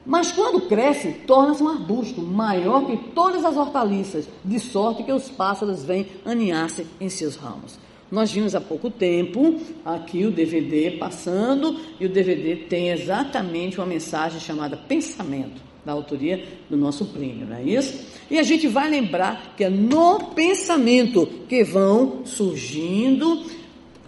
mas 0.05 0.31
quando 0.31 0.61
cresce, 0.61 1.11
torna-se 1.27 1.61
um 1.61 1.67
arbusto 1.67 2.21
maior 2.21 2.85
que 2.85 2.95
todas 3.11 3.43
as 3.43 3.57
hortaliças, 3.57 4.29
de 4.45 4.59
sorte 4.59 5.03
que 5.03 5.11
os 5.11 5.29
pássaros 5.29 5.83
vêm 5.83 6.07
aninhar-se 6.25 6.87
em 7.01 7.09
seus 7.09 7.35
ramos. 7.35 7.77
Nós 8.09 8.31
vimos 8.31 8.55
há 8.55 8.61
pouco 8.61 8.89
tempo 8.89 9.59
aqui 9.83 10.25
o 10.25 10.31
DVD 10.31 10.91
passando 10.91 11.77
e 11.99 12.05
o 12.05 12.09
DVD 12.09 12.55
tem 12.55 12.89
exatamente 12.89 13.77
uma 13.77 13.85
mensagem 13.85 14.39
chamada 14.39 14.77
Pensamento, 14.77 15.61
da 15.85 15.91
autoria 15.91 16.43
do 16.69 16.77
nosso 16.77 17.05
Plínio, 17.05 17.45
não 17.47 17.57
é 17.57 17.63
isso? 17.63 18.07
E 18.29 18.39
a 18.39 18.43
gente 18.43 18.67
vai 18.67 18.89
lembrar 18.89 19.53
que 19.57 19.63
é 19.63 19.69
no 19.69 20.19
pensamento 20.33 21.27
que 21.49 21.63
vão 21.63 22.25
surgindo 22.25 23.45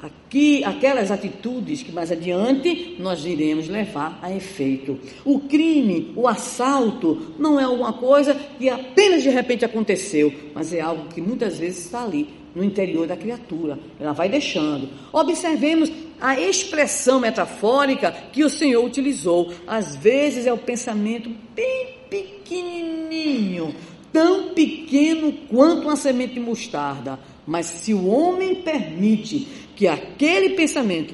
aqui 0.01 0.63
aquelas 0.63 1.11
atitudes 1.11 1.83
que 1.83 1.91
mais 1.91 2.09
adiante 2.09 2.95
nós 2.99 3.25
iremos 3.25 3.67
levar 3.67 4.17
a 4.21 4.33
efeito. 4.33 4.97
O 5.25 5.41
crime, 5.41 6.13
o 6.15 6.25
assalto, 6.25 7.33
não 7.37 7.59
é 7.59 7.63
alguma 7.63 7.91
coisa 7.93 8.33
que 8.33 8.69
apenas 8.69 9.23
de 9.23 9.29
repente 9.29 9.65
aconteceu, 9.65 10.33
mas 10.53 10.73
é 10.73 10.79
algo 10.79 11.09
que 11.09 11.21
muitas 11.21 11.57
vezes 11.57 11.85
está 11.85 12.03
ali 12.03 12.38
no 12.55 12.63
interior 12.63 13.07
da 13.07 13.15
criatura. 13.15 13.77
Ela 13.99 14.13
vai 14.13 14.29
deixando. 14.29 14.89
Observemos 15.11 15.91
a 16.19 16.39
expressão 16.39 17.19
metafórica 17.19 18.11
que 18.31 18.43
o 18.43 18.49
Senhor 18.49 18.83
utilizou. 18.83 19.53
Às 19.67 19.95
vezes 19.95 20.45
é 20.45 20.53
o 20.53 20.57
pensamento 20.57 21.29
bem 21.55 21.95
pequenininho, 22.09 23.73
tão 24.11 24.53
pequeno 24.53 25.31
quanto 25.49 25.83
uma 25.83 25.95
semente 25.95 26.33
de 26.33 26.39
mostarda. 26.39 27.19
Mas 27.45 27.65
se 27.65 27.93
o 27.93 28.07
homem 28.07 28.55
permite 28.55 29.47
que 29.75 29.87
aquele 29.87 30.51
pensamento 30.51 31.13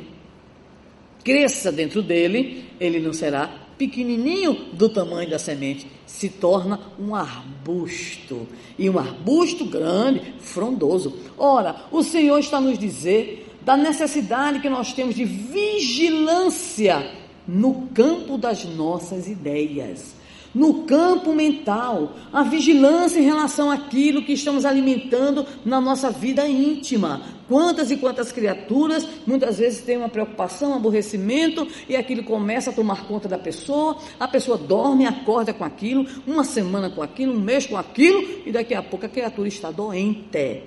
cresça 1.24 1.72
dentro 1.72 2.02
dele, 2.02 2.66
ele 2.80 3.00
não 3.00 3.14
será 3.14 3.65
pequenininho 3.78 4.54
do 4.74 4.90
tamanho 4.90 5.30
da 5.30 5.40
semente, 5.40 5.88
se 6.06 6.30
torna 6.30 6.80
um 7.00 7.16
arbusto. 7.16 8.48
E 8.78 8.90
um 8.90 8.98
arbusto 8.98 9.66
grande, 9.66 10.34
frondoso. 10.40 11.14
Ora, 11.38 11.86
o 11.92 12.04
Senhor 12.04 12.40
está 12.40 12.60
nos 12.60 12.78
dizer 12.78 13.58
da 13.62 13.76
necessidade 13.76 14.60
que 14.60 14.70
nós 14.70 14.94
temos 14.94 15.16
de 15.16 15.26
vigilância 15.26 17.12
no 17.48 17.88
campo 17.94 18.38
das 18.38 18.66
nossas 18.66 19.28
ideias 19.28 20.16
no 20.56 20.86
campo 20.86 21.36
mental, 21.36 22.14
a 22.32 22.42
vigilância 22.42 23.20
em 23.20 23.26
relação 23.26 23.70
àquilo 23.70 24.24
que 24.24 24.32
estamos 24.32 24.64
alimentando 24.64 25.46
na 25.66 25.82
nossa 25.82 26.10
vida 26.10 26.48
íntima. 26.48 27.22
Quantas 27.48 27.92
e 27.92 27.98
quantas 27.98 28.32
criaturas 28.32 29.08
muitas 29.28 29.60
vezes 29.60 29.82
têm 29.82 29.98
uma 29.98 30.10
preocupação, 30.10 30.72
um 30.72 30.76
aborrecimento 30.76 31.68
e 31.88 31.96
aquilo 31.96 32.24
começa 32.24 32.70
a 32.72 32.74
tomar 32.74 33.06
conta 33.06 33.28
da 33.28 33.38
pessoa, 33.38 33.98
a 34.20 34.28
pessoa 34.28 34.58
dorme, 34.58 35.06
acorda 35.06 35.54
com 35.54 35.64
aquilo, 35.64 36.08
uma 36.26 36.44
semana 36.44 36.90
com 36.90 37.04
aquilo, 37.04 37.34
um 37.34 37.40
mês 37.40 37.68
com 37.68 37.78
aquilo 37.78 38.26
e 38.46 38.52
daqui 38.52 38.74
a 38.74 38.82
pouco 38.82 39.06
a 39.06 39.10
criatura 39.10 39.48
está 39.48 39.70
doente. 39.70 40.64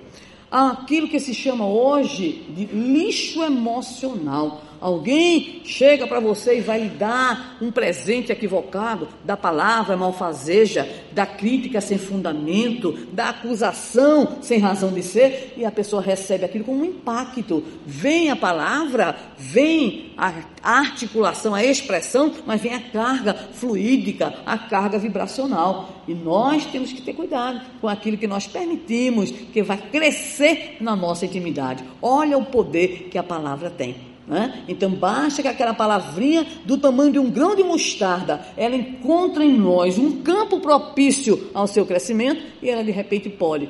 Aquilo 0.51 1.07
que 1.07 1.19
se 1.19 1.33
chama 1.33 1.67
hoje 1.67 2.45
de 2.49 2.65
lixo 2.65 3.43
emocional. 3.43 4.68
Alguém 4.81 5.61
chega 5.65 6.07
para 6.07 6.19
você 6.19 6.57
e 6.57 6.61
vai 6.61 6.83
lhe 6.83 6.89
dar 6.89 7.57
um 7.61 7.69
presente 7.71 8.31
equivocado 8.31 9.09
da 9.25 9.35
palavra 9.35 9.97
malfazeja, 9.97 10.87
da 11.11 11.25
crítica 11.25 11.81
sem 11.81 11.97
fundamento, 11.97 12.93
da 13.11 13.29
acusação 13.29 14.37
sem 14.41 14.59
razão 14.59 14.91
de 14.93 15.03
ser, 15.03 15.53
e 15.57 15.65
a 15.65 15.71
pessoa 15.71 16.01
recebe 16.01 16.45
aquilo 16.45 16.63
como 16.63 16.81
um 16.81 16.85
impacto. 16.85 17.63
Vem 17.85 18.29
a 18.29 18.35
palavra, 18.35 19.15
vem 19.37 20.13
a 20.17 20.33
articulação, 20.63 21.53
a 21.53 21.63
expressão, 21.63 22.33
mas 22.45 22.61
vem 22.61 22.73
a 22.73 22.79
carga 22.79 23.33
fluídica, 23.33 24.33
a 24.45 24.57
carga 24.57 24.97
vibracional. 24.97 26.03
E 26.07 26.13
nós 26.13 26.65
temos 26.65 26.93
que 26.93 27.01
ter 27.01 27.13
cuidado 27.13 27.61
com 27.81 27.87
aquilo 27.87 28.17
que 28.17 28.27
nós 28.27 28.47
permitimos 28.47 29.31
que 29.31 29.61
vai 29.61 29.77
crescer 29.77 30.77
na 30.79 30.95
nossa 30.95 31.25
intimidade. 31.25 31.83
Olha 32.01 32.37
o 32.37 32.45
poder 32.45 33.09
que 33.11 33.17
a 33.17 33.23
palavra 33.23 33.69
tem. 33.69 34.08
Né? 34.29 34.63
Então 34.67 34.91
basta 34.91 35.41
que 35.41 35.47
aquela 35.47 35.73
palavrinha 35.73 36.45
do 36.63 36.77
tamanho 36.77 37.11
de 37.11 37.17
um 37.17 37.31
grão 37.31 37.55
de 37.55 37.63
mostarda, 37.63 38.39
ela 38.55 38.75
encontra 38.75 39.43
em 39.43 39.57
nós 39.57 39.97
um 39.97 40.21
campo 40.21 40.59
propício 40.59 41.49
ao 41.51 41.65
seu 41.65 41.83
crescimento 41.83 42.43
e 42.61 42.69
ela 42.69 42.83
de 42.83 42.91
repente 42.91 43.27
pode 43.27 43.69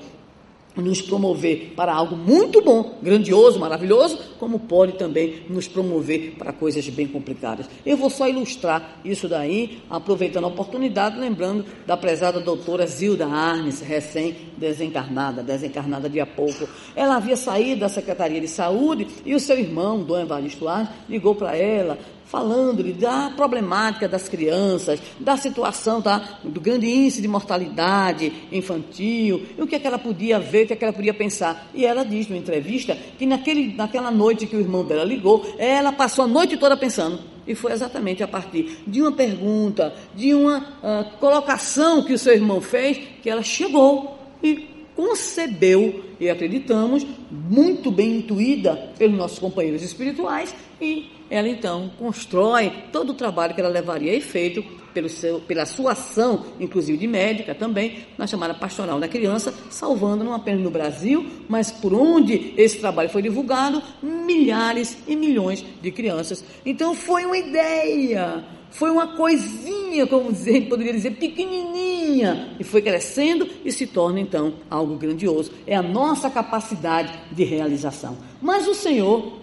nos 0.81 1.01
promover 1.01 1.73
para 1.75 1.93
algo 1.93 2.15
muito 2.15 2.61
bom, 2.61 2.97
grandioso, 3.01 3.59
maravilhoso, 3.59 4.17
como 4.39 4.59
pode 4.59 4.93
também 4.93 5.43
nos 5.49 5.67
promover 5.67 6.35
para 6.37 6.53
coisas 6.53 6.87
bem 6.89 7.07
complicadas. 7.07 7.69
Eu 7.85 7.97
vou 7.97 8.09
só 8.09 8.27
ilustrar 8.27 8.99
isso 9.03 9.27
daí, 9.27 9.79
aproveitando 9.89 10.45
a 10.45 10.47
oportunidade, 10.47 11.19
lembrando 11.19 11.65
da 11.85 11.97
prezada 11.97 12.39
doutora 12.39 12.85
Zilda 12.87 13.27
Arnes, 13.27 13.81
recém-desencarnada, 13.81 15.43
desencarnada 15.43 16.09
de 16.09 16.19
há 16.19 16.25
pouco. 16.25 16.67
Ela 16.95 17.15
havia 17.15 17.35
saído 17.35 17.81
da 17.81 17.89
Secretaria 17.89 18.41
de 18.41 18.47
Saúde 18.47 19.07
e 19.25 19.35
o 19.35 19.39
seu 19.39 19.57
irmão, 19.57 20.03
Dom 20.03 20.19
Evaristo 20.19 20.67
Arnes, 20.67 20.89
ligou 21.07 21.35
para 21.35 21.55
ela, 21.55 21.97
falando-lhe 22.29 22.93
da 22.93 23.31
problemática 23.35 24.07
das 24.07 24.29
crianças, 24.29 25.01
da 25.19 25.35
situação 25.35 25.99
tá, 25.99 26.39
do 26.43 26.61
grande 26.61 26.87
índice 26.87 27.21
de 27.21 27.27
mortalidade 27.27 28.31
infantil, 28.51 29.47
e 29.57 29.61
o 29.61 29.65
que, 29.65 29.75
é 29.75 29.79
que 29.79 29.87
ela 29.87 29.97
podia 29.97 30.39
ver, 30.39 30.63
o 30.63 30.67
que, 30.67 30.73
é 30.73 30.75
que 30.75 30.83
ela 30.83 30.93
podia 30.93 31.13
pensar. 31.13 31.69
E 31.73 31.83
ela 31.83 32.05
diz 32.05 32.27
numa 32.27 32.37
entrevista 32.37 32.95
que 33.17 33.25
naquele, 33.25 33.73
naquela 33.73 34.11
noite 34.11 34.45
que 34.45 34.55
o 34.55 34.59
irmão 34.59 34.85
dela 34.85 35.03
ligou, 35.03 35.43
ela 35.57 35.91
passou 35.91 36.25
a 36.25 36.27
noite 36.27 36.55
toda 36.55 36.77
pensando. 36.77 37.19
E 37.47 37.55
foi 37.55 37.71
exatamente 37.71 38.21
a 38.21 38.27
partir 38.27 38.83
de 38.85 39.01
uma 39.01 39.11
pergunta, 39.11 39.91
de 40.13 40.35
uma 40.35 40.59
uh, 40.59 41.17
colocação 41.19 42.03
que 42.03 42.13
o 42.13 42.19
seu 42.19 42.33
irmão 42.33 42.61
fez, 42.61 42.99
que 43.23 43.29
ela 43.29 43.41
chegou 43.41 44.19
e 44.43 44.78
concebeu, 44.99 46.03
e 46.19 46.29
acreditamos, 46.29 47.07
muito 47.31 47.89
bem 47.89 48.17
intuída 48.17 48.91
pelos 48.97 49.17
nossos 49.17 49.39
companheiros 49.39 49.81
espirituais, 49.81 50.53
e 50.81 51.09
ela 51.29 51.47
então 51.47 51.89
constrói 51.97 52.69
todo 52.91 53.11
o 53.11 53.13
trabalho 53.13 53.55
que 53.55 53.61
ela 53.61 53.69
levaria 53.69 54.11
a 54.11 54.15
efeito 54.15 54.61
pelo 54.93 55.07
seu, 55.07 55.39
pela 55.39 55.65
sua 55.65 55.93
ação, 55.93 56.47
inclusive 56.59 56.97
de 56.97 57.07
médica 57.07 57.55
também, 57.55 57.99
na 58.17 58.27
chamada 58.27 58.53
pastoral 58.53 58.99
da 58.99 59.07
criança, 59.07 59.53
salvando 59.69 60.25
não 60.25 60.33
apenas 60.33 60.61
no 60.61 60.69
Brasil, 60.69 61.25
mas 61.47 61.71
por 61.71 61.93
onde 61.93 62.53
esse 62.57 62.79
trabalho 62.79 63.09
foi 63.09 63.21
divulgado, 63.21 63.81
milhares 64.03 64.97
e 65.07 65.15
milhões 65.15 65.63
de 65.81 65.91
crianças. 65.93 66.43
Então 66.65 66.93
foi 66.93 67.23
uma 67.23 67.37
ideia, 67.37 68.43
foi 68.71 68.89
uma 68.89 69.15
coisinha, 69.15 70.05
como 70.07 70.31
dizer, 70.33 70.67
poderia 70.67 70.93
dizer, 70.93 71.11
pequenininha, 71.11 72.55
e 72.59 72.63
foi 72.63 72.81
crescendo 72.81 73.47
e 73.63 73.71
se 73.71 73.87
torna 73.87 74.19
então 74.19 74.53
algo 74.69 74.95
grandioso. 74.95 75.51
É 75.65 75.75
a 75.75 75.81
nossa 75.81 76.29
capacidade 76.29 77.13
de 77.31 77.43
realização. 77.43 78.17
Mas 78.41 78.67
o 78.67 78.73
Senhor 78.73 79.39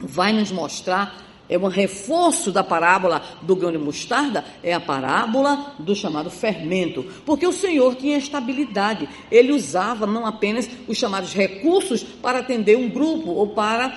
vai 0.00 0.32
nos 0.32 0.50
mostrar 0.50 1.24
é 1.48 1.58
um 1.58 1.68
reforço 1.68 2.50
da 2.50 2.64
parábola 2.64 3.22
do 3.42 3.54
grão 3.54 3.70
de 3.70 3.76
mostarda, 3.76 4.44
é 4.62 4.72
a 4.72 4.80
parábola 4.80 5.74
do 5.78 5.94
chamado 5.94 6.30
fermento. 6.30 7.04
Porque 7.26 7.46
o 7.46 7.52
Senhor 7.52 7.94
tinha 7.96 8.16
estabilidade. 8.16 9.08
Ele 9.30 9.52
usava 9.52 10.06
não 10.06 10.24
apenas 10.24 10.68
os 10.88 10.96
chamados 10.96 11.34
recursos 11.34 12.02
para 12.02 12.38
atender 12.38 12.78
um 12.78 12.88
grupo 12.88 13.30
ou 13.30 13.48
para 13.48 13.94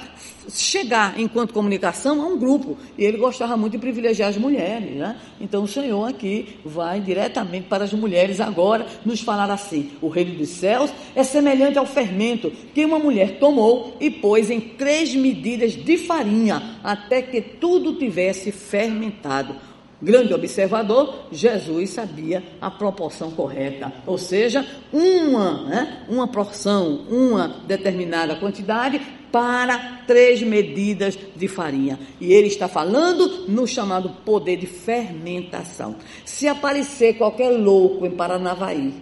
chegar, 0.49 1.19
enquanto 1.19 1.53
comunicação, 1.53 2.21
a 2.21 2.25
um 2.25 2.37
grupo. 2.37 2.77
E 2.97 3.03
ele 3.03 3.17
gostava 3.17 3.57
muito 3.57 3.73
de 3.73 3.79
privilegiar 3.79 4.29
as 4.29 4.37
mulheres. 4.37 4.95
Né? 4.95 5.17
Então 5.39 5.63
o 5.63 5.67
Senhor 5.67 6.07
aqui 6.07 6.57
vai 6.63 6.99
diretamente 6.99 7.67
para 7.67 7.83
as 7.83 7.93
mulheres 7.93 8.39
agora 8.39 8.85
nos 9.05 9.21
falar 9.21 9.49
assim: 9.51 9.91
o 10.01 10.07
reino 10.07 10.35
dos 10.35 10.49
céus 10.49 10.91
é 11.15 11.23
semelhante 11.23 11.77
ao 11.77 11.85
fermento 11.85 12.51
que 12.73 12.85
uma 12.85 12.99
mulher 12.99 13.39
tomou 13.39 13.95
e 13.99 14.09
pôs 14.09 14.49
em 14.49 14.59
três 14.59 15.13
medidas 15.15 15.73
de 15.73 15.97
farinha, 15.97 16.77
até 16.83 17.21
que 17.21 17.41
tudo 17.41 17.95
tivesse 17.95 18.51
fermentado 18.51 19.55
grande 20.01 20.33
observador, 20.33 21.27
Jesus 21.31 21.91
sabia 21.91 22.43
a 22.61 22.69
proporção 22.69 23.31
correta, 23.31 23.91
ou 24.05 24.17
seja, 24.17 24.65
uma, 24.91 25.63
né, 25.63 26.05
uma 26.07 26.27
porção, 26.27 27.05
uma 27.09 27.47
determinada 27.65 28.35
quantidade 28.35 29.01
para 29.37 30.01
três 30.07 30.41
medidas 30.41 31.15
de 31.35 31.47
farinha. 31.47 31.99
E 32.19 32.33
ele 32.33 32.47
está 32.47 32.67
falando 32.67 33.47
no 33.47 33.67
chamado 33.67 34.09
poder 34.25 34.57
de 34.57 34.65
fermentação. 34.65 35.95
Se 36.25 36.47
aparecer 36.47 37.19
qualquer 37.19 37.51
louco 37.51 38.03
em 38.07 38.09
Paranavaí, 38.09 38.95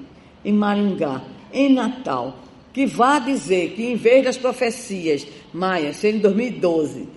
em 0.43 0.51
Maringá, 0.51 1.23
em 1.53 1.73
Natal, 1.73 2.39
que 2.73 2.85
vá 2.85 3.17
dizer 3.17 3.75
que 3.75 3.83
em 3.85 3.95
vez 3.95 4.25
das 4.25 4.35
profecias 4.35 5.25
maias 5.53 5.95
serem 5.95 6.17
de 6.17 6.23
2012, 6.23 7.07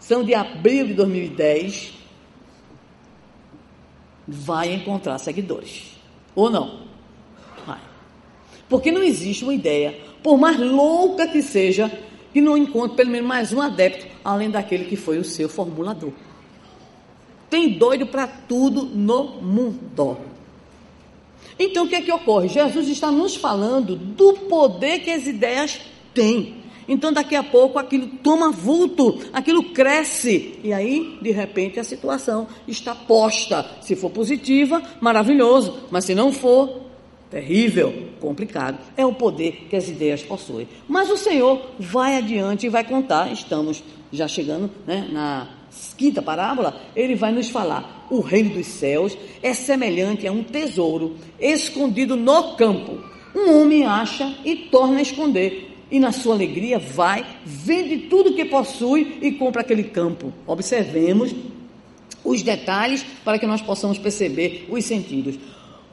são 0.00 0.24
de 0.24 0.34
abril 0.34 0.88
de 0.88 0.94
2010, 0.94 1.92
vai 4.26 4.74
encontrar 4.74 5.16
seguidores. 5.18 5.96
Ou 6.34 6.50
não? 6.50 6.88
Vai. 7.64 7.78
Porque 8.68 8.90
não 8.90 9.00
existe 9.00 9.44
uma 9.44 9.54
ideia, 9.54 9.96
por 10.24 10.36
mais 10.36 10.58
louca 10.58 11.28
que 11.28 11.40
seja, 11.40 11.88
que 12.32 12.40
não 12.40 12.56
encontre 12.56 12.96
pelo 12.96 13.10
menos 13.10 13.26
mais 13.26 13.52
um 13.52 13.60
adepto, 13.60 14.06
além 14.24 14.50
daquele 14.50 14.84
que 14.84 14.96
foi 14.96 15.18
o 15.18 15.24
seu 15.24 15.48
formulador. 15.48 16.12
Tem 17.48 17.70
doido 17.78 18.06
para 18.06 18.26
tudo 18.26 18.84
no 18.84 19.40
mundo. 19.40 20.18
Então 21.58 21.86
o 21.86 21.88
que 21.88 21.96
é 21.96 22.02
que 22.02 22.12
ocorre? 22.12 22.48
Jesus 22.48 22.88
está 22.88 23.10
nos 23.10 23.34
falando 23.34 23.96
do 23.96 24.34
poder 24.34 25.00
que 25.00 25.10
as 25.10 25.26
ideias 25.26 25.80
têm. 26.14 26.58
Então 26.88 27.12
daqui 27.12 27.36
a 27.36 27.42
pouco 27.42 27.78
aquilo 27.78 28.06
toma 28.22 28.50
vulto, 28.50 29.18
aquilo 29.32 29.62
cresce. 29.72 30.58
E 30.64 30.72
aí, 30.72 31.18
de 31.20 31.30
repente, 31.30 31.78
a 31.78 31.84
situação 31.84 32.46
está 32.66 32.94
posta. 32.94 33.66
Se 33.82 33.94
for 33.94 34.10
positiva, 34.10 34.82
maravilhoso. 35.00 35.80
Mas 35.90 36.06
se 36.06 36.14
não 36.14 36.32
for, 36.32 36.87
terrível, 37.30 38.08
complicado. 38.20 38.78
É 38.96 39.04
o 39.04 39.12
poder 39.12 39.66
que 39.68 39.76
as 39.76 39.88
ideias 39.88 40.22
possuem. 40.22 40.68
Mas 40.88 41.10
o 41.10 41.16
Senhor 41.16 41.60
vai 41.78 42.16
adiante 42.16 42.66
e 42.66 42.70
vai 42.70 42.84
contar. 42.84 43.32
Estamos 43.32 43.82
já 44.12 44.26
chegando 44.26 44.70
né, 44.86 45.08
na 45.10 45.48
quinta 45.96 46.22
parábola. 46.22 46.80
Ele 46.96 47.14
vai 47.14 47.32
nos 47.32 47.50
falar: 47.50 48.06
o 48.10 48.20
reino 48.20 48.54
dos 48.54 48.66
céus 48.66 49.16
é 49.42 49.52
semelhante 49.52 50.26
a 50.26 50.32
um 50.32 50.42
tesouro 50.42 51.16
escondido 51.38 52.16
no 52.16 52.54
campo. 52.56 52.98
Um 53.34 53.60
homem 53.60 53.84
acha 53.84 54.34
e 54.44 54.56
torna 54.56 54.98
a 54.98 55.02
esconder. 55.02 55.66
E 55.90 55.98
na 55.98 56.12
sua 56.12 56.34
alegria 56.34 56.78
vai, 56.78 57.24
vende 57.44 58.08
tudo 58.08 58.34
que 58.34 58.44
possui 58.44 59.18
e 59.22 59.32
compra 59.32 59.62
aquele 59.62 59.84
campo. 59.84 60.32
Observemos 60.46 61.34
os 62.22 62.42
detalhes 62.42 63.04
para 63.24 63.38
que 63.38 63.46
nós 63.46 63.62
possamos 63.62 63.96
perceber 63.96 64.66
os 64.68 64.84
sentidos. 64.84 65.38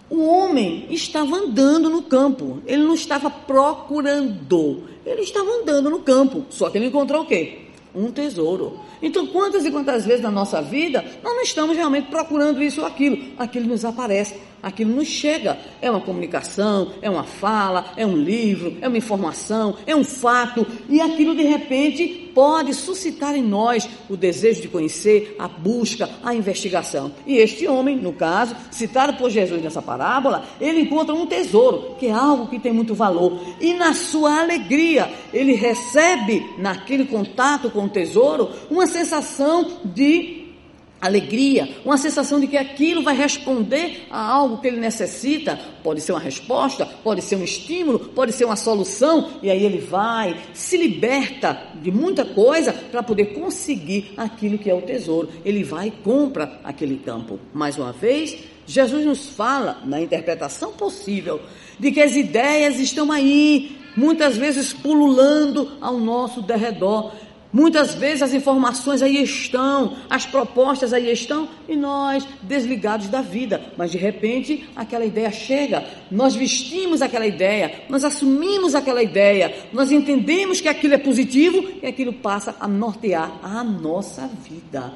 O 0.09 0.23
homem 0.23 0.85
estava 0.91 1.35
andando 1.35 1.89
no 1.89 2.03
campo, 2.03 2.61
ele 2.65 2.83
não 2.83 2.93
estava 2.93 3.29
procurando, 3.29 4.83
ele 5.03 5.21
estava 5.21 5.49
andando 5.49 5.89
no 5.89 5.99
campo, 5.99 6.45
só 6.49 6.69
que 6.69 6.77
ele 6.77 6.87
encontrou 6.87 7.23
o 7.23 7.25
quê? 7.25 7.61
Um 7.93 8.11
tesouro. 8.11 8.79
Então, 9.01 9.25
quantas 9.27 9.65
e 9.65 9.71
quantas 9.71 10.05
vezes 10.05 10.21
na 10.21 10.29
nossa 10.29 10.61
vida 10.61 11.03
nós 11.23 11.33
não 11.33 11.41
estamos 11.41 11.75
realmente 11.75 12.09
procurando 12.09 12.61
isso 12.61 12.81
ou 12.81 12.87
aquilo? 12.87 13.17
Aquilo 13.37 13.67
nos 13.67 13.83
aparece 13.83 14.35
aquilo 14.65 14.95
nos 14.95 15.07
chega. 15.07 15.59
É 15.79 15.91
uma 15.91 16.01
comunicação, 16.01 16.93
é 16.99 17.07
uma 17.07 17.23
fala, 17.23 17.93
é 17.95 18.03
um 18.03 18.17
livro, 18.17 18.75
é 18.81 18.87
uma 18.87 18.97
informação, 18.97 19.75
é 19.85 19.95
um 19.95 20.03
fato, 20.03 20.65
e 20.89 20.99
aquilo 20.99 21.35
de 21.35 21.43
repente 21.43 22.31
pode 22.33 22.73
suscitar 22.73 23.35
em 23.35 23.43
nós 23.43 23.87
o 24.09 24.17
desejo 24.17 24.63
de 24.63 24.67
conhecer, 24.67 25.35
a 25.37 25.47
busca, 25.47 26.09
a 26.23 26.33
investigação. 26.33 27.11
E 27.27 27.37
este 27.37 27.67
homem, 27.67 27.95
no 27.95 28.11
caso, 28.11 28.55
citado 28.71 29.13
por 29.13 29.29
Jesus 29.29 29.61
nessa 29.61 29.81
parábola, 29.81 30.43
ele 30.59 30.81
encontra 30.81 31.13
um 31.13 31.27
tesouro, 31.27 31.95
que 31.99 32.07
é 32.07 32.11
algo 32.11 32.47
que 32.47 32.59
tem 32.59 32.73
muito 32.73 32.95
valor, 32.95 33.39
e 33.61 33.73
na 33.73 33.93
sua 33.93 34.41
alegria, 34.41 35.09
ele 35.31 35.53
recebe 35.53 36.43
naquele 36.57 37.05
contato 37.05 37.69
com 37.69 37.85
o 37.85 37.89
tesouro 37.89 38.49
uma 38.69 38.87
sensação 38.87 39.79
de 39.85 40.44
alegria, 41.05 41.69
uma 41.83 41.97
sensação 41.97 42.39
de 42.39 42.47
que 42.47 42.57
aquilo 42.57 43.03
vai 43.03 43.15
responder 43.15 44.07
a 44.09 44.19
algo 44.19 44.57
que 44.57 44.67
ele 44.67 44.79
necessita. 44.79 45.59
Pode 45.83 46.01
ser 46.01 46.11
uma 46.11 46.19
resposta, 46.19 46.85
pode 46.85 47.21
ser 47.21 47.35
um 47.35 47.43
estímulo, 47.43 47.99
pode 47.99 48.31
ser 48.31 48.45
uma 48.45 48.55
solução, 48.55 49.29
e 49.41 49.49
aí 49.49 49.63
ele 49.63 49.79
vai, 49.79 50.35
se 50.53 50.77
liberta 50.77 51.61
de 51.81 51.91
muita 51.91 52.25
coisa 52.25 52.73
para 52.73 53.03
poder 53.03 53.33
conseguir 53.33 54.13
aquilo 54.17 54.57
que 54.57 54.69
é 54.69 54.73
o 54.73 54.81
tesouro. 54.81 55.29
Ele 55.43 55.63
vai 55.63 55.87
e 55.87 55.91
compra 55.91 56.59
aquele 56.63 56.97
campo. 56.97 57.39
Mais 57.53 57.77
uma 57.77 57.91
vez, 57.91 58.37
Jesus 58.65 59.05
nos 59.05 59.29
fala, 59.29 59.81
na 59.85 60.01
interpretação 60.01 60.71
possível, 60.71 61.39
de 61.79 61.91
que 61.91 62.01
as 62.01 62.15
ideias 62.15 62.79
estão 62.79 63.11
aí, 63.11 63.77
muitas 63.95 64.35
vezes 64.35 64.73
pululando 64.73 65.73
ao 65.79 65.99
nosso 65.99 66.41
derredor. 66.41 67.11
Muitas 67.55 67.95
vezes 67.95 68.21
as 68.21 68.33
informações 68.33 69.01
aí 69.01 69.23
estão, 69.23 69.95
as 70.09 70.25
propostas 70.25 70.91
aí 70.91 71.09
estão, 71.09 71.47
e 71.69 71.75
nós 71.77 72.27
desligados 72.41 73.07
da 73.07 73.21
vida. 73.21 73.71
Mas 73.77 73.93
de 73.93 73.97
repente 73.97 74.67
aquela 74.75 75.05
ideia 75.05 75.31
chega, 75.31 75.85
nós 76.11 76.35
vestimos 76.35 77.01
aquela 77.01 77.25
ideia, 77.25 77.83
nós 77.87 78.03
assumimos 78.03 78.75
aquela 78.75 79.01
ideia, 79.01 79.55
nós 79.71 79.89
entendemos 79.89 80.59
que 80.59 80.67
aquilo 80.67 80.95
é 80.95 80.97
positivo 80.97 81.65
e 81.81 81.87
aquilo 81.87 82.11
passa 82.11 82.53
a 82.59 82.67
nortear 82.67 83.39
a 83.41 83.63
nossa 83.63 84.29
vida. 84.43 84.91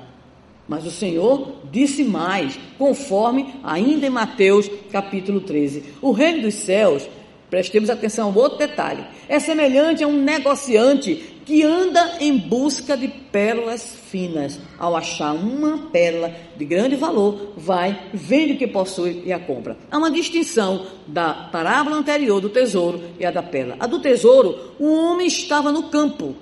Mas 0.67 0.85
o 0.85 0.91
Senhor 0.91 1.61
disse 1.71 2.03
mais, 2.03 2.59
conforme 2.77 3.55
ainda 3.63 4.05
em 4.05 4.09
Mateus 4.09 4.69
capítulo 4.91 5.39
13: 5.39 5.93
O 6.01 6.11
reino 6.11 6.41
dos 6.41 6.55
céus 6.55 7.07
Prestemos 7.49 7.89
atenção 7.89 8.27
ao 8.27 8.35
outro 8.35 8.59
detalhe. 8.59 9.03
É 9.27 9.39
semelhante 9.39 10.03
a 10.03 10.07
um 10.07 10.21
negociante 10.21 11.38
que 11.49 11.63
anda 11.63 12.17
em 12.19 12.37
busca 12.37 12.95
de 12.95 13.07
pérolas 13.07 13.95
finas. 14.11 14.59
Ao 14.77 14.95
achar 14.95 15.33
uma 15.33 15.89
pérola 15.89 16.31
de 16.55 16.63
grande 16.63 16.95
valor, 16.95 17.53
vai, 17.57 18.11
vende 18.13 18.53
o 18.53 18.57
que 18.59 18.67
possui 18.67 19.23
e 19.25 19.33
a 19.33 19.39
compra. 19.39 19.75
Há 19.89 19.97
uma 19.97 20.11
distinção 20.11 20.85
da 21.07 21.33
parábola 21.33 21.95
anterior 21.95 22.39
do 22.39 22.49
tesouro 22.49 23.01
e 23.19 23.25
a 23.25 23.31
da 23.31 23.41
pérola. 23.41 23.77
A 23.79 23.87
do 23.87 23.99
tesouro, 23.99 24.75
o 24.77 24.93
homem 24.93 25.25
estava 25.25 25.71
no 25.71 25.89
campo. 25.89 26.35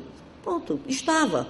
Pronto, 0.43 0.78
estava. 0.89 1.47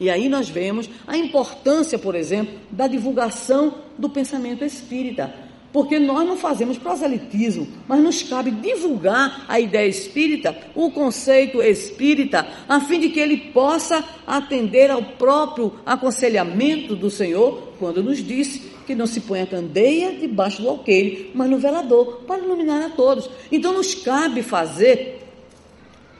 E 0.00 0.10
aí 0.10 0.28
nós 0.28 0.48
vemos 0.48 0.90
a 1.06 1.16
importância, 1.16 2.00
por 2.00 2.16
exemplo, 2.16 2.58
da 2.72 2.88
divulgação 2.88 3.72
do 3.96 4.08
pensamento 4.08 4.64
espírita 4.64 5.45
porque 5.72 5.98
nós 5.98 6.26
não 6.26 6.36
fazemos 6.36 6.78
proselitismo, 6.78 7.68
mas 7.86 8.00
nos 8.00 8.22
cabe 8.22 8.50
divulgar 8.50 9.44
a 9.48 9.60
ideia 9.60 9.88
espírita, 9.88 10.56
o 10.74 10.90
conceito 10.90 11.62
espírita, 11.62 12.46
a 12.68 12.80
fim 12.80 13.00
de 13.00 13.10
que 13.10 13.20
ele 13.20 13.36
possa 13.52 14.04
atender 14.26 14.90
ao 14.90 15.02
próprio 15.02 15.74
aconselhamento 15.84 16.96
do 16.96 17.10
Senhor, 17.10 17.72
quando 17.78 18.02
nos 18.02 18.18
disse 18.18 18.72
que 18.86 18.94
não 18.94 19.06
se 19.06 19.20
põe 19.20 19.42
a 19.42 19.46
candeia 19.46 20.12
debaixo 20.12 20.62
do 20.62 20.68
alqueire, 20.68 21.30
mas 21.34 21.50
no 21.50 21.58
velador, 21.58 22.22
para 22.26 22.42
iluminar 22.42 22.82
a 22.82 22.90
todos. 22.90 23.28
Então 23.50 23.72
nos 23.72 23.94
cabe 23.94 24.42
fazer 24.42 25.22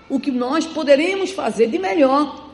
o 0.08 0.20
que 0.20 0.30
nós 0.30 0.66
poderemos 0.66 1.30
fazer 1.30 1.68
de 1.68 1.78
melhor 1.78 2.46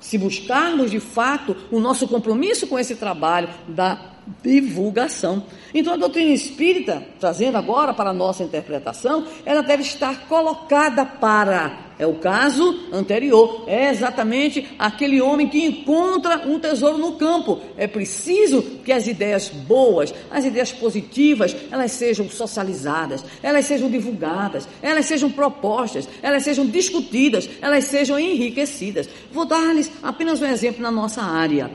se 0.00 0.18
buscarmos 0.18 0.90
de 0.90 1.00
fato 1.00 1.56
o 1.70 1.80
nosso 1.80 2.06
compromisso 2.06 2.66
com 2.66 2.78
esse 2.78 2.94
trabalho 2.94 3.48
da 3.66 4.13
divulgação. 4.42 5.44
Então 5.72 5.94
a 5.94 5.96
doutrina 5.96 6.32
espírita, 6.32 7.02
trazendo 7.18 7.58
agora 7.58 7.92
para 7.92 8.10
a 8.10 8.14
nossa 8.14 8.42
interpretação, 8.42 9.26
ela 9.44 9.62
deve 9.62 9.82
estar 9.82 10.26
colocada 10.28 11.04
para, 11.04 11.92
é 11.98 12.06
o 12.06 12.14
caso 12.14 12.88
anterior, 12.92 13.64
é 13.66 13.90
exatamente 13.90 14.68
aquele 14.78 15.20
homem 15.20 15.48
que 15.48 15.64
encontra 15.64 16.46
um 16.46 16.58
tesouro 16.58 16.98
no 16.98 17.12
campo. 17.12 17.60
É 17.76 17.86
preciso 17.86 18.62
que 18.84 18.92
as 18.92 19.06
ideias 19.06 19.48
boas, 19.48 20.14
as 20.30 20.44
ideias 20.44 20.72
positivas, 20.72 21.54
elas 21.70 21.92
sejam 21.92 22.28
socializadas, 22.28 23.24
elas 23.42 23.64
sejam 23.64 23.90
divulgadas, 23.90 24.68
elas 24.80 25.06
sejam 25.06 25.30
propostas, 25.30 26.08
elas 26.22 26.42
sejam 26.42 26.66
discutidas, 26.66 27.48
elas 27.60 27.84
sejam 27.84 28.18
enriquecidas. 28.18 29.08
Vou 29.32 29.44
dar-lhes 29.44 29.90
apenas 30.02 30.40
um 30.40 30.46
exemplo 30.46 30.82
na 30.82 30.90
nossa 30.90 31.22
área. 31.22 31.70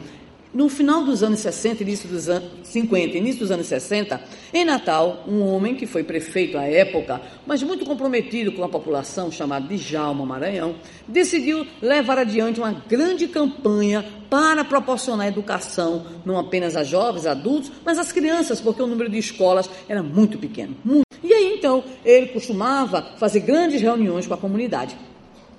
No 0.52 0.68
final 0.68 1.04
dos 1.04 1.22
anos 1.22 1.42
60, 1.42 1.84
início 1.84 2.10
dos 2.10 2.28
anos 2.28 2.50
50, 2.64 3.16
início 3.16 3.42
dos 3.42 3.52
anos 3.52 3.68
60, 3.68 4.20
em 4.52 4.66
Natal, 4.66 5.24
um 5.28 5.44
homem 5.44 5.76
que 5.76 5.86
foi 5.86 6.04
prefeito 6.04 6.58
à 6.58 6.64
época, 6.64 7.22
mas 7.46 7.62
muito 7.62 7.86
comprometido 7.86 8.52
com 8.54 8.64
a 8.64 8.70
população, 8.70 9.32
chamado 9.32 9.68
de 9.68 9.78
Jalma 9.78 10.26
Maranhão, 10.26 10.74
decidiu 11.08 11.68
levar 11.80 12.18
adiante 12.18 12.60
uma 12.60 12.72
grande 12.72 13.28
campanha 13.28 14.04
para 14.28 14.64
proporcionar 14.64 15.28
educação, 15.28 16.08
não 16.26 16.40
apenas 16.40 16.76
a 16.76 16.84
jovens, 16.84 17.28
adultos, 17.28 17.72
mas 17.86 18.00
às 18.00 18.12
crianças, 18.12 18.60
porque 18.60 18.82
o 18.82 18.88
número 18.88 19.08
de 19.10 19.20
escolas 19.20 19.70
era 19.88 20.02
muito 20.02 20.40
pequeno. 20.40 20.76
Muito. 20.84 21.06
E 21.24 21.32
aí 21.32 21.54
então, 21.54 21.84
ele 22.04 22.26
costumava 22.28 23.14
fazer 23.18 23.42
grandes 23.42 23.80
reuniões 23.80 24.26
com 24.26 24.34
a 24.34 24.38
comunidade 24.38 24.98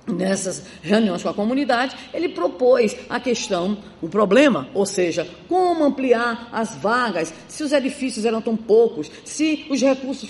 nessas 0.07 0.63
reuniões 0.81 1.23
com 1.23 1.29
a 1.29 1.33
comunidade, 1.33 1.95
ele 2.13 2.29
propôs 2.29 2.95
a 3.09 3.19
questão, 3.19 3.77
o 4.01 4.09
problema, 4.09 4.67
ou 4.73 4.85
seja, 4.85 5.27
como 5.47 5.83
ampliar 5.83 6.49
as 6.51 6.75
vagas, 6.75 7.33
se 7.47 7.63
os 7.63 7.71
edifícios 7.71 8.25
eram 8.25 8.41
tão 8.41 8.55
poucos, 8.55 9.11
se 9.23 9.65
os 9.69 9.81
recursos 9.81 10.29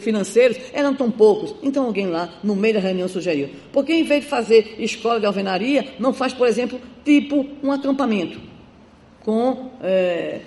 financeiros 0.00 0.58
eram 0.72 0.94
tão 0.94 1.10
poucos. 1.10 1.54
Então 1.62 1.86
alguém 1.86 2.06
lá, 2.06 2.32
no 2.42 2.54
meio 2.54 2.74
da 2.74 2.80
reunião, 2.80 3.08
sugeriu, 3.08 3.50
porque 3.72 3.92
em 3.92 4.04
vez 4.04 4.24
de 4.24 4.30
fazer 4.30 4.76
escola 4.78 5.20
de 5.20 5.26
alvenaria, 5.26 5.94
não 5.98 6.12
faz, 6.12 6.32
por 6.32 6.46
exemplo, 6.46 6.80
tipo 7.04 7.46
um 7.62 7.72
acampamento, 7.72 8.40
com 9.24 9.70
é, 9.82 10.40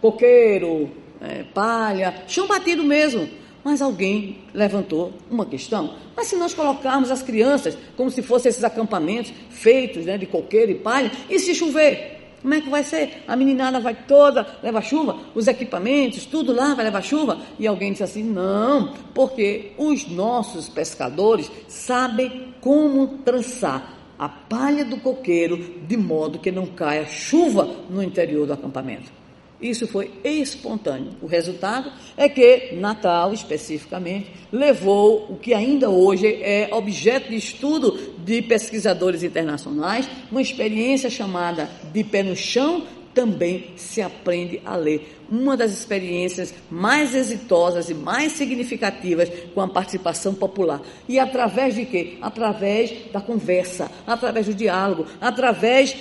coqueiro, 0.00 0.90
é, 1.20 1.42
palha, 1.42 2.14
chão 2.28 2.46
batido 2.46 2.84
mesmo, 2.84 3.28
mas 3.64 3.80
alguém 3.80 4.38
levantou 4.52 5.12
uma 5.30 5.46
questão. 5.46 5.94
Mas 6.14 6.28
se 6.28 6.36
nós 6.36 6.52
colocarmos 6.52 7.10
as 7.10 7.22
crianças 7.22 7.76
como 7.96 8.10
se 8.10 8.22
fossem 8.22 8.50
esses 8.50 8.62
acampamentos 8.62 9.32
feitos 9.48 10.04
né, 10.04 10.18
de 10.18 10.26
coqueiro 10.26 10.70
e 10.70 10.74
palha, 10.74 11.10
e 11.30 11.38
se 11.38 11.54
chover? 11.54 12.14
Como 12.42 12.52
é 12.52 12.60
que 12.60 12.68
vai 12.68 12.84
ser? 12.84 13.24
A 13.26 13.34
meninada 13.34 13.80
vai 13.80 13.94
toda 13.94 14.46
levar 14.62 14.82
chuva, 14.82 15.16
os 15.34 15.46
equipamentos, 15.46 16.26
tudo 16.26 16.52
lá 16.52 16.74
vai 16.74 16.84
levar 16.84 17.02
chuva? 17.02 17.38
E 17.58 17.66
alguém 17.66 17.92
disse 17.92 18.04
assim: 18.04 18.22
não, 18.22 18.92
porque 19.14 19.72
os 19.78 20.06
nossos 20.06 20.68
pescadores 20.68 21.50
sabem 21.66 22.54
como 22.60 23.18
trançar 23.24 23.94
a 24.18 24.28
palha 24.28 24.84
do 24.84 24.98
coqueiro 24.98 25.56
de 25.88 25.96
modo 25.96 26.38
que 26.38 26.52
não 26.52 26.66
caia 26.66 27.06
chuva 27.06 27.66
no 27.88 28.02
interior 28.02 28.46
do 28.46 28.52
acampamento. 28.52 29.23
Isso 29.64 29.86
foi 29.86 30.10
espontâneo. 30.22 31.12
O 31.22 31.26
resultado 31.26 31.90
é 32.18 32.28
que 32.28 32.74
Natal, 32.74 33.32
especificamente, 33.32 34.30
levou 34.52 35.26
o 35.30 35.36
que 35.36 35.54
ainda 35.54 35.88
hoje 35.88 36.26
é 36.42 36.68
objeto 36.70 37.30
de 37.30 37.36
estudo 37.36 37.98
de 38.18 38.42
pesquisadores 38.42 39.22
internacionais, 39.22 40.06
uma 40.30 40.42
experiência 40.42 41.08
chamada 41.08 41.70
de 41.94 42.04
pé 42.04 42.22
no 42.22 42.36
chão, 42.36 42.82
também 43.14 43.70
se 43.76 44.02
aprende 44.02 44.60
a 44.66 44.76
ler. 44.76 45.16
Uma 45.30 45.56
das 45.56 45.72
experiências 45.72 46.52
mais 46.70 47.14
exitosas 47.14 47.88
e 47.88 47.94
mais 47.94 48.32
significativas 48.32 49.30
com 49.54 49.62
a 49.62 49.68
participação 49.68 50.34
popular. 50.34 50.82
E 51.08 51.18
através 51.18 51.76
de 51.76 51.86
quê? 51.86 52.18
Através 52.20 52.92
da 53.12 53.20
conversa, 53.20 53.90
através 54.06 54.46
do 54.46 54.54
diálogo, 54.54 55.06
através 55.20 55.96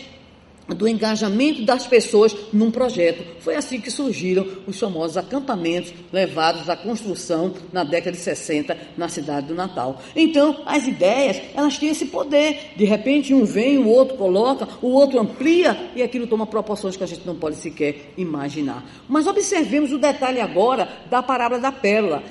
do 0.68 0.88
engajamento 0.88 1.64
das 1.64 1.86
pessoas 1.86 2.36
num 2.53 2.72
projeto. 2.72 3.24
Foi 3.41 3.55
assim 3.55 3.82
que 3.82 3.91
surgiram 3.91 4.47
os 4.66 4.80
famosos 4.80 5.18
acampamentos 5.18 5.93
levados 6.11 6.70
à 6.70 6.76
construção 6.76 7.53
na 7.72 7.84
década 7.84 8.16
de 8.16 8.24
60 8.24 8.78
na 8.97 9.09
cidade 9.09 9.47
do 9.47 9.55
Natal. 9.55 10.01
Então, 10.16 10.61
as 10.66 10.88
ideias, 10.88 11.41
elas 11.53 11.78
têm 11.78 11.89
esse 11.89 12.05
poder. 12.05 12.74
De 12.78 12.86
repente, 12.86 13.34
um 13.34 13.43
vem, 13.43 13.78
o 13.78 13.88
outro 13.88 14.16
coloca, 14.16 14.68
o 14.82 14.89
outro 14.89 15.20
amplia 15.20 15.91
e 15.95 16.01
aquilo 16.01 16.28
toma 16.28 16.47
proporções 16.47 16.95
que 16.95 17.03
a 17.03 17.07
gente 17.07 17.26
não 17.26 17.36
pode 17.36 17.57
sequer 17.57 18.14
imaginar. 18.18 18.86
Mas 19.07 19.28
observemos 19.28 19.91
o 19.91 19.97
detalhe 19.97 20.39
agora 20.39 20.88
da 21.09 21.22
parábola 21.22 21.59
da 21.59 21.72
pérola. 21.72 22.24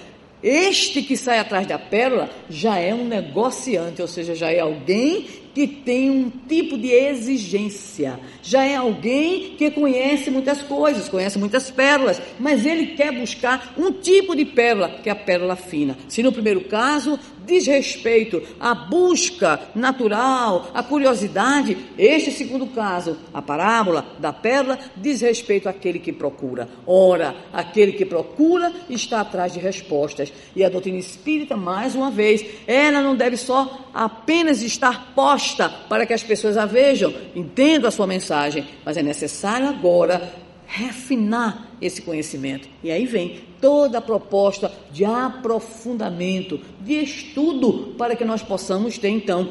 Este 0.42 1.02
que 1.02 1.16
sai 1.16 1.38
atrás 1.38 1.66
da 1.66 1.78
pérola 1.78 2.28
já 2.50 2.78
é 2.78 2.92
um 2.92 3.06
negociante, 3.06 4.02
ou 4.02 4.08
seja, 4.08 4.34
já 4.34 4.50
é 4.50 4.60
alguém 4.60 5.26
que 5.54 5.66
tem 5.66 6.10
um 6.10 6.30
tipo 6.30 6.78
de 6.78 6.90
exigência. 6.90 8.18
Já 8.42 8.64
é 8.64 8.74
alguém 8.74 9.54
que 9.56 9.70
conhece 9.70 10.30
muitas 10.30 10.62
coisas, 10.62 11.08
conhece 11.08 11.38
muitas 11.38 11.70
pérolas, 11.70 12.20
mas 12.40 12.64
ele 12.64 12.88
quer 12.88 13.12
buscar 13.12 13.74
um 13.76 13.92
tipo 13.92 14.34
de 14.34 14.44
pérola, 14.44 14.88
que 15.02 15.08
é 15.08 15.12
a 15.12 15.16
pérola 15.16 15.56
fina. 15.56 15.96
Se 16.08 16.22
no 16.22 16.32
primeiro 16.32 16.62
caso 16.62 17.18
diz 17.46 17.66
respeito 17.66 18.42
à 18.58 18.74
busca 18.74 19.60
natural, 19.74 20.70
à 20.74 20.82
curiosidade, 20.82 21.76
este 21.98 22.30
segundo 22.30 22.66
caso, 22.68 23.16
a 23.32 23.40
parábola 23.40 24.04
da 24.18 24.32
pérola, 24.32 24.78
diz 24.96 25.20
respeito 25.20 25.68
àquele 25.68 25.98
que 25.98 26.12
procura. 26.12 26.68
Ora, 26.86 27.34
aquele 27.52 27.92
que 27.92 28.04
procura 28.04 28.72
está 28.88 29.20
atrás 29.20 29.52
de 29.52 29.58
respostas. 29.58 30.32
E 30.54 30.64
a 30.64 30.68
doutrina 30.68 30.98
espírita, 30.98 31.56
mais 31.56 31.94
uma 31.94 32.10
vez, 32.10 32.44
ela 32.66 33.00
não 33.00 33.16
deve 33.16 33.36
só 33.36 33.88
apenas 33.92 34.62
estar 34.62 35.12
posta 35.14 35.68
para 35.88 36.06
que 36.06 36.12
as 36.12 36.22
pessoas 36.22 36.56
a 36.56 36.66
vejam, 36.66 37.12
entendam 37.34 37.88
a 37.88 37.92
sua 37.92 38.06
mensagem, 38.06 38.66
mas 38.84 38.96
é 38.96 39.02
necessário 39.02 39.68
agora 39.68 40.41
refinar 40.72 41.68
esse 41.82 42.00
conhecimento. 42.00 42.66
E 42.82 42.90
aí 42.90 43.04
vem 43.04 43.40
toda 43.60 43.98
a 43.98 44.00
proposta 44.00 44.72
de 44.90 45.04
aprofundamento, 45.04 46.58
de 46.80 46.94
estudo, 46.94 47.94
para 47.98 48.16
que 48.16 48.24
nós 48.24 48.42
possamos 48.42 48.96
ter 48.96 49.10
então 49.10 49.50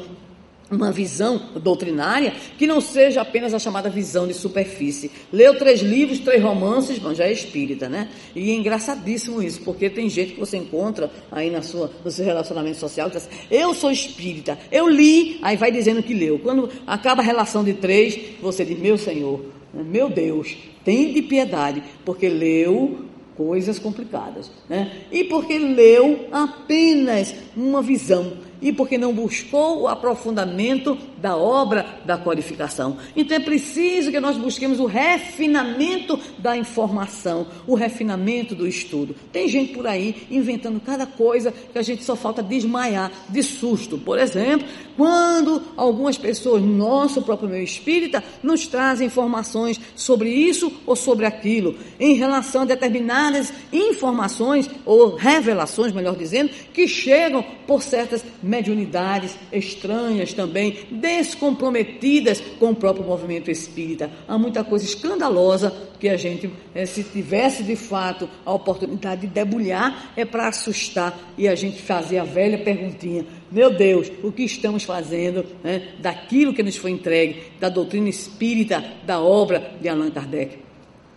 uma 0.68 0.90
visão 0.90 1.50
doutrinária 1.62 2.34
que 2.58 2.66
não 2.66 2.80
seja 2.80 3.20
apenas 3.20 3.52
a 3.52 3.58
chamada 3.58 3.90
visão 3.90 4.26
de 4.26 4.34
superfície. 4.34 5.10
Leu 5.30 5.56
três 5.58 5.80
livros, 5.80 6.18
três 6.18 6.42
romances, 6.42 6.98
bom, 6.98 7.14
já 7.14 7.24
é 7.24 7.32
espírita, 7.32 7.88
né? 7.88 8.08
E 8.34 8.50
é 8.50 8.54
engraçadíssimo 8.54 9.42
isso, 9.42 9.60
porque 9.60 9.90
tem 9.90 10.08
gente 10.08 10.32
que 10.32 10.40
você 10.40 10.56
encontra 10.56 11.10
aí 11.30 11.50
na 11.50 11.62
sua, 11.62 11.90
no 12.04 12.10
seu 12.10 12.24
relacionamento 12.24 12.78
social 12.78 13.10
que 13.10 13.18
diz 13.18 13.28
assim, 13.28 13.46
eu 13.50 13.74
sou 13.74 13.92
espírita, 13.92 14.58
eu 14.72 14.88
li, 14.88 15.38
aí 15.42 15.56
vai 15.56 15.70
dizendo 15.70 16.02
que 16.02 16.14
leu. 16.14 16.38
Quando 16.38 16.68
acaba 16.86 17.22
a 17.22 17.24
relação 17.24 17.62
de 17.62 17.74
três, 17.74 18.18
você 18.40 18.64
diz, 18.64 18.78
meu 18.78 18.96
Senhor, 18.96 19.61
meu 19.74 20.08
Deus, 20.08 20.56
tem 20.84 21.12
de 21.12 21.22
piedade, 21.22 21.82
porque 22.04 22.28
leu 22.28 23.06
coisas 23.36 23.78
complicadas, 23.78 24.50
né? 24.68 25.04
E 25.10 25.24
porque 25.24 25.58
leu 25.58 26.28
apenas 26.30 27.34
uma 27.56 27.80
visão 27.80 28.32
e 28.62 28.72
porque 28.72 28.96
não 28.96 29.12
buscou 29.12 29.82
o 29.82 29.88
aprofundamento 29.88 30.96
da 31.18 31.36
obra 31.36 32.00
da 32.04 32.16
codificação. 32.16 32.96
Então 33.16 33.36
é 33.36 33.40
preciso 33.40 34.10
que 34.10 34.20
nós 34.20 34.36
busquemos 34.36 34.78
o 34.80 34.86
refinamento 34.86 36.18
da 36.38 36.56
informação, 36.56 37.46
o 37.66 37.74
refinamento 37.74 38.54
do 38.54 38.66
estudo. 38.66 39.14
Tem 39.32 39.48
gente 39.48 39.74
por 39.74 39.86
aí 39.86 40.26
inventando 40.30 40.80
cada 40.80 41.06
coisa 41.06 41.52
que 41.72 41.78
a 41.78 41.82
gente 41.82 42.04
só 42.04 42.14
falta 42.16 42.42
desmaiar 42.42 43.10
de 43.28 43.42
susto. 43.42 43.98
Por 43.98 44.18
exemplo, 44.18 44.66
quando 44.96 45.62
algumas 45.76 46.16
pessoas, 46.16 46.62
nosso 46.62 47.22
próprio 47.22 47.48
meio 47.48 47.64
espírita, 47.64 48.22
nos 48.42 48.66
trazem 48.66 49.06
informações 49.06 49.80
sobre 49.96 50.30
isso 50.30 50.72
ou 50.86 50.94
sobre 50.94 51.26
aquilo, 51.26 51.76
em 51.98 52.14
relação 52.14 52.62
a 52.62 52.66
determinadas 52.66 53.52
informações 53.72 54.68
ou 54.84 55.16
revelações, 55.16 55.92
melhor 55.92 56.16
dizendo, 56.16 56.50
que 56.72 56.86
chegam 56.86 57.44
por 57.66 57.82
certas 57.82 58.24
mediunidades 58.52 59.38
estranhas 59.50 60.34
também, 60.34 60.76
descomprometidas 60.90 62.38
com 62.58 62.72
o 62.72 62.76
próprio 62.76 63.06
movimento 63.06 63.50
espírita. 63.50 64.10
Há 64.28 64.36
muita 64.36 64.62
coisa 64.62 64.84
escandalosa 64.84 65.74
que 65.98 66.06
a 66.06 66.18
gente, 66.18 66.50
eh, 66.74 66.84
se 66.84 67.02
tivesse 67.02 67.62
de 67.62 67.76
fato 67.76 68.28
a 68.44 68.52
oportunidade 68.52 69.22
de 69.22 69.28
debulhar, 69.28 70.12
é 70.14 70.26
para 70.26 70.48
assustar 70.48 71.18
e 71.38 71.48
a 71.48 71.54
gente 71.54 71.80
fazer 71.80 72.18
a 72.18 72.24
velha 72.24 72.58
perguntinha: 72.58 73.24
meu 73.50 73.70
Deus, 73.70 74.12
o 74.22 74.30
que 74.30 74.42
estamos 74.42 74.84
fazendo 74.84 75.46
né, 75.64 75.94
daquilo 75.98 76.52
que 76.52 76.62
nos 76.62 76.76
foi 76.76 76.90
entregue, 76.90 77.44
da 77.58 77.70
doutrina 77.70 78.10
espírita, 78.10 78.84
da 79.06 79.18
obra 79.18 79.72
de 79.80 79.88
Allan 79.88 80.10
Kardec? 80.10 80.71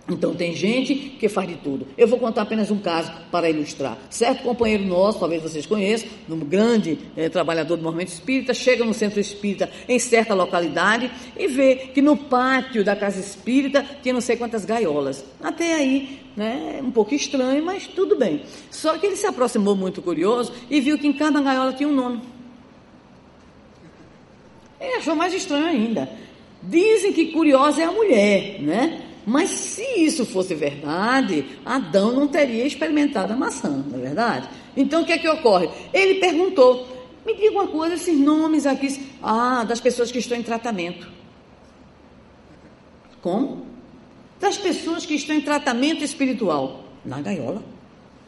Então 0.08 0.36
tem 0.36 0.54
gente 0.56 0.94
que 0.94 1.28
faz 1.28 1.48
de 1.48 1.56
tudo. 1.56 1.88
Eu 1.98 2.08
vou 2.08 2.20
contar 2.20 2.44
apenas 2.44 2.70
um 2.70 2.78
caso 2.78 3.12
para 3.32 3.50
ilustrar. 3.50 3.98
Certo 4.10 4.44
companheiro 4.44 4.86
nosso, 4.86 5.20
talvez 5.20 5.42
vocês 5.42 5.66
conheçam, 5.66 6.08
um 6.30 6.38
grande 6.38 7.00
eh, 7.18 7.28
trabalhador 7.28 7.76
do 7.76 7.84
movimento 7.84 8.10
espírita, 8.10 8.54
chega 8.54 8.86
no 8.86 8.94
centro 8.94 9.20
espírita 9.20 9.68
em 9.90 9.98
certa 9.98 10.36
localidade 10.36 11.10
e 11.36 11.48
vê 11.48 11.76
que 11.76 12.04
no 12.04 12.16
pátio 12.16 12.84
da 12.84 12.96
casa 12.96 13.20
espírita 13.20 13.84
tinha 14.04 14.14
não 14.14 14.22
sei 14.22 14.38
quantas 14.38 14.64
gaiolas. 14.64 15.26
Até 15.42 15.74
aí, 15.74 16.20
né, 16.38 16.82
um 16.84 16.92
pouco 16.92 17.16
estranho, 17.16 17.66
mas 17.66 17.88
tudo 17.88 18.16
bem. 18.16 18.44
Só 18.70 19.00
que 19.00 19.08
ele 19.08 19.16
se 19.16 19.26
aproximou 19.26 19.76
muito 19.76 20.04
curioso 20.04 20.54
e 20.70 20.80
viu 20.80 21.00
que 21.00 21.08
em 21.08 21.14
cada 21.14 21.42
gaiola 21.42 21.74
tinha 21.74 21.90
um 21.90 21.96
nome. 21.96 22.22
Ele 24.80 24.98
achou 24.98 25.16
mais 25.16 25.34
estranho 25.34 25.66
ainda. 25.66 26.08
Dizem 26.62 27.12
que 27.12 27.32
curiosa 27.32 27.82
é 27.82 27.86
a 27.86 27.92
mulher, 27.92 28.62
né? 28.62 29.02
Mas 29.26 29.50
se 29.50 29.82
isso 29.98 30.26
fosse 30.26 30.54
verdade, 30.54 31.58
Adão 31.66 32.12
não 32.12 32.28
teria 32.28 32.66
experimentado 32.66 33.34
a 33.34 33.36
maçã, 33.36 33.70
não 33.70 33.98
é 33.98 34.02
verdade? 34.02 34.50
Então 34.78 35.02
o 35.02 35.06
que 35.06 35.14
é 35.14 35.18
que 35.18 35.28
ocorre? 35.28 35.68
Ele 35.92 36.20
perguntou: 36.20 36.88
me 37.26 37.34
diga 37.34 37.52
uma 37.52 37.68
coisa, 37.68 37.96
esses 37.96 38.18
nomes 38.20 38.68
aqui, 38.68 39.10
ah, 39.24 39.64
das 39.64 39.80
pessoas 39.80 40.12
que 40.12 40.20
estão 40.20 40.38
em 40.38 40.44
tratamento. 40.44 41.10
Como? 43.20 43.66
Das 44.40 44.58
pessoas 44.58 45.06
que 45.06 45.16
estão 45.16 45.36
em 45.36 45.42
tratamento 45.42 46.04
espiritual. 46.04 46.84
Na 47.04 47.22
gaiola? 47.22 47.64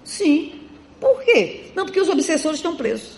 Sim. 0.03 0.61
Por 0.99 1.23
quê? 1.23 1.71
Não, 1.75 1.85
porque 1.85 1.99
os 1.99 2.09
obsessores 2.09 2.57
estão 2.57 2.75
presos. 2.75 3.17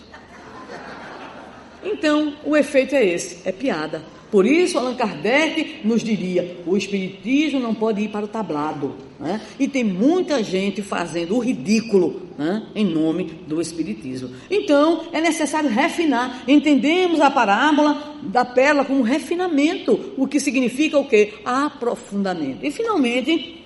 Então, 1.82 2.34
o 2.44 2.54
efeito 2.54 2.94
é 2.94 3.04
esse: 3.04 3.48
é 3.48 3.52
piada. 3.52 4.02
Por 4.30 4.46
isso, 4.46 4.78
Allan 4.78 4.94
Kardec 4.94 5.80
nos 5.84 6.02
diria: 6.02 6.58
o 6.66 6.76
Espiritismo 6.76 7.58
não 7.58 7.74
pode 7.74 8.02
ir 8.02 8.08
para 8.08 8.24
o 8.24 8.28
tablado. 8.28 8.94
Né? 9.18 9.40
E 9.58 9.68
tem 9.68 9.84
muita 9.84 10.42
gente 10.42 10.80
fazendo 10.80 11.36
o 11.36 11.38
ridículo 11.38 12.22
né? 12.38 12.62
em 12.74 12.86
nome 12.86 13.24
do 13.46 13.60
Espiritismo. 13.60 14.30
Então, 14.50 15.02
é 15.12 15.20
necessário 15.20 15.68
refinar. 15.68 16.42
Entendemos 16.48 17.20
a 17.20 17.30
parábola 17.30 18.16
da 18.22 18.44
pérola 18.44 18.84
como 18.84 19.02
refinamento, 19.02 20.14
o 20.16 20.26
que 20.26 20.40
significa 20.40 20.98
o 20.98 21.06
quê? 21.06 21.34
Aprofundamento. 21.44 22.64
E, 22.64 22.70
finalmente, 22.70 23.59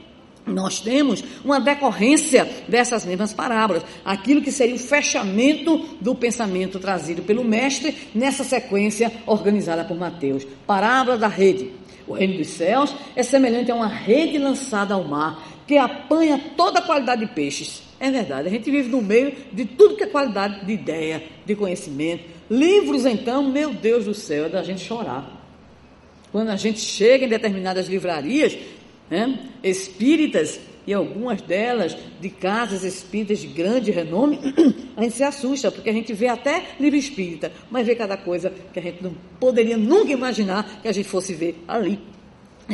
nós 0.46 0.80
temos 0.80 1.24
uma 1.44 1.58
decorrência 1.58 2.48
dessas 2.68 3.04
mesmas 3.06 3.32
parábolas, 3.32 3.82
aquilo 4.04 4.42
que 4.42 4.52
seria 4.52 4.74
o 4.74 4.78
fechamento 4.78 5.78
do 6.00 6.14
pensamento 6.14 6.78
trazido 6.78 7.22
pelo 7.22 7.42
mestre 7.42 7.96
nessa 8.14 8.44
sequência 8.44 9.10
organizada 9.26 9.84
por 9.84 9.96
Mateus. 9.96 10.46
Parábola 10.66 11.16
da 11.16 11.28
rede. 11.28 11.70
O 12.06 12.12
reino 12.12 12.36
dos 12.36 12.48
céus 12.48 12.94
é 13.16 13.22
semelhante 13.22 13.70
a 13.70 13.74
uma 13.74 13.88
rede 13.88 14.36
lançada 14.36 14.92
ao 14.92 15.04
mar 15.04 15.42
que 15.66 15.78
apanha 15.78 16.38
toda 16.56 16.78
a 16.78 16.82
qualidade 16.82 17.26
de 17.26 17.32
peixes. 17.32 17.82
É 17.98 18.10
verdade, 18.10 18.48
a 18.48 18.50
gente 18.50 18.70
vive 18.70 18.90
no 18.90 19.00
meio 19.00 19.34
de 19.50 19.64
tudo 19.64 19.96
que 19.96 20.04
é 20.04 20.06
qualidade 20.06 20.66
de 20.66 20.72
ideia, 20.72 21.22
de 21.46 21.54
conhecimento. 21.54 22.24
Livros, 22.50 23.06
então, 23.06 23.50
meu 23.50 23.72
Deus 23.72 24.04
do 24.04 24.12
céu, 24.12 24.44
é 24.44 24.48
da 24.50 24.62
gente 24.62 24.82
chorar. 24.82 25.42
Quando 26.30 26.50
a 26.50 26.56
gente 26.56 26.80
chega 26.80 27.24
em 27.24 27.28
determinadas 27.28 27.88
livrarias, 27.88 28.58
né, 29.10 29.38
espíritas, 29.62 30.60
e 30.86 30.92
algumas 30.92 31.40
delas 31.40 31.96
de 32.20 32.28
casas 32.28 32.84
espíritas 32.84 33.38
de 33.38 33.46
grande 33.46 33.90
renome, 33.90 34.38
a 34.96 35.02
gente 35.02 35.16
se 35.16 35.22
assusta, 35.22 35.70
porque 35.70 35.88
a 35.88 35.92
gente 35.92 36.12
vê 36.12 36.28
até 36.28 36.62
livro 36.78 36.98
espírita, 36.98 37.50
mas 37.70 37.86
vê 37.86 37.94
cada 37.94 38.16
coisa 38.16 38.52
que 38.72 38.78
a 38.78 38.82
gente 38.82 39.02
não 39.02 39.14
poderia 39.40 39.76
nunca 39.76 40.12
imaginar 40.12 40.80
que 40.82 40.88
a 40.88 40.92
gente 40.92 41.08
fosse 41.08 41.34
ver 41.34 41.62
ali. 41.66 41.98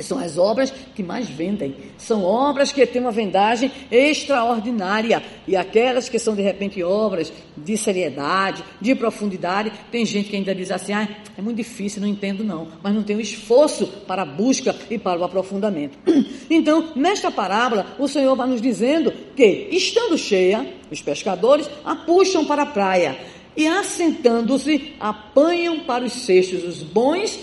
São 0.03 0.19
as 0.19 0.39
obras 0.39 0.73
que 0.95 1.03
mais 1.03 1.29
vendem. 1.29 1.75
São 1.99 2.25
obras 2.25 2.73
que 2.73 2.87
têm 2.87 3.03
uma 3.03 3.11
vendagem 3.11 3.73
extraordinária. 3.91 5.23
E 5.49 5.57
aquelas 5.57 6.09
que 6.09 6.19
são, 6.19 6.35
de 6.35 6.43
repente, 6.43 6.83
obras 6.83 7.33
de 7.57 7.77
seriedade, 7.77 8.63
de 8.81 8.95
profundidade, 8.95 9.73
tem 9.91 10.07
gente 10.07 10.31
que 10.31 10.37
ainda 10.37 10.55
diz 10.55 10.71
assim: 10.71 10.93
ah, 10.93 11.09
é 11.37 11.43
muito 11.43 11.57
difícil, 11.57 12.01
não 12.01 12.09
entendo 12.09 12.45
não. 12.45 12.69
Mas 12.83 12.95
não 12.95 13.03
tem 13.03 13.17
o 13.17 13.21
esforço 13.21 13.87
para 14.07 14.23
a 14.23 14.27
busca 14.27 14.75
e 14.89 14.97
para 14.97 15.19
o 15.19 15.25
aprofundamento. 15.25 15.99
Então, 16.53 16.93
nesta 16.97 17.31
parábola, 17.31 17.95
o 17.97 18.09
Senhor 18.09 18.35
vai 18.35 18.49
nos 18.49 18.61
dizendo 18.61 19.13
que, 19.37 19.69
estando 19.71 20.19
cheia, 20.19 20.67
os 20.91 21.01
pescadores 21.01 21.71
a 21.85 21.95
puxam 21.95 22.45
para 22.45 22.63
a 22.63 22.67
praia 22.67 23.17
e, 23.57 23.69
assentando-se, 23.69 24.95
apanham 24.99 25.81
para 25.81 26.05
os 26.05 26.13
cestos 26.13 26.65
os 26.65 26.83
bons 26.83 27.39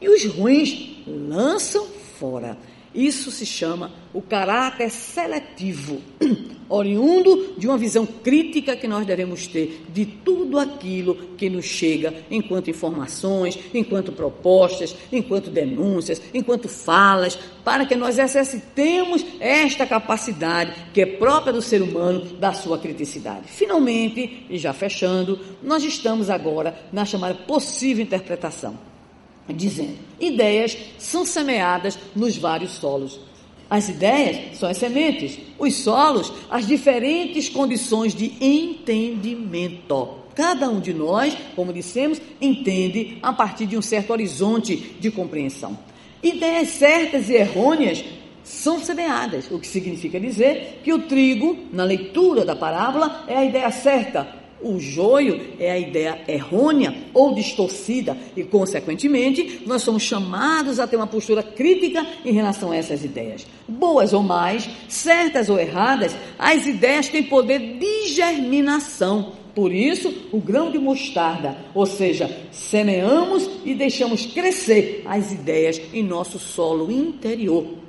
e 0.00 0.08
os 0.08 0.24
ruins 0.24 0.96
lançam 1.06 1.86
fora. 2.18 2.56
Isso 2.92 3.30
se 3.30 3.46
chama 3.46 3.92
o 4.12 4.20
caráter 4.20 4.90
seletivo, 4.90 6.00
oriundo 6.68 7.54
de 7.56 7.68
uma 7.68 7.78
visão 7.78 8.04
crítica 8.04 8.74
que 8.74 8.88
nós 8.88 9.06
devemos 9.06 9.46
ter 9.46 9.84
de 9.92 10.04
tudo 10.04 10.58
aquilo 10.58 11.14
que 11.36 11.48
nos 11.48 11.66
chega 11.66 12.12
enquanto 12.28 12.68
informações, 12.68 13.56
enquanto 13.72 14.10
propostas, 14.10 14.96
enquanto 15.12 15.50
denúncias, 15.50 16.20
enquanto 16.34 16.68
falas, 16.68 17.38
para 17.64 17.86
que 17.86 17.94
nós 17.94 18.18
exercitemos 18.18 19.24
esta 19.38 19.86
capacidade 19.86 20.74
que 20.92 21.02
é 21.02 21.06
própria 21.06 21.52
do 21.52 21.62
ser 21.62 21.82
humano 21.82 22.24
da 22.38 22.52
sua 22.52 22.76
criticidade. 22.76 23.46
Finalmente, 23.46 24.46
e 24.50 24.58
já 24.58 24.72
fechando, 24.72 25.38
nós 25.62 25.84
estamos 25.84 26.28
agora 26.28 26.76
na 26.92 27.04
chamada 27.04 27.34
possível 27.34 28.02
interpretação 28.02 28.89
dizendo: 29.52 29.98
ideias 30.20 30.76
são 30.98 31.24
semeadas 31.24 31.98
nos 32.14 32.36
vários 32.36 32.72
solos. 32.72 33.20
As 33.68 33.88
ideias 33.88 34.58
são 34.58 34.68
as 34.68 34.78
sementes, 34.78 35.38
os 35.58 35.76
solos, 35.76 36.32
as 36.50 36.66
diferentes 36.66 37.48
condições 37.48 38.14
de 38.14 38.32
entendimento. 38.40 40.08
Cada 40.34 40.68
um 40.68 40.80
de 40.80 40.92
nós, 40.92 41.36
como 41.54 41.72
dissemos, 41.72 42.20
entende 42.40 43.18
a 43.22 43.32
partir 43.32 43.66
de 43.66 43.76
um 43.76 43.82
certo 43.82 44.10
horizonte 44.10 44.76
de 44.98 45.10
compreensão. 45.10 45.78
Ideias 46.22 46.70
certas 46.70 47.28
e 47.28 47.34
errôneas 47.34 48.04
são 48.42 48.80
semeadas, 48.80 49.50
o 49.50 49.58
que 49.58 49.66
significa 49.66 50.18
dizer 50.18 50.80
que 50.82 50.92
o 50.92 51.02
trigo, 51.02 51.56
na 51.72 51.84
leitura 51.84 52.44
da 52.44 52.56
parábola, 52.56 53.24
é 53.28 53.36
a 53.36 53.44
ideia 53.44 53.70
certa, 53.70 54.39
o 54.62 54.78
joio 54.78 55.40
é 55.58 55.70
a 55.70 55.78
ideia 55.78 56.22
errônea 56.28 56.94
ou 57.14 57.34
distorcida 57.34 58.16
e, 58.36 58.44
consequentemente, 58.44 59.62
nós 59.66 59.82
somos 59.82 60.02
chamados 60.02 60.78
a 60.78 60.86
ter 60.86 60.96
uma 60.96 61.06
postura 61.06 61.42
crítica 61.42 62.06
em 62.24 62.32
relação 62.32 62.70
a 62.70 62.76
essas 62.76 63.04
ideias. 63.04 63.46
Boas 63.66 64.12
ou 64.12 64.22
mais, 64.22 64.68
certas 64.88 65.48
ou 65.48 65.58
erradas, 65.58 66.14
as 66.38 66.66
ideias 66.66 67.08
têm 67.08 67.22
poder 67.22 67.78
de 67.78 68.08
germinação. 68.08 69.32
Por 69.54 69.72
isso, 69.72 70.14
o 70.30 70.38
grão 70.38 70.70
de 70.70 70.78
mostarda, 70.78 71.56
ou 71.74 71.84
seja, 71.84 72.30
semeamos 72.52 73.50
e 73.64 73.74
deixamos 73.74 74.26
crescer 74.26 75.02
as 75.04 75.32
ideias 75.32 75.80
em 75.92 76.04
nosso 76.04 76.38
solo 76.38 76.90
interior. 76.90 77.79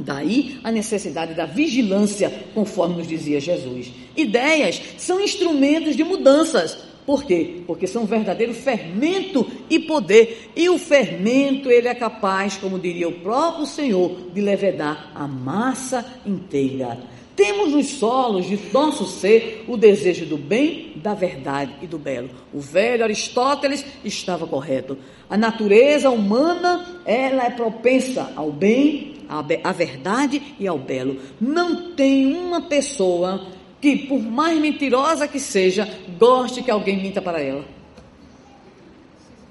Daí 0.00 0.58
a 0.62 0.70
necessidade 0.70 1.34
da 1.34 1.46
vigilância, 1.46 2.32
conforme 2.54 2.96
nos 2.96 3.08
dizia 3.08 3.40
Jesus. 3.40 3.90
Ideias 4.16 4.80
são 4.98 5.20
instrumentos 5.20 5.96
de 5.96 6.04
mudanças. 6.04 6.78
Por 7.06 7.24
quê? 7.24 7.62
Porque 7.66 7.86
são 7.86 8.04
verdadeiro 8.04 8.52
fermento 8.52 9.46
e 9.70 9.78
poder. 9.78 10.50
E 10.56 10.68
o 10.68 10.76
fermento, 10.76 11.70
ele 11.70 11.86
é 11.88 11.94
capaz, 11.94 12.56
como 12.56 12.78
diria 12.78 13.08
o 13.08 13.20
próprio 13.20 13.64
Senhor, 13.64 14.30
de 14.34 14.40
levedar 14.40 15.12
a 15.14 15.26
massa 15.26 16.04
inteira. 16.26 16.98
Temos 17.36 17.72
nos 17.72 17.86
solos 17.88 18.46
de 18.46 18.58
nosso 18.72 19.04
ser 19.04 19.64
o 19.68 19.76
desejo 19.76 20.24
do 20.24 20.38
bem, 20.38 20.94
da 20.96 21.12
verdade 21.12 21.74
e 21.82 21.86
do 21.86 21.98
belo. 21.98 22.30
O 22.52 22.60
velho 22.60 23.04
Aristóteles 23.04 23.84
estava 24.02 24.46
correto. 24.46 24.96
A 25.28 25.36
natureza 25.36 26.08
humana, 26.08 27.02
ela 27.04 27.44
é 27.44 27.50
propensa 27.50 28.32
ao 28.34 28.50
bem, 28.50 29.15
à 29.28 29.72
verdade 29.72 30.54
e 30.58 30.66
ao 30.66 30.78
belo. 30.78 31.18
Não 31.40 31.92
tem 31.92 32.26
uma 32.26 32.62
pessoa 32.62 33.46
que, 33.80 33.96
por 33.96 34.20
mais 34.20 34.58
mentirosa 34.60 35.28
que 35.28 35.38
seja, 35.38 35.88
goste 36.18 36.62
que 36.62 36.70
alguém 36.70 37.00
minta 37.00 37.20
para 37.20 37.40
ela. 37.40 37.64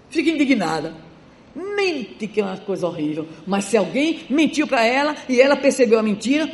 Fica 0.09 0.30
indignada. 0.30 0.93
Mente, 1.55 2.28
que 2.28 2.41
é 2.41 2.43
uma 2.43 2.57
coisa 2.57 2.88
horrível. 2.88 3.28
Mas 3.45 3.65
se 3.65 3.78
alguém 3.78 4.21
mentiu 4.30 4.67
para 4.67 4.84
ela 4.86 5.15
e 5.30 5.39
ela 5.39 5.55
percebeu 5.55 5.99
a 5.99 6.03
mentira, 6.03 6.49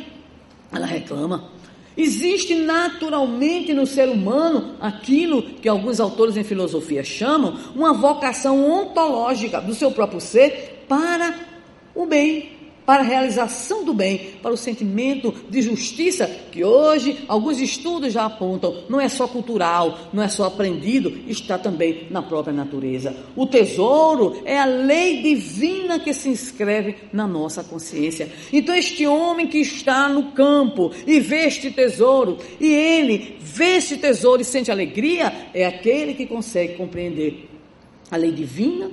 ela 0.72 0.86
reclama. 0.86 1.50
Existe 1.96 2.54
naturalmente 2.54 3.74
no 3.74 3.86
ser 3.86 4.08
humano 4.08 4.76
aquilo 4.80 5.42
que 5.42 5.68
alguns 5.68 6.00
autores 6.00 6.36
em 6.36 6.44
filosofia 6.44 7.04
chamam 7.04 7.58
uma 7.74 7.92
vocação 7.92 8.64
ontológica 8.70 9.60
do 9.60 9.74
seu 9.74 9.90
próprio 9.90 10.20
ser 10.20 10.84
para 10.88 11.34
o 11.94 12.06
bem, 12.06 12.50
para 12.92 13.00
a 13.00 13.06
realização 13.06 13.86
do 13.86 13.94
bem, 13.94 14.34
para 14.42 14.52
o 14.52 14.56
sentimento 14.56 15.34
de 15.48 15.62
justiça, 15.62 16.26
que 16.26 16.62
hoje 16.62 17.24
alguns 17.26 17.58
estudos 17.58 18.12
já 18.12 18.26
apontam, 18.26 18.84
não 18.86 19.00
é 19.00 19.08
só 19.08 19.26
cultural, 19.26 19.98
não 20.12 20.22
é 20.22 20.28
só 20.28 20.44
aprendido, 20.44 21.10
está 21.26 21.56
também 21.56 22.06
na 22.10 22.20
própria 22.20 22.52
natureza. 22.52 23.16
O 23.34 23.46
tesouro 23.46 24.42
é 24.44 24.58
a 24.58 24.66
lei 24.66 25.22
divina 25.22 26.00
que 26.00 26.12
se 26.12 26.28
inscreve 26.28 26.96
na 27.14 27.26
nossa 27.26 27.64
consciência. 27.64 28.30
Então, 28.52 28.74
este 28.74 29.06
homem 29.06 29.46
que 29.46 29.56
está 29.56 30.06
no 30.06 30.32
campo 30.32 30.92
e 31.06 31.18
vê 31.18 31.46
este 31.46 31.70
tesouro, 31.70 32.36
e 32.60 32.70
ele 32.74 33.38
vê 33.40 33.76
este 33.76 33.96
tesouro 33.96 34.42
e 34.42 34.44
sente 34.44 34.70
alegria, 34.70 35.32
é 35.54 35.64
aquele 35.64 36.12
que 36.12 36.26
consegue 36.26 36.74
compreender 36.74 37.48
a 38.10 38.18
lei 38.18 38.32
divina 38.32 38.90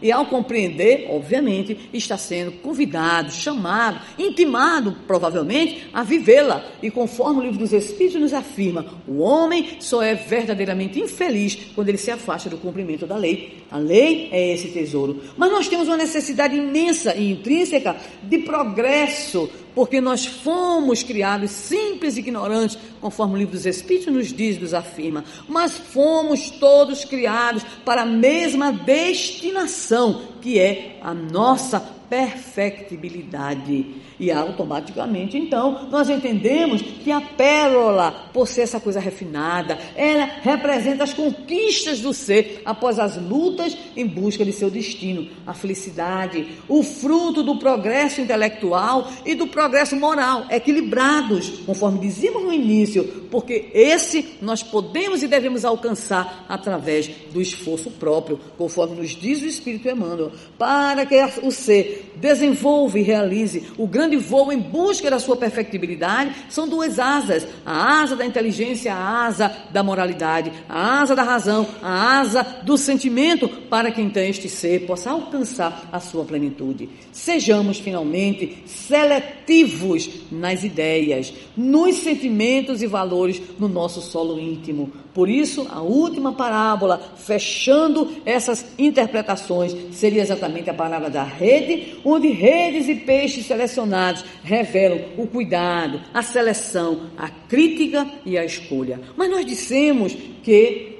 e 0.00 0.12
ao 0.12 0.26
compreender, 0.26 1.06
obviamente, 1.10 1.88
está 1.92 2.16
sendo 2.16 2.52
convidado, 2.52 3.30
chamado, 3.32 4.00
intimado, 4.18 4.96
provavelmente, 5.06 5.86
a 5.92 6.02
vivê-la. 6.02 6.64
E 6.82 6.90
conforme 6.90 7.40
o 7.40 7.42
livro 7.42 7.58
dos 7.58 7.72
Espíritos 7.72 8.20
nos 8.20 8.32
afirma, 8.32 8.86
o 9.06 9.18
homem 9.18 9.76
só 9.80 10.02
é 10.02 10.14
verdadeiramente 10.14 11.00
infeliz 11.00 11.56
quando 11.74 11.88
ele 11.88 11.98
se 11.98 12.10
afasta 12.10 12.48
do 12.48 12.58
cumprimento 12.58 13.06
da 13.06 13.16
lei. 13.16 13.58
A 13.70 13.78
lei 13.78 14.28
é 14.30 14.52
esse 14.52 14.68
tesouro. 14.68 15.22
Mas 15.36 15.50
nós 15.50 15.68
temos 15.68 15.88
uma 15.88 15.96
necessidade 15.96 16.56
imensa 16.56 17.14
e 17.14 17.32
intrínseca 17.32 17.96
de 18.22 18.38
progresso 18.38 19.50
porque 19.76 20.00
nós 20.00 20.24
fomos 20.24 21.02
criados 21.02 21.50
simples 21.50 22.16
e 22.16 22.20
ignorantes, 22.20 22.78
conforme 22.98 23.34
o 23.34 23.36
livro 23.36 23.52
dos 23.52 23.66
Espíritos 23.66 24.10
nos 24.10 24.32
diz, 24.32 24.58
nos 24.58 24.72
afirma, 24.72 25.22
mas 25.46 25.76
fomos 25.76 26.48
todos 26.48 27.04
criados 27.04 27.62
para 27.84 28.00
a 28.00 28.06
mesma 28.06 28.72
destinação, 28.72 30.22
que 30.40 30.58
é 30.58 30.98
a 31.02 31.12
nossa 31.12 31.78
perfectibilidade. 32.08 33.86
E 34.18 34.30
automaticamente, 34.30 35.36
então, 35.36 35.88
nós 35.90 36.08
entendemos 36.08 36.80
que 36.80 37.12
a 37.12 37.20
pérola, 37.20 38.30
por 38.32 38.48
ser 38.48 38.62
essa 38.62 38.80
coisa 38.80 38.98
refinada, 38.98 39.78
ela 39.94 40.24
representa 40.42 41.04
as 41.04 41.12
conquistas 41.12 42.00
do 42.00 42.14
ser 42.14 42.62
após 42.64 42.98
as 42.98 43.16
lutas 43.16 43.76
em 43.94 44.06
busca 44.06 44.44
de 44.44 44.52
seu 44.52 44.70
destino, 44.70 45.28
a 45.46 45.52
felicidade, 45.52 46.48
o 46.68 46.82
fruto 46.82 47.42
do 47.42 47.58
progresso 47.58 48.20
intelectual 48.20 49.10
e 49.24 49.34
do 49.34 49.46
progresso 49.46 49.94
moral, 49.96 50.46
equilibrados, 50.50 51.50
conforme 51.66 51.98
dizíamos 51.98 52.42
no 52.42 52.52
início, 52.52 53.04
porque 53.30 53.70
esse 53.74 54.36
nós 54.40 54.62
podemos 54.62 55.22
e 55.22 55.28
devemos 55.28 55.64
alcançar 55.64 56.46
através 56.48 57.08
do 57.32 57.40
esforço 57.40 57.90
próprio, 57.90 58.40
conforme 58.56 58.96
nos 58.96 59.10
diz 59.10 59.42
o 59.42 59.46
Espírito 59.46 59.88
Emmanuel, 59.88 60.32
para 60.58 61.04
que 61.04 61.16
o 61.42 61.50
ser 61.50 61.95
desenvolva 62.16 62.98
e 62.98 63.02
realize. 63.02 63.64
O 63.76 63.86
grande 63.86 64.16
voo 64.16 64.52
em 64.52 64.58
busca 64.58 65.10
da 65.10 65.18
sua 65.18 65.36
perfectibilidade 65.36 66.34
são 66.48 66.68
duas 66.68 66.98
asas: 66.98 67.46
a 67.64 68.00
asa 68.00 68.16
da 68.16 68.24
inteligência, 68.24 68.94
a 68.94 69.26
asa 69.26 69.54
da 69.70 69.82
moralidade, 69.82 70.52
a 70.68 71.00
asa 71.00 71.14
da 71.14 71.22
razão, 71.22 71.66
a 71.82 72.18
asa 72.18 72.42
do 72.62 72.76
sentimento, 72.76 73.48
para 73.48 73.90
que 73.90 74.00
então 74.00 74.22
este 74.22 74.48
ser 74.48 74.86
possa 74.86 75.10
alcançar 75.10 75.88
a 75.92 76.00
sua 76.00 76.24
plenitude. 76.24 76.88
Sejamos 77.16 77.78
finalmente 77.78 78.58
seletivos 78.66 80.06
nas 80.30 80.62
ideias, 80.62 81.32
nos 81.56 81.96
sentimentos 81.96 82.82
e 82.82 82.86
valores 82.86 83.40
no 83.58 83.68
nosso 83.68 84.02
solo 84.02 84.38
íntimo. 84.38 84.92
Por 85.14 85.26
isso, 85.26 85.66
a 85.70 85.80
última 85.80 86.34
parábola, 86.34 87.00
fechando 87.16 88.12
essas 88.26 88.66
interpretações, 88.78 89.74
seria 89.92 90.20
exatamente 90.20 90.68
a 90.68 90.74
parábola 90.74 91.08
da 91.08 91.22
rede, 91.22 91.96
onde 92.04 92.28
redes 92.28 92.86
e 92.86 92.94
peixes 92.94 93.46
selecionados 93.46 94.22
revelam 94.44 95.00
o 95.16 95.26
cuidado, 95.26 96.02
a 96.12 96.22
seleção, 96.22 97.08
a 97.16 97.30
crítica 97.30 98.06
e 98.26 98.36
a 98.36 98.44
escolha. 98.44 99.00
Mas 99.16 99.30
nós 99.30 99.46
dissemos 99.46 100.14
que 100.42 100.98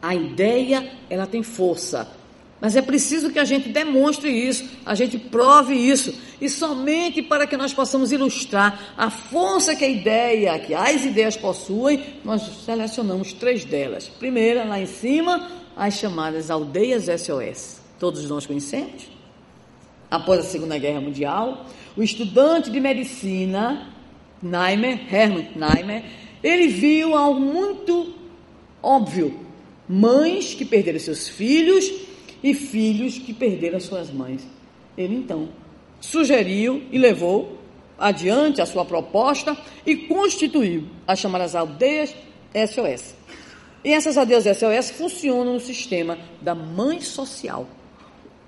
a 0.00 0.14
ideia, 0.14 0.92
ela 1.10 1.26
tem 1.26 1.42
força, 1.42 2.21
mas 2.62 2.76
é 2.76 2.80
preciso 2.80 3.30
que 3.30 3.40
a 3.40 3.44
gente 3.44 3.70
demonstre 3.70 4.30
isso, 4.30 4.64
a 4.86 4.94
gente 4.94 5.18
prove 5.18 5.74
isso, 5.74 6.14
e 6.40 6.48
somente 6.48 7.20
para 7.20 7.44
que 7.44 7.56
nós 7.56 7.74
possamos 7.74 8.12
ilustrar 8.12 8.94
a 8.96 9.10
força 9.10 9.74
que 9.74 9.84
a 9.84 9.88
ideia, 9.88 10.56
que 10.60 10.72
as 10.72 11.04
ideias 11.04 11.36
possuem, 11.36 12.00
nós 12.24 12.42
selecionamos 12.64 13.32
três 13.32 13.64
delas. 13.64 14.06
Primeira, 14.06 14.62
lá 14.62 14.78
em 14.78 14.86
cima, 14.86 15.50
as 15.76 15.94
chamadas 15.94 16.52
aldeias 16.52 17.06
SOS. 17.06 17.80
Todos 17.98 18.28
nós 18.28 18.46
conhecemos. 18.46 19.10
Após 20.08 20.38
a 20.38 20.44
Segunda 20.44 20.78
Guerra 20.78 21.00
Mundial, 21.00 21.66
o 21.96 22.02
estudante 22.02 22.70
de 22.70 22.78
medicina, 22.78 23.92
Naimer, 24.40 25.12
Hermann 25.12 25.48
Naimer, 25.56 26.04
ele 26.44 26.68
viu 26.68 27.16
algo 27.16 27.40
muito 27.40 28.14
óbvio: 28.80 29.40
mães 29.88 30.54
que 30.54 30.64
perderam 30.64 31.00
seus 31.00 31.28
filhos 31.28 32.11
e 32.42 32.54
filhos 32.54 33.18
que 33.18 33.32
perderam 33.32 33.80
suas 33.80 34.10
mães. 34.10 34.46
Ele 34.96 35.14
então 35.14 35.48
sugeriu 36.00 36.82
e 36.90 36.98
levou 36.98 37.58
adiante 37.98 38.60
a 38.60 38.66
sua 38.66 38.84
proposta 38.84 39.56
e 39.86 39.94
constituiu 39.96 40.84
as 41.06 41.18
chamadas 41.18 41.54
aldeias 41.54 42.14
SOS. 42.54 43.14
E 43.84 43.92
essas 43.92 44.16
aldeias 44.16 44.44
SOS 44.44 44.90
funcionam 44.90 45.54
no 45.54 45.60
sistema 45.60 46.18
da 46.40 46.54
mãe 46.54 47.00
social. 47.00 47.66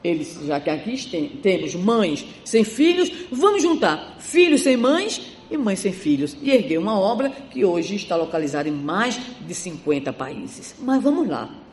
Eles, 0.03 0.39
já 0.45 0.61
que 0.61 0.69
aqui 0.69 1.41
temos 1.43 1.75
mães 1.75 2.27
sem 2.45 2.63
filhos, 2.63 3.11
vamos 3.33 3.63
juntar 3.63 4.17
filhos 4.19 4.63
sem 4.63 4.77
mães 4.77 5.21
e 5.51 5.57
mães 5.57 5.79
sem 5.79 5.93
filhos 5.93 6.37
e 6.43 6.51
erguer 6.51 6.79
uma 6.79 6.99
obra 6.99 7.31
que 7.31 7.65
hoje 7.65 7.97
está 7.97 8.15
localizada 8.15 8.69
em 8.69 8.73
mais 8.73 9.19
de 9.41 9.55
50 9.55 10.13
países. 10.13 10.75
Mas 10.79 11.03
vamos 11.03 11.27
lá. 11.27 11.64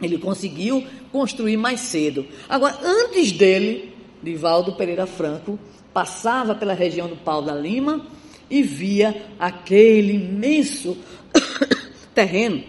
Ele 0.00 0.18
conseguiu 0.18 0.84
construir 1.10 1.56
mais 1.56 1.80
cedo. 1.80 2.26
Agora, 2.48 2.78
antes 2.82 3.32
dele, 3.32 3.94
Divaldo 4.22 4.74
Pereira 4.74 5.06
Franco 5.06 5.58
passava 5.92 6.54
pela 6.54 6.74
região 6.74 7.08
do 7.08 7.16
Pau 7.16 7.40
da 7.40 7.54
Lima 7.54 8.06
e 8.50 8.62
via 8.62 9.24
aquele 9.38 10.14
imenso 10.14 10.96
terreno. 12.14 12.62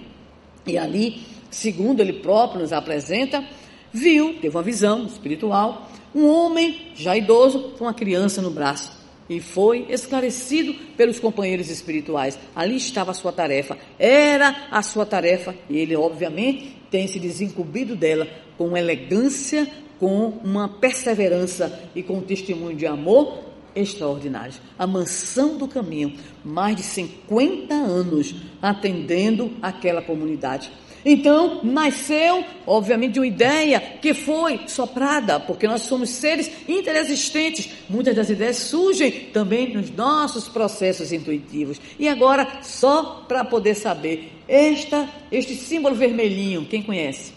E 0.65 0.77
ali, 0.77 1.21
segundo 1.49 2.01
ele 2.01 2.13
próprio 2.13 2.61
nos 2.61 2.73
apresenta, 2.73 3.43
viu, 3.91 4.35
teve 4.35 4.55
uma 4.55 4.63
visão 4.63 5.05
espiritual, 5.05 5.89
um 6.15 6.25
homem 6.27 6.91
já 6.95 7.15
idoso 7.15 7.73
com 7.77 7.85
uma 7.85 7.93
criança 7.93 8.41
no 8.41 8.49
braço. 8.49 8.97
E 9.29 9.41
foi 9.41 9.85
esclarecido 9.89 10.73
pelos 10.95 11.19
companheiros 11.19 11.69
espirituais. 11.69 12.39
Ali 12.55 12.77
estava 12.77 13.11
a 13.11 13.13
sua 13.13 13.33
tarefa. 13.33 13.77
Era 13.99 14.67
a 14.71 14.81
sua 14.81 15.05
tarefa. 15.05 15.53
E 15.69 15.77
ele, 15.77 15.97
obviamente, 15.97 16.76
tem 16.89 17.07
se 17.07 17.19
desencumbido 17.19 17.95
dela 17.95 18.27
com 18.57 18.75
elegância, 18.75 19.67
com 19.99 20.29
uma 20.43 20.67
perseverança 20.67 21.81
e 21.95 22.03
com 22.03 22.15
um 22.17 22.21
testemunho 22.21 22.75
de 22.75 22.85
amor 22.85 23.39
extraordinário. 23.75 24.53
A 24.77 24.87
mansão 24.87 25.57
do 25.57 25.67
caminho, 25.67 26.13
mais 26.43 26.75
de 26.75 26.83
50 26.83 27.73
anos 27.73 28.35
atendendo 28.61 29.51
aquela 29.61 30.01
comunidade. 30.01 30.71
Então, 31.05 31.61
nasceu, 31.63 32.43
obviamente, 32.65 33.17
uma 33.17 33.27
ideia 33.27 33.79
que 33.79 34.13
foi 34.13 34.61
soprada, 34.67 35.39
porque 35.39 35.67
nós 35.67 35.83
somos 35.83 36.09
seres 36.09 36.51
interexistentes. 36.67 37.69
Muitas 37.87 38.15
das 38.15 38.29
ideias 38.29 38.57
surgem 38.57 39.11
também 39.31 39.73
nos 39.73 39.89
nossos 39.91 40.49
processos 40.49 41.13
intuitivos. 41.13 41.79
E 41.97 42.09
agora, 42.09 42.59
só 42.61 43.23
para 43.27 43.45
poder 43.45 43.75
saber, 43.75 44.36
esta, 44.47 45.09
este 45.31 45.55
símbolo 45.55 45.95
vermelhinho, 45.95 46.65
quem 46.65 46.81
conhece? 46.81 47.33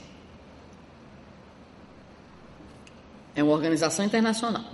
É 3.35 3.43
uma 3.43 3.53
organização 3.53 4.05
internacional. 4.05 4.65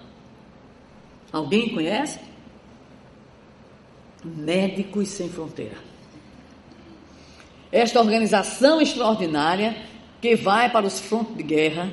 Alguém 1.33 1.73
conhece? 1.73 2.19
Médicos 4.25 5.09
Sem 5.09 5.29
Fronteira. 5.29 5.77
Esta 7.71 8.01
organização 8.01 8.81
extraordinária 8.81 9.77
que 10.21 10.35
vai 10.35 10.71
para 10.71 10.87
os 10.87 10.99
frontes 10.99 11.37
de 11.37 11.43
guerra, 11.43 11.93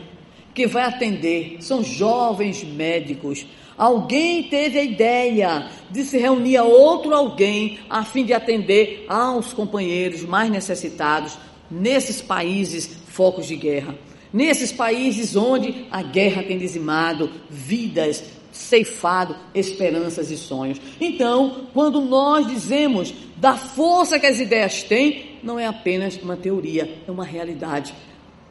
que 0.54 0.66
vai 0.66 0.84
atender, 0.84 1.58
são 1.62 1.84
jovens 1.84 2.64
médicos. 2.64 3.46
Alguém 3.78 4.44
teve 4.44 4.80
a 4.80 4.84
ideia 4.84 5.70
de 5.90 6.04
se 6.04 6.18
reunir 6.18 6.58
a 6.58 6.64
outro 6.64 7.14
alguém 7.14 7.80
a 7.90 8.04
fim 8.04 8.26
de 8.26 8.34
atender 8.34 9.06
aos 9.08 9.54
companheiros 9.54 10.24
mais 10.24 10.50
necessitados 10.50 11.38
nesses 11.70 12.22
países 12.22 12.90
focos 13.08 13.48
de 13.48 13.56
guerra. 13.56 13.96
Nesses 14.32 14.72
países 14.72 15.36
onde 15.36 15.86
a 15.92 16.02
guerra 16.02 16.44
tem 16.44 16.58
dizimado 16.58 17.30
vidas, 17.50 18.24
ceifado 18.52 19.36
esperanças 19.54 20.32
e 20.32 20.38
sonhos. 20.38 20.80
Então, 21.00 21.68
quando 21.74 22.02
nós 22.02 22.48
dizemos 22.48 23.14
da 23.38 23.56
força 23.56 24.20
que 24.20 24.26
as 24.26 24.40
ideias 24.40 24.84
têm, 24.84 25.40
não 25.44 25.60
é 25.60 25.66
apenas 25.66 26.18
uma 26.22 26.38
teoria, 26.38 27.02
é 27.08 27.12
uma 27.12 27.26
realidade. 27.26 27.94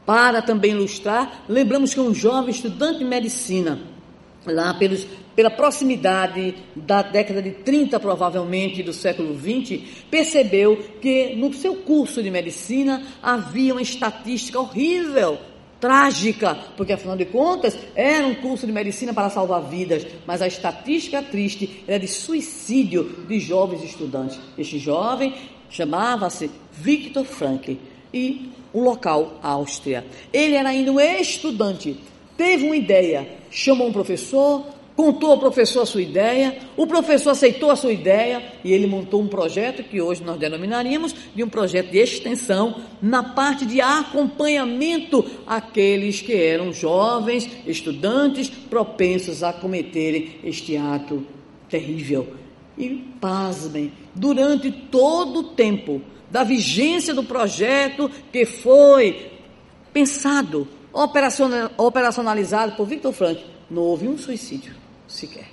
Para 0.04 0.42
também 0.42 0.72
ilustrar, 0.72 1.44
lembramos 1.48 1.94
que 1.94 2.00
um 2.00 2.12
jovem 2.12 2.50
estudante 2.50 2.98
de 2.98 3.04
medicina, 3.04 3.80
lá 4.46 4.74
pelos, 4.74 5.06
pela 5.34 5.50
proximidade 5.50 6.54
da 6.74 7.02
década 7.02 7.40
de 7.42 7.52
30, 7.52 7.98
provavelmente, 8.00 8.82
do 8.82 8.92
século 8.92 9.34
20, 9.34 10.06
percebeu 10.10 10.76
que 11.00 11.34
no 11.36 11.52
seu 11.52 11.76
curso 11.76 12.22
de 12.22 12.30
medicina 12.30 13.02
havia 13.22 13.72
uma 13.74 13.82
estatística 13.82 14.58
horrível 14.58 15.38
trágica, 15.82 16.56
porque 16.76 16.92
afinal 16.92 17.16
de 17.16 17.24
contas 17.24 17.76
era 17.96 18.24
um 18.24 18.36
curso 18.36 18.64
de 18.64 18.72
medicina 18.72 19.12
para 19.12 19.28
salvar 19.28 19.62
vidas, 19.62 20.06
mas 20.24 20.40
a 20.40 20.46
estatística 20.46 21.20
triste 21.20 21.82
era 21.88 21.98
de 21.98 22.06
suicídio 22.06 23.24
de 23.26 23.40
jovens 23.40 23.82
estudantes. 23.82 24.38
Este 24.56 24.78
jovem 24.78 25.34
chamava-se 25.68 26.48
Victor 26.70 27.24
Frankl 27.24 27.72
e 28.14 28.52
o 28.72 28.80
local 28.80 29.40
Áustria. 29.42 30.06
Ele 30.32 30.54
era 30.54 30.68
ainda 30.68 30.92
um 30.92 31.00
estudante, 31.00 31.96
teve 32.42 32.66
uma 32.66 32.76
ideia, 32.76 33.28
chamou 33.52 33.86
um 33.86 33.92
professor, 33.92 34.66
contou 34.96 35.30
ao 35.30 35.38
professor 35.38 35.82
a 35.82 35.86
sua 35.86 36.02
ideia, 36.02 36.58
o 36.76 36.88
professor 36.88 37.30
aceitou 37.30 37.70
a 37.70 37.76
sua 37.76 37.92
ideia 37.92 38.42
e 38.64 38.72
ele 38.72 38.84
montou 38.84 39.22
um 39.22 39.28
projeto 39.28 39.84
que 39.84 40.00
hoje 40.00 40.24
nós 40.24 40.40
denominaríamos 40.40 41.14
de 41.36 41.44
um 41.44 41.48
projeto 41.48 41.92
de 41.92 41.98
extensão 41.98 42.82
na 43.00 43.22
parte 43.22 43.64
de 43.64 43.80
acompanhamento 43.80 45.24
àqueles 45.46 46.20
que 46.20 46.32
eram 46.32 46.72
jovens, 46.72 47.48
estudantes, 47.64 48.50
propensos 48.50 49.44
a 49.44 49.52
cometerem 49.52 50.40
este 50.42 50.76
ato 50.76 51.24
terrível. 51.68 52.26
E 52.76 52.88
pasmem, 53.20 53.92
durante 54.16 54.72
todo 54.72 55.38
o 55.38 55.44
tempo 55.44 56.02
da 56.28 56.42
vigência 56.42 57.14
do 57.14 57.22
projeto 57.22 58.10
que 58.32 58.44
foi 58.44 59.30
pensado, 59.92 60.66
operacionalizado 60.92 62.72
por 62.72 62.86
Victor 62.86 63.12
Frank, 63.12 63.42
não 63.70 63.82
houve 63.82 64.08
um 64.08 64.18
suicídio 64.18 64.74
sequer. 65.06 65.46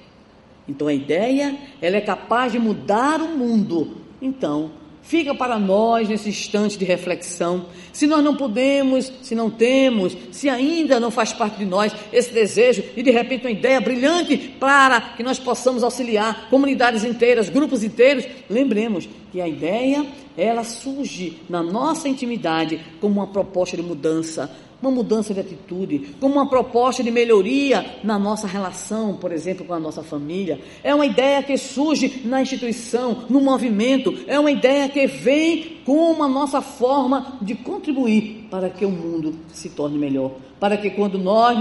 Então 0.67 0.87
a 0.87 0.93
ideia, 0.93 1.57
ela 1.81 1.97
é 1.97 2.01
capaz 2.01 2.51
de 2.51 2.59
mudar 2.59 3.21
o 3.21 3.29
mundo. 3.29 3.97
Então, 4.21 4.71
fica 5.01 5.33
para 5.33 5.57
nós 5.57 6.07
nesse 6.07 6.29
instante 6.29 6.77
de 6.77 6.85
reflexão. 6.85 7.65
Se 7.91 8.05
nós 8.05 8.23
não 8.23 8.35
podemos, 8.35 9.11
se 9.23 9.33
não 9.33 9.49
temos, 9.49 10.15
se 10.31 10.47
ainda 10.47 10.99
não 10.99 11.09
faz 11.09 11.33
parte 11.33 11.57
de 11.57 11.65
nós 11.65 11.91
esse 12.13 12.31
desejo 12.31 12.83
e 12.95 13.01
de 13.01 13.09
repente 13.09 13.45
uma 13.45 13.51
ideia 13.51 13.81
brilhante 13.81 14.37
para 14.59 15.01
que 15.01 15.23
nós 15.23 15.39
possamos 15.39 15.81
auxiliar 15.81 16.47
comunidades 16.49 17.03
inteiras, 17.03 17.49
grupos 17.49 17.83
inteiros, 17.83 18.25
lembremos 18.47 19.09
que 19.31 19.41
a 19.41 19.47
ideia, 19.47 20.05
ela 20.37 20.63
surge 20.63 21.39
na 21.49 21.63
nossa 21.63 22.07
intimidade 22.07 22.79
como 23.01 23.15
uma 23.15 23.27
proposta 23.27 23.75
de 23.75 23.83
mudança 23.83 24.51
uma 24.81 24.91
mudança 24.91 25.33
de 25.33 25.39
atitude, 25.39 26.15
como 26.19 26.35
uma 26.35 26.49
proposta 26.49 27.03
de 27.03 27.11
melhoria 27.11 27.85
na 28.03 28.17
nossa 28.17 28.47
relação, 28.47 29.15
por 29.15 29.31
exemplo, 29.31 29.65
com 29.65 29.73
a 29.73 29.79
nossa 29.79 30.01
família. 30.01 30.59
É 30.83 30.95
uma 30.95 31.05
ideia 31.05 31.43
que 31.43 31.57
surge 31.57 32.21
na 32.25 32.41
instituição, 32.41 33.25
no 33.29 33.41
movimento, 33.41 34.13
é 34.27 34.39
uma 34.39 34.51
ideia 34.51 34.87
que 34.87 35.05
vem 35.05 35.79
como 35.85 36.23
a 36.23 36.27
nossa 36.27 36.61
forma 36.61 37.39
de 37.41 37.55
contribuir 37.55 38.47
para 38.49 38.69
que 38.69 38.85
o 38.85 38.89
mundo 38.89 39.35
se 39.53 39.69
torne 39.69 39.97
melhor. 39.97 40.31
Para 40.59 40.75
que 40.77 40.89
quando 40.89 41.17
nós 41.17 41.57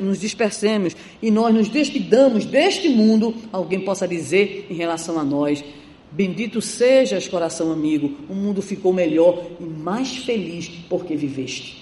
nos 0.00 0.20
dispersemos 0.20 0.96
e 1.22 1.30
nós 1.30 1.54
nos 1.54 1.68
despidamos 1.68 2.44
deste 2.44 2.88
mundo, 2.88 3.34
alguém 3.52 3.80
possa 3.80 4.06
dizer 4.06 4.66
em 4.68 4.74
relação 4.74 5.18
a 5.18 5.24
nós: 5.24 5.62
Bendito 6.10 6.60
sejas, 6.60 7.26
coração 7.26 7.72
amigo, 7.72 8.12
o 8.28 8.34
mundo 8.34 8.60
ficou 8.60 8.92
melhor 8.92 9.46
e 9.58 9.64
mais 9.64 10.16
feliz 10.18 10.68
porque 10.88 11.16
viveste. 11.16 11.81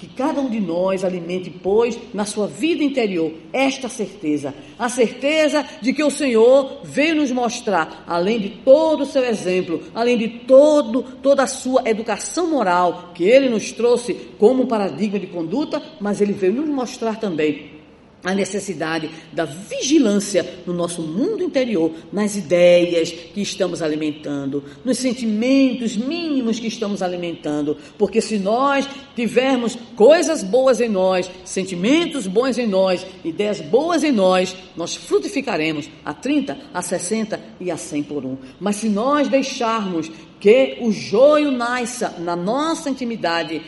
Que 0.00 0.08
cada 0.08 0.40
um 0.40 0.48
de 0.48 0.58
nós 0.58 1.04
alimente, 1.04 1.50
pois, 1.50 1.98
na 2.14 2.24
sua 2.24 2.46
vida 2.46 2.82
interior, 2.82 3.32
esta 3.52 3.86
certeza. 3.86 4.54
A 4.78 4.88
certeza 4.88 5.64
de 5.82 5.92
que 5.92 6.02
o 6.02 6.10
Senhor 6.10 6.80
veio 6.82 7.16
nos 7.16 7.30
mostrar, 7.30 8.02
além 8.06 8.40
de 8.40 8.48
todo 8.48 9.02
o 9.02 9.06
seu 9.06 9.22
exemplo, 9.22 9.82
além 9.94 10.16
de 10.16 10.28
todo, 10.28 11.02
toda 11.22 11.42
a 11.42 11.46
sua 11.46 11.82
educação 11.84 12.50
moral, 12.50 13.10
que 13.14 13.24
ele 13.24 13.50
nos 13.50 13.72
trouxe 13.72 14.14
como 14.38 14.66
paradigma 14.66 15.18
de 15.18 15.26
conduta, 15.26 15.82
mas 16.00 16.22
ele 16.22 16.32
veio 16.32 16.54
nos 16.54 16.68
mostrar 16.68 17.20
também 17.20 17.79
a 18.22 18.34
necessidade 18.34 19.10
da 19.32 19.44
vigilância 19.44 20.60
no 20.66 20.72
nosso 20.72 21.02
mundo 21.02 21.42
interior, 21.42 21.92
nas 22.12 22.36
ideias 22.36 23.10
que 23.10 23.40
estamos 23.40 23.80
alimentando, 23.82 24.62
nos 24.84 24.98
sentimentos 24.98 25.96
mínimos 25.96 26.60
que 26.60 26.66
estamos 26.66 27.02
alimentando, 27.02 27.76
porque 27.96 28.20
se 28.20 28.38
nós 28.38 28.88
tivermos 29.16 29.76
coisas 29.96 30.42
boas 30.42 30.80
em 30.80 30.88
nós, 30.88 31.30
sentimentos 31.44 32.26
bons 32.26 32.58
em 32.58 32.66
nós, 32.66 33.06
ideias 33.24 33.60
boas 33.60 34.04
em 34.04 34.12
nós, 34.12 34.54
nós 34.76 34.94
frutificaremos 34.94 35.88
a 36.04 36.12
30, 36.12 36.56
a 36.72 36.82
60 36.82 37.40
e 37.58 37.70
a 37.70 37.76
100 37.76 38.02
por 38.04 38.24
um. 38.24 38.36
Mas 38.58 38.76
se 38.76 38.88
nós 38.88 39.28
deixarmos 39.28 40.10
que 40.40 40.78
o 40.80 40.90
joio 40.90 41.50
nasça 41.50 42.16
na 42.18 42.34
nossa 42.34 42.88
intimidade, 42.88 43.62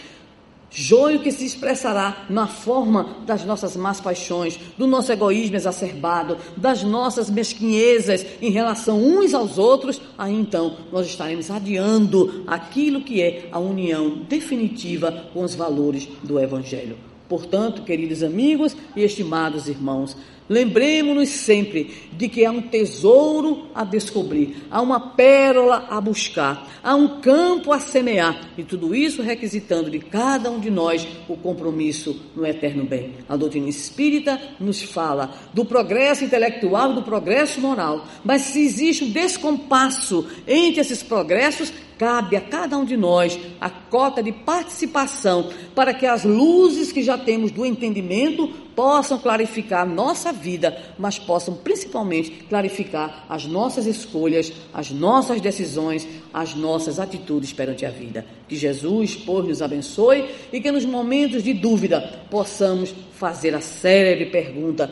Joio 0.74 1.20
que 1.20 1.30
se 1.30 1.44
expressará 1.44 2.24
na 2.30 2.46
forma 2.46 3.16
das 3.26 3.44
nossas 3.44 3.76
más 3.76 4.00
paixões, 4.00 4.58
do 4.78 4.86
nosso 4.86 5.12
egoísmo 5.12 5.56
exacerbado, 5.56 6.38
das 6.56 6.82
nossas 6.82 7.28
mesquinhezas 7.28 8.24
em 8.40 8.50
relação 8.50 8.98
uns 8.98 9.34
aos 9.34 9.58
outros, 9.58 10.00
aí 10.16 10.32
então 10.32 10.76
nós 10.90 11.06
estaremos 11.06 11.50
adiando 11.50 12.42
aquilo 12.46 13.02
que 13.02 13.20
é 13.20 13.48
a 13.52 13.58
união 13.58 14.22
definitiva 14.28 15.12
com 15.34 15.42
os 15.42 15.54
valores 15.54 16.08
do 16.22 16.40
Evangelho. 16.40 16.96
Portanto, 17.28 17.82
queridos 17.82 18.22
amigos 18.22 18.76
e 18.94 19.02
estimados 19.02 19.68
irmãos, 19.68 20.16
Lembremos-nos 20.52 21.30
sempre 21.30 21.90
de 22.12 22.28
que 22.28 22.44
há 22.44 22.50
um 22.50 22.60
tesouro 22.60 23.68
a 23.74 23.84
descobrir, 23.84 24.66
há 24.70 24.82
uma 24.82 25.00
pérola 25.00 25.86
a 25.88 25.98
buscar, 25.98 26.68
há 26.82 26.94
um 26.94 27.22
campo 27.22 27.72
a 27.72 27.80
semear, 27.80 28.50
e 28.58 28.62
tudo 28.62 28.94
isso 28.94 29.22
requisitando 29.22 29.90
de 29.90 29.98
cada 29.98 30.50
um 30.50 30.60
de 30.60 30.70
nós 30.70 31.08
o 31.26 31.38
compromisso 31.38 32.20
no 32.36 32.44
eterno 32.44 32.84
bem. 32.84 33.14
A 33.26 33.34
doutrina 33.34 33.70
espírita 33.70 34.38
nos 34.60 34.82
fala 34.82 35.34
do 35.54 35.64
progresso 35.64 36.22
intelectual 36.22 36.92
e 36.92 36.96
do 36.96 37.02
progresso 37.02 37.58
moral, 37.58 38.06
mas 38.22 38.42
se 38.42 38.60
existe 38.60 39.04
um 39.04 39.10
descompasso 39.10 40.28
entre 40.46 40.82
esses 40.82 41.02
progressos, 41.02 41.72
cabe 42.02 42.34
a 42.34 42.40
cada 42.40 42.76
um 42.76 42.84
de 42.84 42.96
nós 42.96 43.38
a 43.60 43.70
cota 43.70 44.20
de 44.20 44.32
participação 44.32 45.52
para 45.72 45.94
que 45.94 46.04
as 46.04 46.24
luzes 46.24 46.90
que 46.90 47.00
já 47.00 47.16
temos 47.16 47.52
do 47.52 47.64
entendimento 47.64 48.48
possam 48.74 49.20
clarificar 49.20 49.82
a 49.82 49.86
nossa 49.86 50.32
vida, 50.32 50.76
mas 50.98 51.16
possam 51.16 51.54
principalmente 51.54 52.44
clarificar 52.48 53.24
as 53.28 53.46
nossas 53.46 53.86
escolhas, 53.86 54.52
as 54.74 54.90
nossas 54.90 55.40
decisões, 55.40 56.08
as 56.34 56.56
nossas 56.56 56.98
atitudes 56.98 57.52
perante 57.52 57.86
a 57.86 57.90
vida. 57.90 58.26
Que 58.48 58.56
Jesus, 58.56 59.14
pois, 59.14 59.46
nos 59.46 59.62
abençoe 59.62 60.28
e 60.52 60.60
que 60.60 60.72
nos 60.72 60.84
momentos 60.84 61.44
de 61.44 61.54
dúvida 61.54 62.00
possamos 62.28 62.92
fazer 63.12 63.54
a 63.54 63.60
célebre 63.60 64.26
pergunta: 64.26 64.90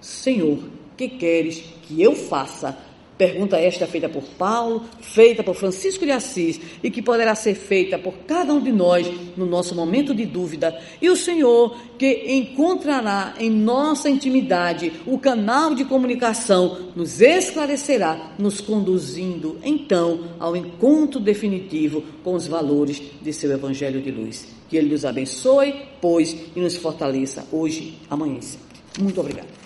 Senhor, 0.00 0.60
que 0.96 1.08
queres 1.08 1.64
que 1.82 2.00
eu 2.00 2.14
faça? 2.14 2.91
Pergunta 3.22 3.56
esta 3.56 3.86
feita 3.86 4.08
por 4.08 4.24
Paulo, 4.36 4.82
feita 5.00 5.44
por 5.44 5.54
Francisco 5.54 6.04
de 6.04 6.10
Assis 6.10 6.60
e 6.82 6.90
que 6.90 7.00
poderá 7.00 7.36
ser 7.36 7.54
feita 7.54 7.96
por 7.96 8.14
cada 8.26 8.52
um 8.52 8.60
de 8.60 8.72
nós 8.72 9.08
no 9.36 9.46
nosso 9.46 9.76
momento 9.76 10.12
de 10.12 10.26
dúvida. 10.26 10.76
E 11.00 11.08
o 11.08 11.14
Senhor 11.14 11.76
que 11.96 12.24
encontrará 12.32 13.34
em 13.38 13.48
nossa 13.48 14.10
intimidade 14.10 14.92
o 15.06 15.20
canal 15.20 15.72
de 15.72 15.84
comunicação 15.84 16.90
nos 16.96 17.20
esclarecerá, 17.20 18.32
nos 18.40 18.60
conduzindo 18.60 19.56
então 19.62 20.30
ao 20.40 20.56
encontro 20.56 21.20
definitivo 21.20 22.02
com 22.24 22.34
os 22.34 22.48
valores 22.48 23.00
de 23.22 23.32
seu 23.32 23.52
Evangelho 23.52 24.02
de 24.02 24.10
luz. 24.10 24.48
Que 24.68 24.76
Ele 24.76 24.90
nos 24.90 25.04
abençoe, 25.04 25.76
pois, 26.00 26.36
e 26.56 26.60
nos 26.60 26.74
fortaleça 26.74 27.46
hoje, 27.52 27.94
amanhã 28.10 28.38
e 28.40 28.42
sempre. 28.42 28.80
Muito 28.98 29.20
obrigado. 29.20 29.61